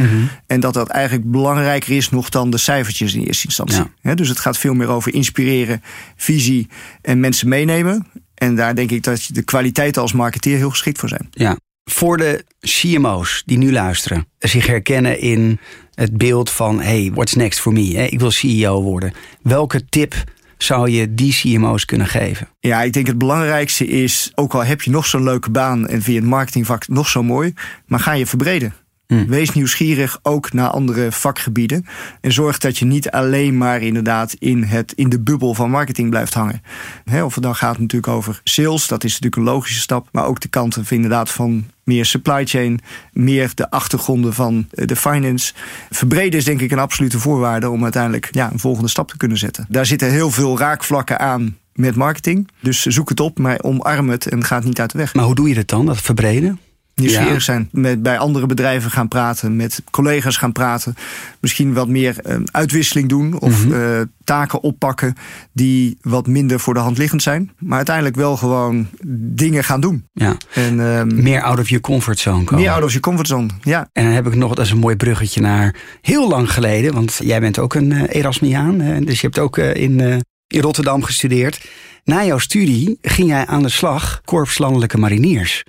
En 0.47 0.59
dat 0.59 0.73
dat 0.73 0.89
eigenlijk 0.89 1.31
belangrijker 1.31 1.95
is 1.95 2.09
nog 2.09 2.29
dan 2.29 2.49
de 2.49 2.57
cijfertjes 2.57 3.13
in 3.13 3.23
eerste 3.23 3.45
instantie. 3.45 3.83
Ja. 4.01 4.15
Dus 4.15 4.29
het 4.29 4.39
gaat 4.39 4.57
veel 4.57 4.73
meer 4.73 4.87
over 4.87 5.13
inspireren, 5.13 5.81
visie 6.15 6.67
en 7.01 7.19
mensen 7.19 7.47
meenemen. 7.47 8.07
En 8.35 8.55
daar 8.55 8.75
denk 8.75 8.91
ik 8.91 9.03
dat 9.03 9.29
de 9.31 9.41
kwaliteiten 9.41 10.01
als 10.01 10.13
marketeer 10.13 10.57
heel 10.57 10.69
geschikt 10.69 10.99
voor 10.99 11.09
zijn. 11.09 11.27
Ja. 11.31 11.57
Voor 11.83 12.17
de 12.17 12.45
CMO's 12.59 13.43
die 13.45 13.57
nu 13.57 13.71
luisteren, 13.71 14.27
zich 14.39 14.67
herkennen 14.67 15.19
in 15.19 15.59
het 15.93 16.17
beeld 16.17 16.49
van: 16.49 16.81
hey, 16.81 17.11
what's 17.13 17.33
next 17.33 17.59
for 17.59 17.73
me? 17.73 18.09
Ik 18.09 18.19
wil 18.19 18.31
CEO 18.31 18.81
worden. 18.81 19.13
Welke 19.41 19.85
tip 19.85 20.23
zou 20.63 20.89
je 20.89 21.13
die 21.13 21.33
CMO's 21.33 21.85
kunnen 21.85 22.07
geven? 22.07 22.47
Ja, 22.59 22.81
ik 22.81 22.93
denk 22.93 23.07
het 23.07 23.17
belangrijkste 23.17 23.87
is, 23.87 24.31
ook 24.35 24.53
al 24.53 24.63
heb 24.63 24.81
je 24.81 24.91
nog 24.91 25.05
zo'n 25.05 25.23
leuke 25.23 25.49
baan 25.49 25.87
en 25.87 26.01
vind 26.01 26.05
je 26.05 26.21
het 26.21 26.29
marketingvak 26.29 26.87
nog 26.87 27.07
zo 27.07 27.23
mooi, 27.23 27.53
maar 27.85 27.99
ga 27.99 28.11
je 28.13 28.25
verbreden. 28.25 28.73
Hmm. 29.11 29.27
Wees 29.27 29.51
nieuwsgierig 29.51 30.19
ook 30.23 30.53
naar 30.53 30.69
andere 30.69 31.11
vakgebieden. 31.11 31.85
En 32.21 32.31
zorg 32.31 32.57
dat 32.57 32.77
je 32.77 32.85
niet 32.85 33.09
alleen 33.09 33.57
maar 33.57 33.81
inderdaad 33.81 34.33
in, 34.39 34.63
het, 34.63 34.93
in 34.93 35.09
de 35.09 35.19
bubbel 35.19 35.53
van 35.53 35.69
marketing 35.69 36.09
blijft 36.09 36.33
hangen. 36.33 36.61
Hè, 37.05 37.23
of 37.23 37.33
het 37.33 37.43
dan 37.43 37.55
gaat 37.55 37.79
natuurlijk 37.79 38.13
over 38.13 38.41
sales, 38.43 38.87
dat 38.87 39.03
is 39.03 39.11
natuurlijk 39.11 39.35
een 39.35 39.53
logische 39.53 39.79
stap. 39.79 40.07
Maar 40.11 40.25
ook 40.25 40.39
de 40.39 40.47
kanten 40.47 40.85
van 40.85 40.95
inderdaad 40.95 41.29
van 41.29 41.65
meer 41.83 42.05
supply 42.05 42.45
chain, 42.45 42.79
meer 43.11 43.51
de 43.55 43.69
achtergronden 43.69 44.33
van 44.33 44.67
eh, 44.71 44.87
de 44.87 44.95
finance. 44.95 45.53
Verbreden 45.89 46.39
is 46.39 46.45
denk 46.45 46.61
ik 46.61 46.71
een 46.71 46.79
absolute 46.79 47.19
voorwaarde 47.19 47.69
om 47.69 47.83
uiteindelijk 47.83 48.27
ja, 48.31 48.51
een 48.51 48.59
volgende 48.59 48.89
stap 48.89 49.09
te 49.09 49.17
kunnen 49.17 49.37
zetten. 49.37 49.65
Daar 49.69 49.85
zitten 49.85 50.11
heel 50.11 50.31
veel 50.31 50.57
raakvlakken 50.57 51.19
aan 51.19 51.57
met 51.73 51.95
marketing. 51.95 52.47
Dus 52.59 52.85
zoek 52.85 53.09
het 53.09 53.19
op, 53.19 53.39
maar 53.39 53.59
omarm 53.61 54.09
het 54.09 54.27
en 54.27 54.43
ga 54.43 54.55
het 54.55 54.65
niet 54.65 54.79
uit 54.79 54.91
de 54.91 54.97
weg. 54.97 55.13
Maar 55.13 55.25
hoe 55.25 55.35
doe 55.35 55.49
je 55.49 55.55
dat 55.55 55.67
dan, 55.67 55.85
dat 55.85 56.01
verbreden? 56.01 56.59
Nieuwsgierig 57.01 57.33
Ja. 57.33 57.39
zijn, 57.39 57.69
met, 57.71 58.03
bij 58.03 58.17
andere 58.17 58.45
bedrijven 58.45 58.91
gaan 58.91 59.07
praten, 59.07 59.55
met 59.55 59.81
collega's 59.91 60.37
gaan 60.37 60.51
praten. 60.51 60.95
Misschien 61.39 61.73
wat 61.73 61.87
meer 61.87 62.19
eh, 62.19 62.35
uitwisseling 62.51 63.09
doen 63.09 63.39
of 63.39 63.65
Mhm. 63.65 63.73
eh, 63.81 64.01
taken 64.23 64.61
oppakken 64.63 65.15
die 65.53 65.97
wat 66.01 66.27
minder 66.27 66.59
voor 66.59 66.73
de 66.73 66.79
hand 66.79 66.97
liggend 66.97 67.21
zijn. 67.21 67.51
Maar 67.57 67.77
uiteindelijk 67.77 68.15
wel 68.15 68.37
gewoon 68.37 68.87
dingen 69.17 69.63
gaan 69.63 69.81
doen. 69.81 70.05
Ja. 70.13 70.37
En 70.53 70.79
ehm, 70.79 71.21
Meer 71.23 71.41
out 71.41 71.59
of 71.59 71.67
your 71.69 71.83
comfort 71.83 72.19
zone 72.19 72.43
komen. 72.43 72.63
meer 72.63 72.73
out 72.73 72.83
of 72.83 72.93
je 72.93 72.99
comfortzone. 72.99 73.47
Ja, 73.61 73.89
En 73.93 74.03
dan 74.03 74.13
heb 74.13 74.27
ik 74.27 74.35
nog, 74.35 74.53
dat 74.55 74.65
is 74.65 74.71
een 74.71 74.77
mooi 74.79 74.95
bruggetje 74.95 75.41
naar 75.41 75.75
heel 76.01 76.27
lang 76.29 76.53
geleden. 76.53 76.93
Want 76.93 77.19
jij 77.23 77.39
bent 77.39 77.59
ook 77.59 77.73
een 77.73 77.91
eh, 77.91 78.19
Erasmiaan. 78.19 78.77
Dus 79.03 79.21
je 79.21 79.27
hebt 79.27 79.39
ook 79.39 79.57
eh, 79.57 79.73
in, 79.75 79.99
in 80.47 80.61
Rotterdam 80.61 81.03
gestudeerd. 81.03 81.65
Na 82.03 82.25
jouw 82.25 82.37
studie 82.37 82.97
ging 83.01 83.27
jij 83.29 83.45
aan 83.45 83.61
de 83.63 83.69
slag 83.69 84.21
Korps 84.25 84.57
Landelijke 84.57 84.97
Mariniers. 84.97 85.63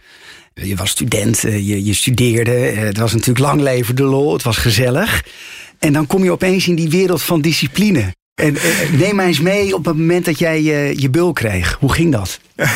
Je 0.54 0.76
was 0.76 0.90
student, 0.90 1.44
eh, 1.44 1.68
je, 1.68 1.84
je 1.84 1.94
studeerde. 1.94 2.54
eh, 2.54 2.78
Het 2.78 2.96
was 2.98 3.12
natuurlijk 3.12 3.38
lang 3.46 3.60
leven 3.60 3.96
de 3.96 4.02
lol. 4.02 4.32
Het 4.32 4.42
was 4.42 4.56
gezellig. 4.56 5.24
En 5.78 5.92
dan 5.92 6.06
kom 6.06 6.24
je 6.24 6.30
opeens 6.32 6.68
in 6.68 6.74
die 6.74 6.88
wereld 6.88 7.22
van 7.22 7.40
discipline. 7.40 8.14
En 8.34 8.56
eh, 8.56 8.62
neem 8.98 9.16
mij 9.16 9.26
eens 9.26 9.40
mee 9.40 9.74
op 9.74 9.84
het 9.84 9.96
moment 9.96 10.24
dat 10.24 10.38
jij 10.38 10.56
eh, 10.58 10.94
je 10.98 11.10
bul 11.10 11.32
kreeg. 11.32 11.76
Hoe 11.80 11.92
ging 11.92 12.12
dat? 12.12 12.40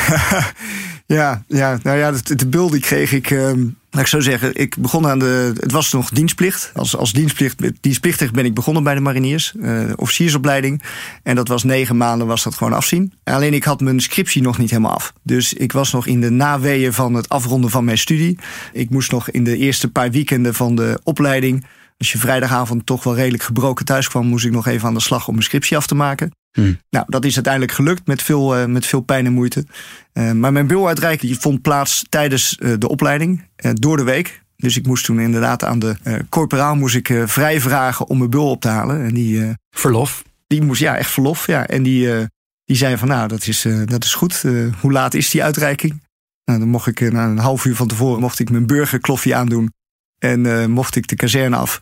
ja, 1.07 1.43
ja, 1.47 1.79
nou 1.83 1.97
ja, 1.97 2.11
de, 2.11 2.35
de 2.35 2.47
bul 2.47 2.69
die 2.69 2.79
kreeg 2.79 3.11
ik. 3.11 3.29
laat 3.29 4.01
ik 4.01 4.07
zo 4.07 4.19
zeggen, 4.19 4.55
ik 4.55 4.77
begon 4.77 5.07
aan 5.07 5.19
de. 5.19 5.53
Het 5.59 5.71
was 5.71 5.91
nog 5.91 6.09
dienstplicht. 6.09 6.71
Als, 6.75 6.97
als 6.97 7.13
dienstplicht, 7.13 7.61
dienstplichtig 7.81 8.31
ben 8.31 8.45
ik 8.45 8.53
begonnen 8.53 8.83
bij 8.83 8.95
de 8.95 8.99
mariniers, 8.99 9.53
eh, 9.61 9.83
officiersopleiding. 9.95 10.83
En 11.23 11.35
dat 11.35 11.47
was 11.47 11.63
negen 11.63 11.97
maanden, 11.97 12.27
was 12.27 12.43
dat 12.43 12.55
gewoon 12.55 12.73
afzien. 12.73 13.13
Alleen 13.23 13.53
ik 13.53 13.63
had 13.63 13.81
mijn 13.81 13.99
scriptie 13.99 14.41
nog 14.41 14.57
niet 14.57 14.69
helemaal 14.69 14.93
af. 14.93 15.13
Dus 15.23 15.53
ik 15.53 15.71
was 15.71 15.91
nog 15.91 16.07
in 16.07 16.21
de 16.21 16.29
naweeën 16.29 16.93
van 16.93 17.13
het 17.13 17.29
afronden 17.29 17.69
van 17.69 17.85
mijn 17.85 17.97
studie. 17.97 18.39
Ik 18.73 18.89
moest 18.89 19.11
nog 19.11 19.29
in 19.29 19.43
de 19.43 19.57
eerste 19.57 19.91
paar 19.91 20.11
weekenden 20.11 20.53
van 20.53 20.75
de 20.75 20.99
opleiding. 21.03 21.65
Als 21.97 22.11
je 22.11 22.17
vrijdagavond 22.17 22.85
toch 22.85 23.03
wel 23.03 23.15
redelijk 23.15 23.43
gebroken 23.43 23.85
thuis 23.85 24.09
kwam, 24.09 24.27
moest 24.27 24.45
ik 24.45 24.51
nog 24.51 24.67
even 24.67 24.87
aan 24.87 24.93
de 24.93 24.99
slag 24.99 25.27
om 25.27 25.33
mijn 25.33 25.45
scriptie 25.45 25.77
af 25.77 25.87
te 25.87 25.95
maken. 25.95 26.31
Hmm. 26.57 26.79
Nou, 26.89 27.05
dat 27.07 27.25
is 27.25 27.35
uiteindelijk 27.35 27.73
gelukt 27.73 28.07
met 28.07 28.21
veel, 28.21 28.55
eh, 28.55 28.65
met 28.65 28.85
veel 28.85 29.01
pijn 29.01 29.25
en 29.25 29.33
moeite. 29.33 29.65
Eh, 30.13 30.31
maar 30.31 30.51
mijn 30.51 30.67
biluitreiking 30.67 31.31
die 31.31 31.41
vond 31.41 31.61
plaats 31.61 32.03
tijdens 32.09 32.57
eh, 32.57 32.73
de 32.77 32.89
opleiding, 32.89 33.45
door 33.73 33.97
de 33.97 34.03
week. 34.03 34.41
Dus 34.55 34.77
ik 34.77 34.85
moest 34.85 35.05
toen 35.05 35.19
inderdaad 35.19 35.63
aan 35.63 35.79
de 35.79 35.95
corporaal 36.29 36.75
moest 36.75 36.95
ik, 36.95 37.13
vrij 37.25 37.61
vragen 37.61 38.07
om 38.07 38.17
mijn 38.17 38.29
bul 38.29 38.49
op 38.49 38.61
te 38.61 38.67
halen. 38.67 39.05
En 39.05 39.13
die, 39.13 39.53
Verlof. 39.69 40.23
die 40.47 40.61
moest, 40.61 40.81
ja, 40.81 40.97
echt 40.97 41.11
verlof. 41.11 41.47
Ja. 41.47 41.67
En 41.67 41.83
die, 41.83 42.27
die 42.65 42.75
zei 42.75 42.97
van, 42.97 43.07
nou, 43.07 43.27
dat 43.27 43.47
is, 43.47 43.65
dat 43.85 44.03
is 44.03 44.13
goed. 44.13 44.43
Hoe 44.79 44.91
laat 44.91 45.13
is 45.13 45.29
die 45.29 45.43
uitreiking? 45.43 46.01
Nou, 46.45 46.59
dan 46.59 46.67
mocht 46.67 46.87
ik 46.87 47.11
na 47.11 47.25
een 47.25 47.37
half 47.37 47.65
uur 47.65 47.75
van 47.75 47.87
tevoren 47.87 48.19
mocht 48.19 48.39
ik 48.39 48.49
mijn 48.49 48.67
burgerkloffie 48.67 49.35
aandoen. 49.35 49.73
En 50.19 50.71
mocht 50.71 50.95
ik 50.95 51.07
de 51.07 51.15
kazerne 51.15 51.55
af. 51.55 51.81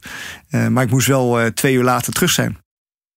Maar 0.70 0.84
ik 0.84 0.92
moest 0.92 1.08
wel 1.08 1.54
twee 1.54 1.74
uur 1.76 1.84
later 1.84 2.14
terug 2.14 2.32
zijn. 2.32 2.58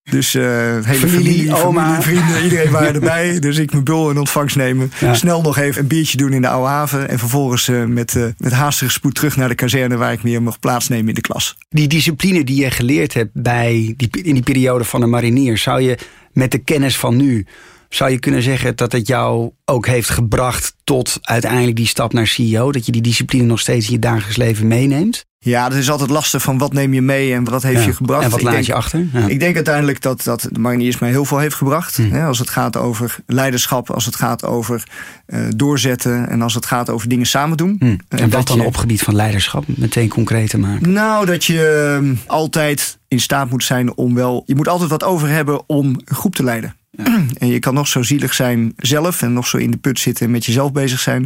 Dus 0.09 0.35
eh 0.35 0.43
hele 0.43 0.83
Familie, 0.83 1.07
familie, 1.07 1.55
oma. 1.55 1.83
familie, 1.83 2.01
vrienden, 2.01 2.43
iedereen 2.43 2.71
waren 2.71 2.93
erbij. 3.01 3.39
Dus 3.39 3.57
ik 3.57 3.71
mijn 3.71 3.83
bul 3.83 4.09
in 4.09 4.17
ontvangst 4.17 4.55
nemen. 4.55 4.91
Ja. 4.99 5.13
Snel 5.13 5.41
nog 5.41 5.57
even 5.57 5.81
een 5.81 5.87
biertje 5.87 6.17
doen 6.17 6.33
in 6.33 6.41
de 6.41 6.47
oude 6.47 6.69
haven. 6.69 7.09
En 7.09 7.19
vervolgens 7.19 7.67
eh, 7.67 7.83
met, 7.83 8.15
eh, 8.15 8.23
met 8.37 8.51
haastige 8.51 8.91
spoed 8.91 9.15
terug 9.15 9.35
naar 9.35 9.49
de 9.49 9.55
kazerne... 9.55 9.97
waar 9.97 10.11
ik 10.11 10.19
weer 10.21 10.41
mocht 10.41 10.59
plaatsnemen 10.59 11.07
in 11.07 11.13
de 11.13 11.21
klas. 11.21 11.57
Die 11.69 11.87
discipline 11.87 12.43
die 12.43 12.61
je 12.61 12.71
geleerd 12.71 13.13
hebt 13.13 13.31
bij 13.33 13.93
die, 13.97 14.09
in 14.23 14.33
die 14.33 14.43
periode 14.43 14.83
van 14.83 14.99
de 14.99 15.07
mariniers, 15.07 15.61
zou 15.61 15.81
je 15.81 15.97
met 16.31 16.51
de 16.51 16.57
kennis 16.57 16.97
van 16.97 17.15
nu 17.15 17.45
Zou 17.89 18.11
je 18.11 18.19
kunnen 18.19 18.41
zeggen 18.43 18.75
dat 18.75 18.91
het 18.91 19.07
jou 19.07 19.51
ook 19.65 19.87
heeft 19.87 20.09
gebracht 20.09 20.73
tot 20.83 21.17
uiteindelijk 21.21 21.75
die 21.75 21.87
stap 21.87 22.13
naar 22.13 22.27
CEO? 22.27 22.71
Dat 22.71 22.85
je 22.85 22.91
die 22.91 23.01
discipline 23.01 23.43
nog 23.45 23.59
steeds 23.59 23.85
in 23.87 23.91
je 23.93 23.99
dagelijks 23.99 24.35
leven 24.37 24.67
meeneemt? 24.67 25.27
Ja, 25.41 25.69
dat 25.69 25.77
is 25.77 25.89
altijd 25.89 26.09
lastig 26.09 26.41
van 26.41 26.57
wat 26.57 26.73
neem 26.73 26.93
je 26.93 27.01
mee 27.01 27.33
en 27.33 27.43
wat 27.43 27.63
heeft 27.63 27.79
Ja. 27.79 27.85
je 27.85 27.93
gebracht. 27.93 28.23
En 28.23 28.29
wat 28.29 28.41
laat 28.41 28.53
denk- 28.53 28.65
je 28.65 28.73
achter? 28.73 29.07
Ja. 29.13 29.27
Ik 29.27 29.39
denk 29.39 29.55
uiteindelijk 29.55 30.01
dat, 30.01 30.23
dat 30.23 30.47
de 30.51 30.59
mariniers 30.59 30.99
mij 30.99 31.09
heel 31.09 31.25
veel 31.25 31.37
heeft 31.37 31.55
gebracht. 31.55 31.95
Hm. 31.97 32.11
Hè, 32.11 32.25
als 32.25 32.39
het 32.39 32.49
gaat 32.49 32.77
over 32.77 33.15
leiderschap, 33.25 33.89
als 33.91 34.05
het 34.05 34.15
gaat 34.15 34.43
over 34.45 34.83
eh, 35.25 35.39
doorzetten 35.55 36.29
en 36.29 36.41
als 36.41 36.53
het 36.53 36.65
gaat 36.65 36.89
over 36.89 37.09
dingen 37.09 37.25
samen 37.25 37.57
doen. 37.57 37.75
Hm. 37.79 37.85
Eh, 38.07 38.21
En 38.21 38.29
wat 38.29 38.47
dan 38.47 38.57
je- 38.57 38.63
op 38.63 38.75
gebied 38.77 39.01
van 39.01 39.15
leiderschap? 39.15 39.63
Meteen 39.67 40.09
concreet 40.09 40.49
te 40.49 40.57
maken. 40.57 40.91
Nou, 40.91 41.25
dat 41.25 41.45
je 41.45 41.93
ehm, 41.97 42.15
altijd 42.25 42.97
in 43.07 43.19
staat 43.19 43.49
moet 43.49 43.63
zijn 43.63 43.95
om 43.97 44.15
wel. 44.15 44.43
Je 44.45 44.55
moet 44.55 44.67
altijd 44.67 44.89
wat 44.89 45.03
over 45.03 45.27
hebben 45.29 45.61
om 45.69 45.85
een 45.85 46.01
groep 46.15 46.35
te 46.35 46.43
leiden. 46.43 46.75
En 47.39 47.47
je 47.47 47.59
kan 47.59 47.73
nog 47.73 47.87
zo 47.87 48.03
zielig 48.03 48.33
zijn 48.33 48.73
zelf 48.77 49.21
en 49.21 49.33
nog 49.33 49.47
zo 49.47 49.57
in 49.57 49.71
de 49.71 49.77
put 49.77 49.99
zitten 49.99 50.25
en 50.25 50.31
met 50.31 50.45
jezelf 50.45 50.71
bezig 50.71 50.99
zijn. 50.99 51.21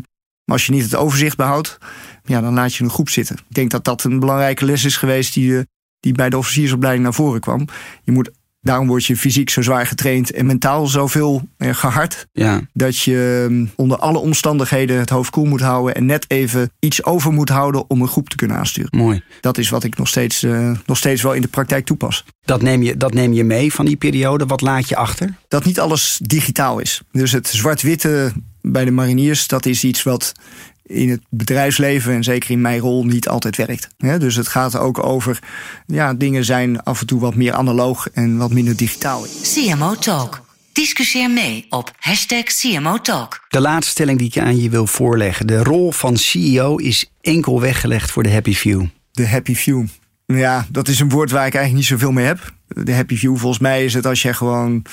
Maar 0.46 0.56
als 0.56 0.66
je 0.66 0.72
niet 0.72 0.84
het 0.84 0.96
overzicht 0.96 1.38
behoudt, 1.38 1.78
ja, 2.24 2.42
dan 2.42 2.54
laat 2.54 2.76
je 2.76 2.84
een 2.84 2.90
groep 2.90 3.10
zitten. 3.10 3.36
Ik 3.36 3.56
denk 3.56 3.72
dat 3.72 3.84
dat 3.84 4.04
een 4.04 4.20
belangrijke 4.20 4.66
les 4.66 4.84
is 4.84 4.98
geweest 4.98 5.34
die, 5.34 5.58
eh, 5.58 5.64
die 6.00 6.14
bij 6.14 6.30
de 6.30 6.38
officiersopleiding 6.38 7.04
naar 7.04 7.14
voren 7.14 7.40
kwam. 7.40 7.68
Je 8.04 8.12
moet, 8.12 8.32
daarom 8.64 8.88
word 8.88 9.06
je 9.06 9.18
fysiek 9.18 9.50
zo 9.50 9.62
zwaar 9.62 9.88
getraind 9.88 10.32
en 10.32 10.46
mentaal 10.46 10.88
zoveel 10.88 11.42
eh, 11.58 11.74
gehard. 11.74 12.28
Ja. 12.32 12.62
Dat 12.74 12.98
je 12.98 13.46
ehm, 13.50 13.66
onder 13.76 13.98
alle 13.98 14.18
omstandigheden 14.18 15.00
het 15.00 15.10
hoofd 15.10 15.30
koel 15.30 15.46
moet 15.46 15.62
houden 15.62 15.96
en 15.96 16.06
net 16.06 16.26
even 16.28 16.72
iets 16.80 17.04
over 17.04 17.32
moet 17.32 17.50
houden 17.50 17.90
om 17.90 18.02
een 18.02 18.08
groep 18.08 18.30
te 18.30 18.36
kunnen 18.36 18.58
aansturen. 18.58 18.98
Mooi. 18.98 19.24
Dat 19.42 19.58
is 19.58 19.70
wat 19.70 19.84
ik 19.84 19.98
nog 19.98 20.08
steeds, 20.08 20.44
eh, 20.44 20.72
nog 20.86 20.98
steeds 20.98 21.22
wel 21.22 21.34
in 21.34 21.42
de 21.42 21.48
praktijk 21.48 21.86
toepas. 21.86 22.26
Dat 22.46 22.62
neem, 22.62 22.84
je, 22.84 22.98
dat 22.98 23.14
neem 23.14 23.34
je 23.34 23.44
mee 23.44 23.74
van 23.74 23.86
die 23.86 23.96
periode. 23.96 24.46
Wat 24.46 24.62
laat 24.62 24.90
je 24.90 24.96
achter? 24.96 25.34
Dat 25.48 25.66
niet 25.66 25.80
alles 25.80 26.20
digitaal 26.22 26.80
is. 26.80 27.02
Dus 27.12 27.32
het 27.32 27.48
zwart-witte 27.48 28.34
bij 28.62 28.86
de 28.86 28.92
mariniers, 28.92 29.48
dat 29.48 29.66
is 29.66 29.84
iets 29.84 30.04
wat 30.04 30.32
in 30.84 31.10
het 31.10 31.22
bedrijfsleven 31.30 32.14
en 32.14 32.24
zeker 32.24 32.52
in 32.52 32.62
mijn 32.62 32.80
rol 32.80 33.06
niet 33.06 33.28
altijd 33.28 33.58
werkt. 33.58 33.88
Hè, 33.98 34.20
dus 34.20 34.36
het 34.36 34.48
gaat 34.48 34.78
ook 34.78 35.04
over, 35.04 35.40
ja, 35.86 36.14
dingen 36.14 36.46
zijn 36.46 36.84
af 36.84 37.00
en 37.00 37.08
toe 37.08 37.20
wat 37.20 37.36
meer 37.36 37.54
analoog 37.54 38.10
en 38.10 38.38
wat 38.38 38.52
minder 38.52 38.76
digitaal. 38.76 39.26
CMO 39.42 39.96
Talk. 39.96 40.42
Discussieer 40.74 41.32
mee 41.32 41.66
op 41.70 41.92
hashtag 42.00 42.44
CMO 42.44 42.98
Talk. 42.98 43.46
De 43.50 43.62
laatste 43.62 43.92
stelling 43.92 44.18
die 44.18 44.28
ik 44.28 44.38
aan 44.38 44.62
je 44.62 44.70
wil 44.70 44.88
voorleggen. 44.88 45.48
De 45.48 45.64
rol 45.64 45.92
van 45.92 46.18
CEO 46.18 46.76
is 46.76 47.12
enkel 47.22 47.62
weggelegd 47.62 48.12
voor 48.12 48.24
de 48.24 48.32
happy 48.32 48.54
few. 48.54 48.86
De 49.12 49.28
happy 49.28 49.56
few. 49.56 49.86
Ja, 50.26 50.66
dat 50.72 50.88
is 50.88 51.00
een 51.00 51.10
woord 51.10 51.32
waar 51.32 51.48
ik 51.48 51.54
eigenlijk 51.56 51.76
niet 51.76 52.00
zoveel 52.00 52.12
mee 52.12 52.26
heb. 52.26 52.54
De 52.68 52.94
happy 52.94 53.18
few, 53.18 53.38
volgens 53.38 53.62
mij 53.62 53.86
is 53.86 53.94
het 53.94 54.06
als 54.06 54.22
je 54.22 54.34
gewoon. 54.34 54.86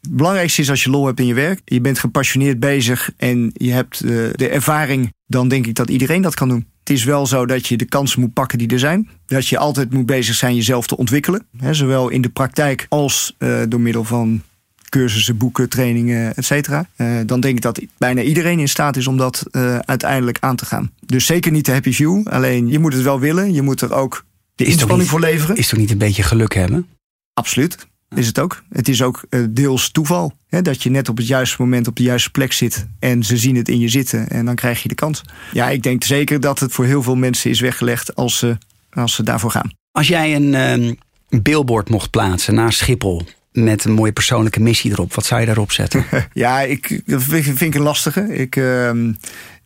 Het 0.00 0.16
belangrijkste 0.16 0.60
is 0.60 0.70
als 0.70 0.84
je 0.84 0.90
lol 0.90 1.06
hebt 1.06 1.20
in 1.20 1.26
je 1.26 1.34
werk. 1.34 1.60
Je 1.64 1.80
bent 1.80 1.98
gepassioneerd 1.98 2.60
bezig 2.60 3.10
en 3.16 3.50
je 3.52 3.70
hebt 3.70 4.00
eh, 4.00 4.10
de 4.32 4.48
ervaring. 4.48 5.13
Dan 5.26 5.48
denk 5.48 5.66
ik 5.66 5.74
dat 5.74 5.90
iedereen 5.90 6.22
dat 6.22 6.34
kan 6.34 6.48
doen. 6.48 6.66
Het 6.78 6.90
is 6.90 7.04
wel 7.04 7.26
zo 7.26 7.46
dat 7.46 7.66
je 7.66 7.76
de 7.76 7.84
kansen 7.84 8.20
moet 8.20 8.32
pakken 8.32 8.58
die 8.58 8.68
er 8.68 8.78
zijn. 8.78 9.08
Dat 9.26 9.48
je 9.48 9.58
altijd 9.58 9.92
moet 9.92 10.06
bezig 10.06 10.34
zijn 10.34 10.54
jezelf 10.54 10.86
te 10.86 10.96
ontwikkelen. 10.96 11.46
Hè, 11.56 11.74
zowel 11.74 12.08
in 12.08 12.22
de 12.22 12.28
praktijk 12.28 12.86
als 12.88 13.34
eh, 13.38 13.62
door 13.68 13.80
middel 13.80 14.04
van 14.04 14.42
cursussen, 14.88 15.36
boeken, 15.36 15.68
trainingen, 15.68 16.36
et 16.36 16.44
cetera. 16.44 16.86
Eh, 16.96 17.16
dan 17.26 17.40
denk 17.40 17.56
ik 17.56 17.62
dat 17.62 17.80
bijna 17.98 18.22
iedereen 18.22 18.58
in 18.58 18.68
staat 18.68 18.96
is 18.96 19.06
om 19.06 19.16
dat 19.16 19.46
eh, 19.50 19.78
uiteindelijk 19.78 20.38
aan 20.40 20.56
te 20.56 20.66
gaan. 20.66 20.90
Dus 21.06 21.26
zeker 21.26 21.52
niet 21.52 21.64
de 21.64 21.72
happy 21.72 21.92
few. 21.92 22.26
Alleen 22.28 22.68
je 22.68 22.78
moet 22.78 22.92
het 22.92 23.02
wel 23.02 23.20
willen. 23.20 23.52
Je 23.52 23.62
moet 23.62 23.80
er 23.80 23.94
ook 23.94 24.24
de 24.54 24.64
inspanning 24.64 25.08
voor 25.08 25.20
leveren. 25.20 25.56
Is 25.56 25.68
toch 25.68 25.78
niet 25.78 25.90
een 25.90 25.98
beetje 25.98 26.22
geluk 26.22 26.54
hebben? 26.54 26.86
Absoluut. 27.32 27.86
Is 28.14 28.26
het 28.26 28.38
ook. 28.38 28.62
Het 28.72 28.88
is 28.88 29.02
ook 29.02 29.24
eh, 29.30 29.40
deels 29.50 29.90
toeval. 29.90 30.32
Hè, 30.48 30.62
dat 30.62 30.82
je 30.82 30.90
net 30.90 31.08
op 31.08 31.16
het 31.16 31.26
juiste 31.26 31.56
moment 31.58 31.86
op 31.86 31.96
de 31.96 32.02
juiste 32.02 32.30
plek 32.30 32.52
zit. 32.52 32.86
En 32.98 33.22
ze 33.22 33.36
zien 33.36 33.56
het 33.56 33.68
in 33.68 33.78
je 33.78 33.88
zitten. 33.88 34.28
En 34.28 34.44
dan 34.44 34.54
krijg 34.54 34.82
je 34.82 34.88
de 34.88 34.94
kans. 34.94 35.22
Ja, 35.52 35.70
ik 35.70 35.82
denk 35.82 36.04
zeker 36.04 36.40
dat 36.40 36.58
het 36.58 36.72
voor 36.72 36.84
heel 36.84 37.02
veel 37.02 37.16
mensen 37.16 37.50
is 37.50 37.60
weggelegd 37.60 38.14
als 38.14 38.38
ze, 38.38 38.58
als 38.92 39.14
ze 39.14 39.22
daarvoor 39.22 39.50
gaan. 39.50 39.72
Als 39.92 40.08
jij 40.08 40.34
een 40.34 40.54
ehm, 40.54 40.92
een 41.34 41.42
billboard 41.42 41.88
mocht 41.88 42.10
plaatsen 42.10 42.54
naast 42.54 42.78
Schiphol... 42.78 43.22
met 43.52 43.84
een 43.84 43.92
mooie 43.92 44.12
persoonlijke 44.12 44.60
missie 44.60 44.90
erop, 44.90 45.14
wat 45.14 45.26
zou 45.26 45.40
je 45.40 45.46
daarop 45.46 45.72
zetten? 45.72 46.04
Ja, 46.32 46.60
ik, 46.60 47.02
dat 47.06 47.22
vind 47.22 47.44
vind 47.44 47.60
ik 47.60 47.74
een 47.74 47.82
lastige. 47.82 48.34
Ik, 48.34 48.56
ehm, 48.56 49.12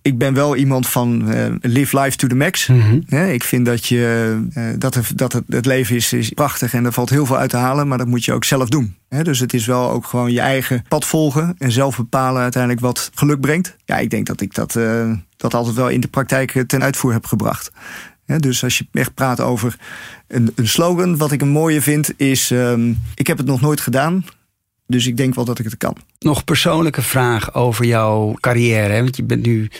ik 0.08 0.18
ben 0.18 0.34
wel 0.34 0.56
iemand 0.56 0.88
van 0.88 1.30
eh, 1.32 1.46
live 1.60 2.00
life 2.00 2.16
to 2.16 2.28
the 2.28 2.34
max. 2.34 2.66
Mhm. 2.66 3.16
Ik 3.16 3.44
vind 3.44 3.66
dat, 3.66 3.86
je, 3.86 4.38
eh, 4.54 4.64
dat, 4.78 4.94
er- 4.94 5.10
dat 5.14 5.32
het, 5.32 5.44
het 5.48 5.66
leven 5.66 5.96
is, 5.96 6.12
is 6.12 6.28
prachtig 6.30 6.74
en 6.74 6.84
er 6.84 6.92
valt 6.92 7.10
heel 7.10 7.26
veel 7.26 7.36
uit 7.38 7.50
te 7.50 7.56
halen, 7.56 7.88
maar 7.88 7.98
dat 7.98 8.06
moet 8.06 8.24
je 8.24 8.32
ook 8.32 8.44
zelf 8.44 8.68
doen. 8.68 8.94
Dus 9.22 9.38
het 9.38 9.54
is 9.54 9.66
wel 9.66 9.90
ook 9.90 10.06
gewoon 10.06 10.32
je 10.32 10.40
eigen 10.40 10.84
pad 10.88 11.04
volgen 11.04 11.54
en 11.58 11.72
zelf 11.72 11.96
bepalen 11.96 12.42
uiteindelijk 12.42 12.82
wat 12.82 13.10
geluk 13.14 13.40
brengt. 13.40 13.76
Ja, 13.84 13.96
ik 13.98 14.10
denk 14.10 14.26
dat 14.26 14.40
ik 14.40 14.54
dat, 14.54 14.76
eh, 14.76 15.10
dat 15.36 15.54
altijd 15.54 15.74
wel 15.76 15.88
in 15.88 16.00
de 16.00 16.08
praktijk 16.08 16.64
ten 16.66 16.82
uitvoer 16.82 17.12
heb 17.12 17.26
gebracht. 17.26 17.70
Dus 18.38 18.64
als 18.64 18.78
je 18.78 18.86
echt 18.92 19.14
praat 19.14 19.40
over 19.40 19.76
een, 20.28 20.52
een 20.54 20.68
slogan, 20.68 21.16
wat 21.16 21.32
ik 21.32 21.40
een 21.40 21.48
mooie 21.48 21.80
vind, 21.82 22.10
is: 22.16 22.50
ehm, 22.50 22.92
Ik 23.14 23.26
heb 23.26 23.36
het 23.38 23.46
nog 23.46 23.60
nooit 23.60 23.80
gedaan, 23.80 24.24
dus 24.88 25.06
ik 25.06 25.16
denk 25.16 25.34
wel 25.34 25.44
dat 25.44 25.58
ik 25.58 25.64
het 25.64 25.76
kan. 25.76 25.96
Nog 26.18 26.44
persoonlijke 26.44 27.02
vraag 27.02 27.54
over 27.54 27.84
jouw 27.84 28.36
carrière. 28.40 28.92
Hè? 28.92 29.02
Want 29.02 29.16
je, 29.16 29.22
bent 29.22 29.46
nu, 29.46 29.70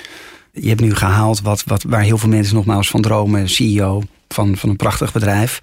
je 0.53 0.68
hebt 0.68 0.81
nu 0.81 0.94
gehaald 0.94 1.40
wat, 1.40 1.64
wat, 1.64 1.83
waar 1.83 2.03
heel 2.03 2.18
veel 2.18 2.29
mensen 2.29 2.55
nogmaals 2.55 2.90
van 2.90 3.03
dromen. 3.03 3.49
CEO 3.49 4.03
van, 4.29 4.57
van 4.57 4.68
een 4.68 4.77
prachtig 4.77 5.12
bedrijf. 5.12 5.59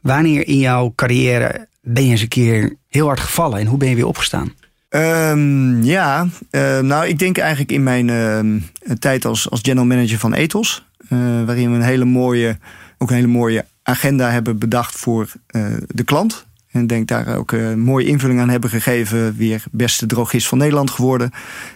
Wanneer 0.00 0.46
in 0.46 0.58
jouw 0.58 0.92
carrière 0.94 1.68
ben 1.80 2.04
je 2.04 2.10
eens 2.10 2.20
een 2.20 2.28
keer 2.28 2.76
heel 2.88 3.06
hard 3.06 3.20
gevallen? 3.20 3.58
En 3.58 3.66
hoe 3.66 3.78
ben 3.78 3.88
je 3.88 3.94
weer 3.94 4.06
opgestaan? 4.06 4.52
Ehm, 4.88 5.82
ja, 5.82 6.26
eh, 6.50 6.78
nou, 6.78 7.06
ik 7.06 7.18
denk 7.18 7.38
eigenlijk 7.38 7.72
in 7.72 7.82
mijn 7.82 8.10
ehm, 8.10 8.58
tijd 8.98 9.24
als, 9.24 9.50
als 9.50 9.60
general 9.62 9.86
manager 9.86 10.18
van 10.18 10.34
Ethos, 10.34 10.86
eh, 11.08 11.18
waarin 11.18 11.70
we 11.70 11.76
een 11.76 11.82
hele 11.82 12.04
mooie, 12.04 12.58
ook 12.98 13.08
een 13.10 13.16
hele 13.16 13.26
mooie 13.26 13.64
agenda 13.82 14.30
hebben 14.30 14.58
bedacht 14.58 14.96
voor 14.96 15.32
eh, 15.46 15.66
de 15.86 16.04
klant. 16.04 16.46
En 16.78 16.86
denk 16.86 17.08
daar 17.08 17.36
ook 17.36 17.52
een 17.52 17.80
mooie 17.80 18.06
invulling 18.06 18.40
aan 18.40 18.48
hebben 18.48 18.70
gegeven. 18.70 19.36
Weer 19.36 19.62
beste 19.70 20.06
drogist 20.06 20.46
van 20.46 20.58
Nederland 20.58 20.90
geworden. 20.90 21.30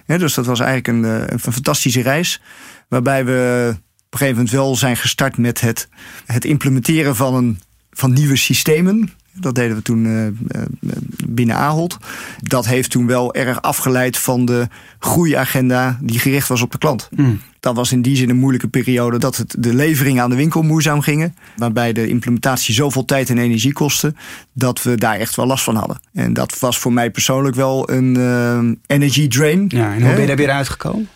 Ja, 0.07 0.19
dus 0.19 0.35
dat 0.35 0.47
was 0.47 0.61
eigenlijk 0.61 0.89
een, 0.89 1.05
eh, 1.05 1.27
een 1.27 1.53
fantastische 1.53 2.03
reis. 2.03 2.41
Waarbij 2.89 3.25
we 3.25 3.69
op 3.73 4.13
een 4.13 4.19
gegeven 4.19 4.37
moment 4.37 4.51
wel 4.55 4.77
zijn 4.77 4.97
gestart 4.97 5.37
met 5.39 5.61
het, 5.61 5.89
het 6.27 6.45
implementeren 6.45 7.17
van, 7.17 7.35
een, 7.35 7.61
van 7.91 8.13
nieuwe 8.13 8.37
systemen. 8.37 9.13
Dat 9.33 9.55
deden 9.55 9.77
we 9.77 9.83
toen 9.83 10.07
eh, 10.07 10.27
eh, 10.27 10.33
binnen 11.27 11.57
Ahold. 11.57 11.97
Dat 12.39 12.67
heeft 12.67 12.91
toen 12.91 13.07
wel 13.07 13.35
erg 13.35 13.63
afgeleid 13.63 14.19
van 14.19 14.45
de 14.45 14.69
groeiagenda 14.99 15.99
die 16.01 16.19
gericht 16.19 16.49
was 16.49 16.63
op 16.63 16.73
de 16.73 16.79
klant. 16.79 17.09
Dat 17.63 17.77
was 17.77 17.93
in 17.93 18.03
die 18.03 18.17
zin 18.17 18.31
een 18.31 18.37
moeilijke 18.39 18.69
periode 18.69 19.19
dat 19.19 19.37
het 19.37 19.55
de 19.59 19.75
leveringen 19.75 20.23
aan 20.23 20.31
de 20.31 20.37
winkel 20.37 20.63
moeizaam 20.63 21.01
gingen. 21.01 21.37
Waarbij 21.57 21.93
de 21.93 22.09
implementatie 22.09 22.75
zoveel 22.75 23.05
tijd 23.05 23.31
en 23.31 23.39
energie 23.39 23.73
kostte 23.73 24.15
dat 24.53 24.83
we 24.83 24.95
daar 24.95 25.17
echt 25.17 25.37
wel 25.37 25.47
last 25.47 25.65
van 25.65 25.77
hadden. 25.77 26.01
En 26.13 26.33
dat 26.33 26.59
was 26.59 26.79
voor 26.79 26.93
mij 26.93 27.11
persoonlijk 27.11 27.57
wel 27.57 27.91
een 27.91 28.17
eh, 28.17 28.97
energy 28.97 29.29
drain. 29.29 29.65
Ja, 29.69 29.95
en 29.95 30.03
hoe 30.03 30.13
ben 30.13 30.21
je 30.21 30.27
daar 30.27 30.37
weer 30.37 30.51
uitgekomen? 30.51 31.09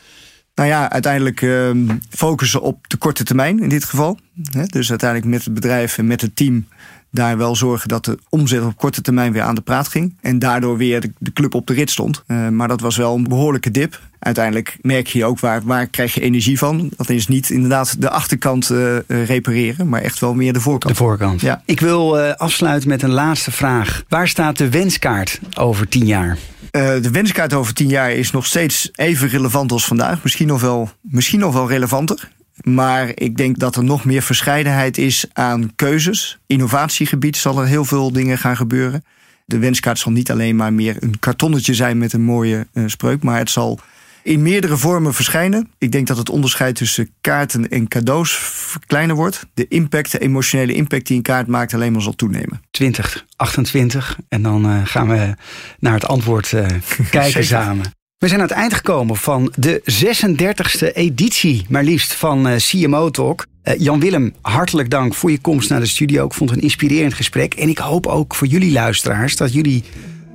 Nou 0.54 0.68
ja, 0.68 0.90
uiteindelijk 0.90 1.42
ehm, 1.42 1.96
focussen 2.10 2.62
op 2.62 2.88
de 2.88 2.96
korte 2.96 3.24
termijn 3.24 3.60
in 3.60 3.68
dit 3.68 3.84
geval. 3.84 4.18
Dus 4.66 4.90
uiteindelijk 4.90 5.30
met 5.30 5.44
het 5.44 5.54
bedrijf 5.54 5.98
en 5.98 6.06
met 6.06 6.20
het 6.20 6.36
team 6.36 6.66
daar 7.16 7.36
wel 7.36 7.56
zorgen 7.56 7.88
dat 7.88 8.04
de 8.04 8.18
omzet 8.28 8.62
op 8.62 8.76
korte 8.76 9.00
termijn 9.00 9.32
weer 9.32 9.42
aan 9.42 9.54
de 9.54 9.60
praat 9.60 9.88
ging. 9.88 10.14
En 10.20 10.38
daardoor 10.38 10.76
weer 10.76 11.00
de, 11.00 11.10
de 11.18 11.32
club 11.32 11.54
op 11.54 11.66
de 11.66 11.72
rit 11.72 11.90
stond. 11.90 12.22
Eh, 12.26 12.48
maar 12.48 12.68
dat 12.68 12.80
was 12.80 12.96
wel 12.96 13.14
een 13.14 13.28
behoorlijke 13.28 13.70
dip. 13.70 14.00
Uiteindelijk 14.18 14.78
merk 14.80 15.06
je 15.06 15.24
ook 15.24 15.40
waar, 15.40 15.62
waar 15.64 15.86
krijg 15.86 16.14
je 16.14 16.20
energie 16.20 16.58
van. 16.58 16.90
Dat 16.96 17.08
is 17.10 17.28
niet 17.28 17.50
inderdaad 17.50 18.00
de 18.00 18.10
achterkant 18.10 18.70
eh, 18.70 18.96
eh, 18.96 19.02
repareren, 19.06 19.88
maar 19.88 20.02
echt 20.02 20.20
wel 20.20 20.34
meer 20.34 20.52
de 20.52 20.60
voorkant. 20.60 20.96
De 20.96 21.02
voorkant. 21.02 21.40
Ja. 21.40 21.62
Ik 21.64 21.80
wil 21.80 22.18
afsluiten 22.18 22.88
met 22.88 23.02
een 23.02 23.12
laatste 23.12 23.50
vraag. 23.50 24.04
Waar 24.08 24.28
staat 24.28 24.58
de 24.58 24.70
wenskaart 24.70 25.40
over 25.54 25.88
tien 25.88 26.06
jaar? 26.06 26.38
De 26.70 27.10
wenskaart 27.12 27.52
over 27.52 27.74
tien 27.74 27.88
jaar 27.88 28.12
is 28.12 28.30
nog 28.30 28.46
steeds 28.46 28.90
even 28.94 29.28
relevant 29.28 29.72
als 29.72 29.84
vandaag. 29.84 30.22
Misschien 30.22 30.46
nog 30.46 30.60
wel, 30.60 30.90
misschien 31.00 31.40
nog 31.40 31.52
wel 31.52 31.68
relevanter. 31.68 32.28
Maar 32.60 33.10
ik 33.14 33.36
denk 33.36 33.58
dat 33.58 33.76
er 33.76 33.84
nog 33.84 34.04
meer 34.04 34.22
verscheidenheid 34.22 34.98
is 34.98 35.26
aan 35.32 35.72
keuzes. 35.74 36.38
Innovatiegebied 36.46 37.36
zal 37.36 37.60
er 37.60 37.66
heel 37.66 37.84
veel 37.84 38.12
dingen 38.12 38.38
gaan 38.38 38.56
gebeuren. 38.56 39.04
De 39.44 39.58
wenskaart 39.58 39.98
zal 39.98 40.12
niet 40.12 40.30
alleen 40.30 40.56
maar 40.56 40.72
meer 40.72 40.96
een 41.00 41.18
kartonnetje 41.18 41.74
zijn 41.74 41.98
met 41.98 42.12
een 42.12 42.22
mooie 42.22 42.66
eh, 42.72 42.82
spreuk, 42.86 43.22
maar 43.22 43.38
het 43.38 43.50
zal 43.50 43.80
in 44.22 44.42
meerdere 44.42 44.76
vormen 44.76 45.14
verschijnen. 45.14 45.70
Ik 45.78 45.92
denk 45.92 46.06
dat 46.06 46.16
het 46.16 46.28
onderscheid 46.28 46.74
tussen 46.74 47.10
kaarten 47.20 47.68
en 47.68 47.88
cadeaus 47.88 48.40
kleiner 48.86 49.16
wordt. 49.16 49.46
De 49.54 49.68
impact, 49.68 50.12
de 50.12 50.18
emotionele 50.18 50.74
impact 50.74 51.06
die 51.06 51.16
een 51.16 51.22
kaart 51.22 51.46
maakt, 51.46 51.74
alleen 51.74 51.92
maar 51.92 52.02
zal 52.02 52.14
toenemen. 52.14 52.62
2028. 52.70 54.18
En 54.28 54.42
dan 54.42 54.64
eh, 54.64 54.80
gaan 54.84 55.08
we 55.08 55.34
naar 55.78 55.94
het 55.94 56.06
antwoord 56.06 56.52
eh, 56.52 56.66
kijken 57.10 57.44
samen. 57.44 57.95
We 58.18 58.28
zijn 58.28 58.40
aan 58.40 58.46
het 58.46 58.56
eind 58.56 58.74
gekomen 58.74 59.16
van 59.16 59.52
de 59.56 59.82
36e 60.04 60.92
editie, 60.92 61.66
maar 61.68 61.84
liefst 61.84 62.14
van 62.14 62.48
eh, 62.48 62.56
CMO 62.56 63.10
Talk. 63.10 63.46
Eh, 63.62 63.78
Jan-Willem, 63.78 64.34
hartelijk 64.40 64.90
dank 64.90 65.14
voor 65.14 65.30
je 65.30 65.40
komst 65.40 65.70
naar 65.70 65.80
de 65.80 65.86
studio. 65.86 66.24
Ik 66.24 66.34
vond 66.34 66.50
het 66.50 66.58
een 66.58 66.64
inspirerend 66.64 67.14
gesprek. 67.14 67.54
En 67.54 67.68
ik 67.68 67.78
hoop 67.78 68.06
ook 68.06 68.34
voor 68.34 68.46
jullie 68.46 68.72
luisteraars 68.72 69.36
dat 69.36 69.52
jullie 69.52 69.84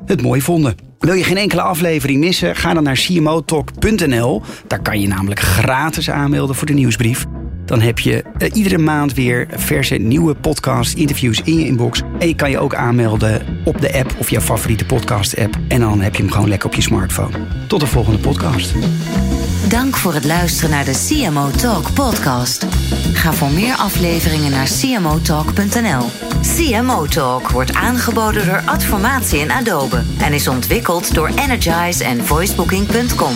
het 0.06 0.22
mooi 0.22 0.42
vonden. 0.42 0.76
Wil 1.00 1.14
je 1.14 1.24
geen 1.24 1.38
enkele 1.38 1.62
aflevering 1.62 2.20
missen? 2.20 2.56
Ga 2.56 2.74
dan 2.74 2.84
naar 2.84 2.96
cmotalk.nl. 2.96 4.42
Daar 4.68 4.82
kan 4.82 5.02
je 5.02 5.08
namelijk 5.08 5.40
gratis 5.40 6.10
aanmelden 6.10 6.56
voor 6.56 6.68
de 6.68 6.74
nieuwsbrief. 6.74 7.26
Dan 7.66 7.82
heb 7.82 8.00
je 8.00 8.24
uh, 8.38 8.50
iedere 8.54 8.78
maand 8.78 9.14
weer 9.14 9.48
verse 9.50 9.96
nieuwe 9.96 10.36
podcast, 10.36 10.94
interviews 10.94 11.42
in 11.44 11.60
je 11.60 11.66
inbox. 11.66 12.02
En 12.20 12.28
je 12.28 12.36
kan 12.36 12.50
je 12.50 12.60
ook 12.60 12.76
aanmelden 12.76 13.42
op 13.64 13.82
de 13.82 13.94
app 13.94 14.16
of 14.20 14.30
jouw 14.30 14.42
favoriete 14.42 14.86
podcast 14.86 15.38
app. 15.38 15.58
En 15.68 15.80
dan 15.80 16.02
heb 16.02 16.16
je 16.16 16.24
hem 16.24 16.32
gewoon 16.32 16.50
lekker 16.50 16.70
op 16.70 16.76
je 16.76 16.82
smartphone. 16.82 17.38
Tot 17.68 17.80
de 17.80 17.88
volgende 17.88 18.20
podcast. 18.20 18.74
Dank 19.70 19.98
voor 19.98 20.14
het 20.14 20.26
luisteren 20.26 20.70
naar 20.70 20.86
de 20.86 21.08
CMO 21.08 21.50
Talk 21.50 21.94
podcast. 21.94 22.66
Ga 23.14 23.34
voor 23.34 23.52
meer 23.52 23.76
afleveringen 23.76 24.52
naar 24.52 24.70
cmotalk.nl. 24.80 26.10
CMO 26.42 27.06
Talk 27.06 27.50
wordt 27.50 27.74
aangeboden 27.74 28.46
door 28.46 28.62
Adformatie 28.66 29.42
en 29.42 29.52
Adobe 29.52 30.04
en 30.20 30.34
is 30.34 30.48
ontwikkeld 30.48 31.14
door 31.14 31.28
Energize 31.28 32.04
en 32.04 32.26
voicebooking.com. 32.26 33.34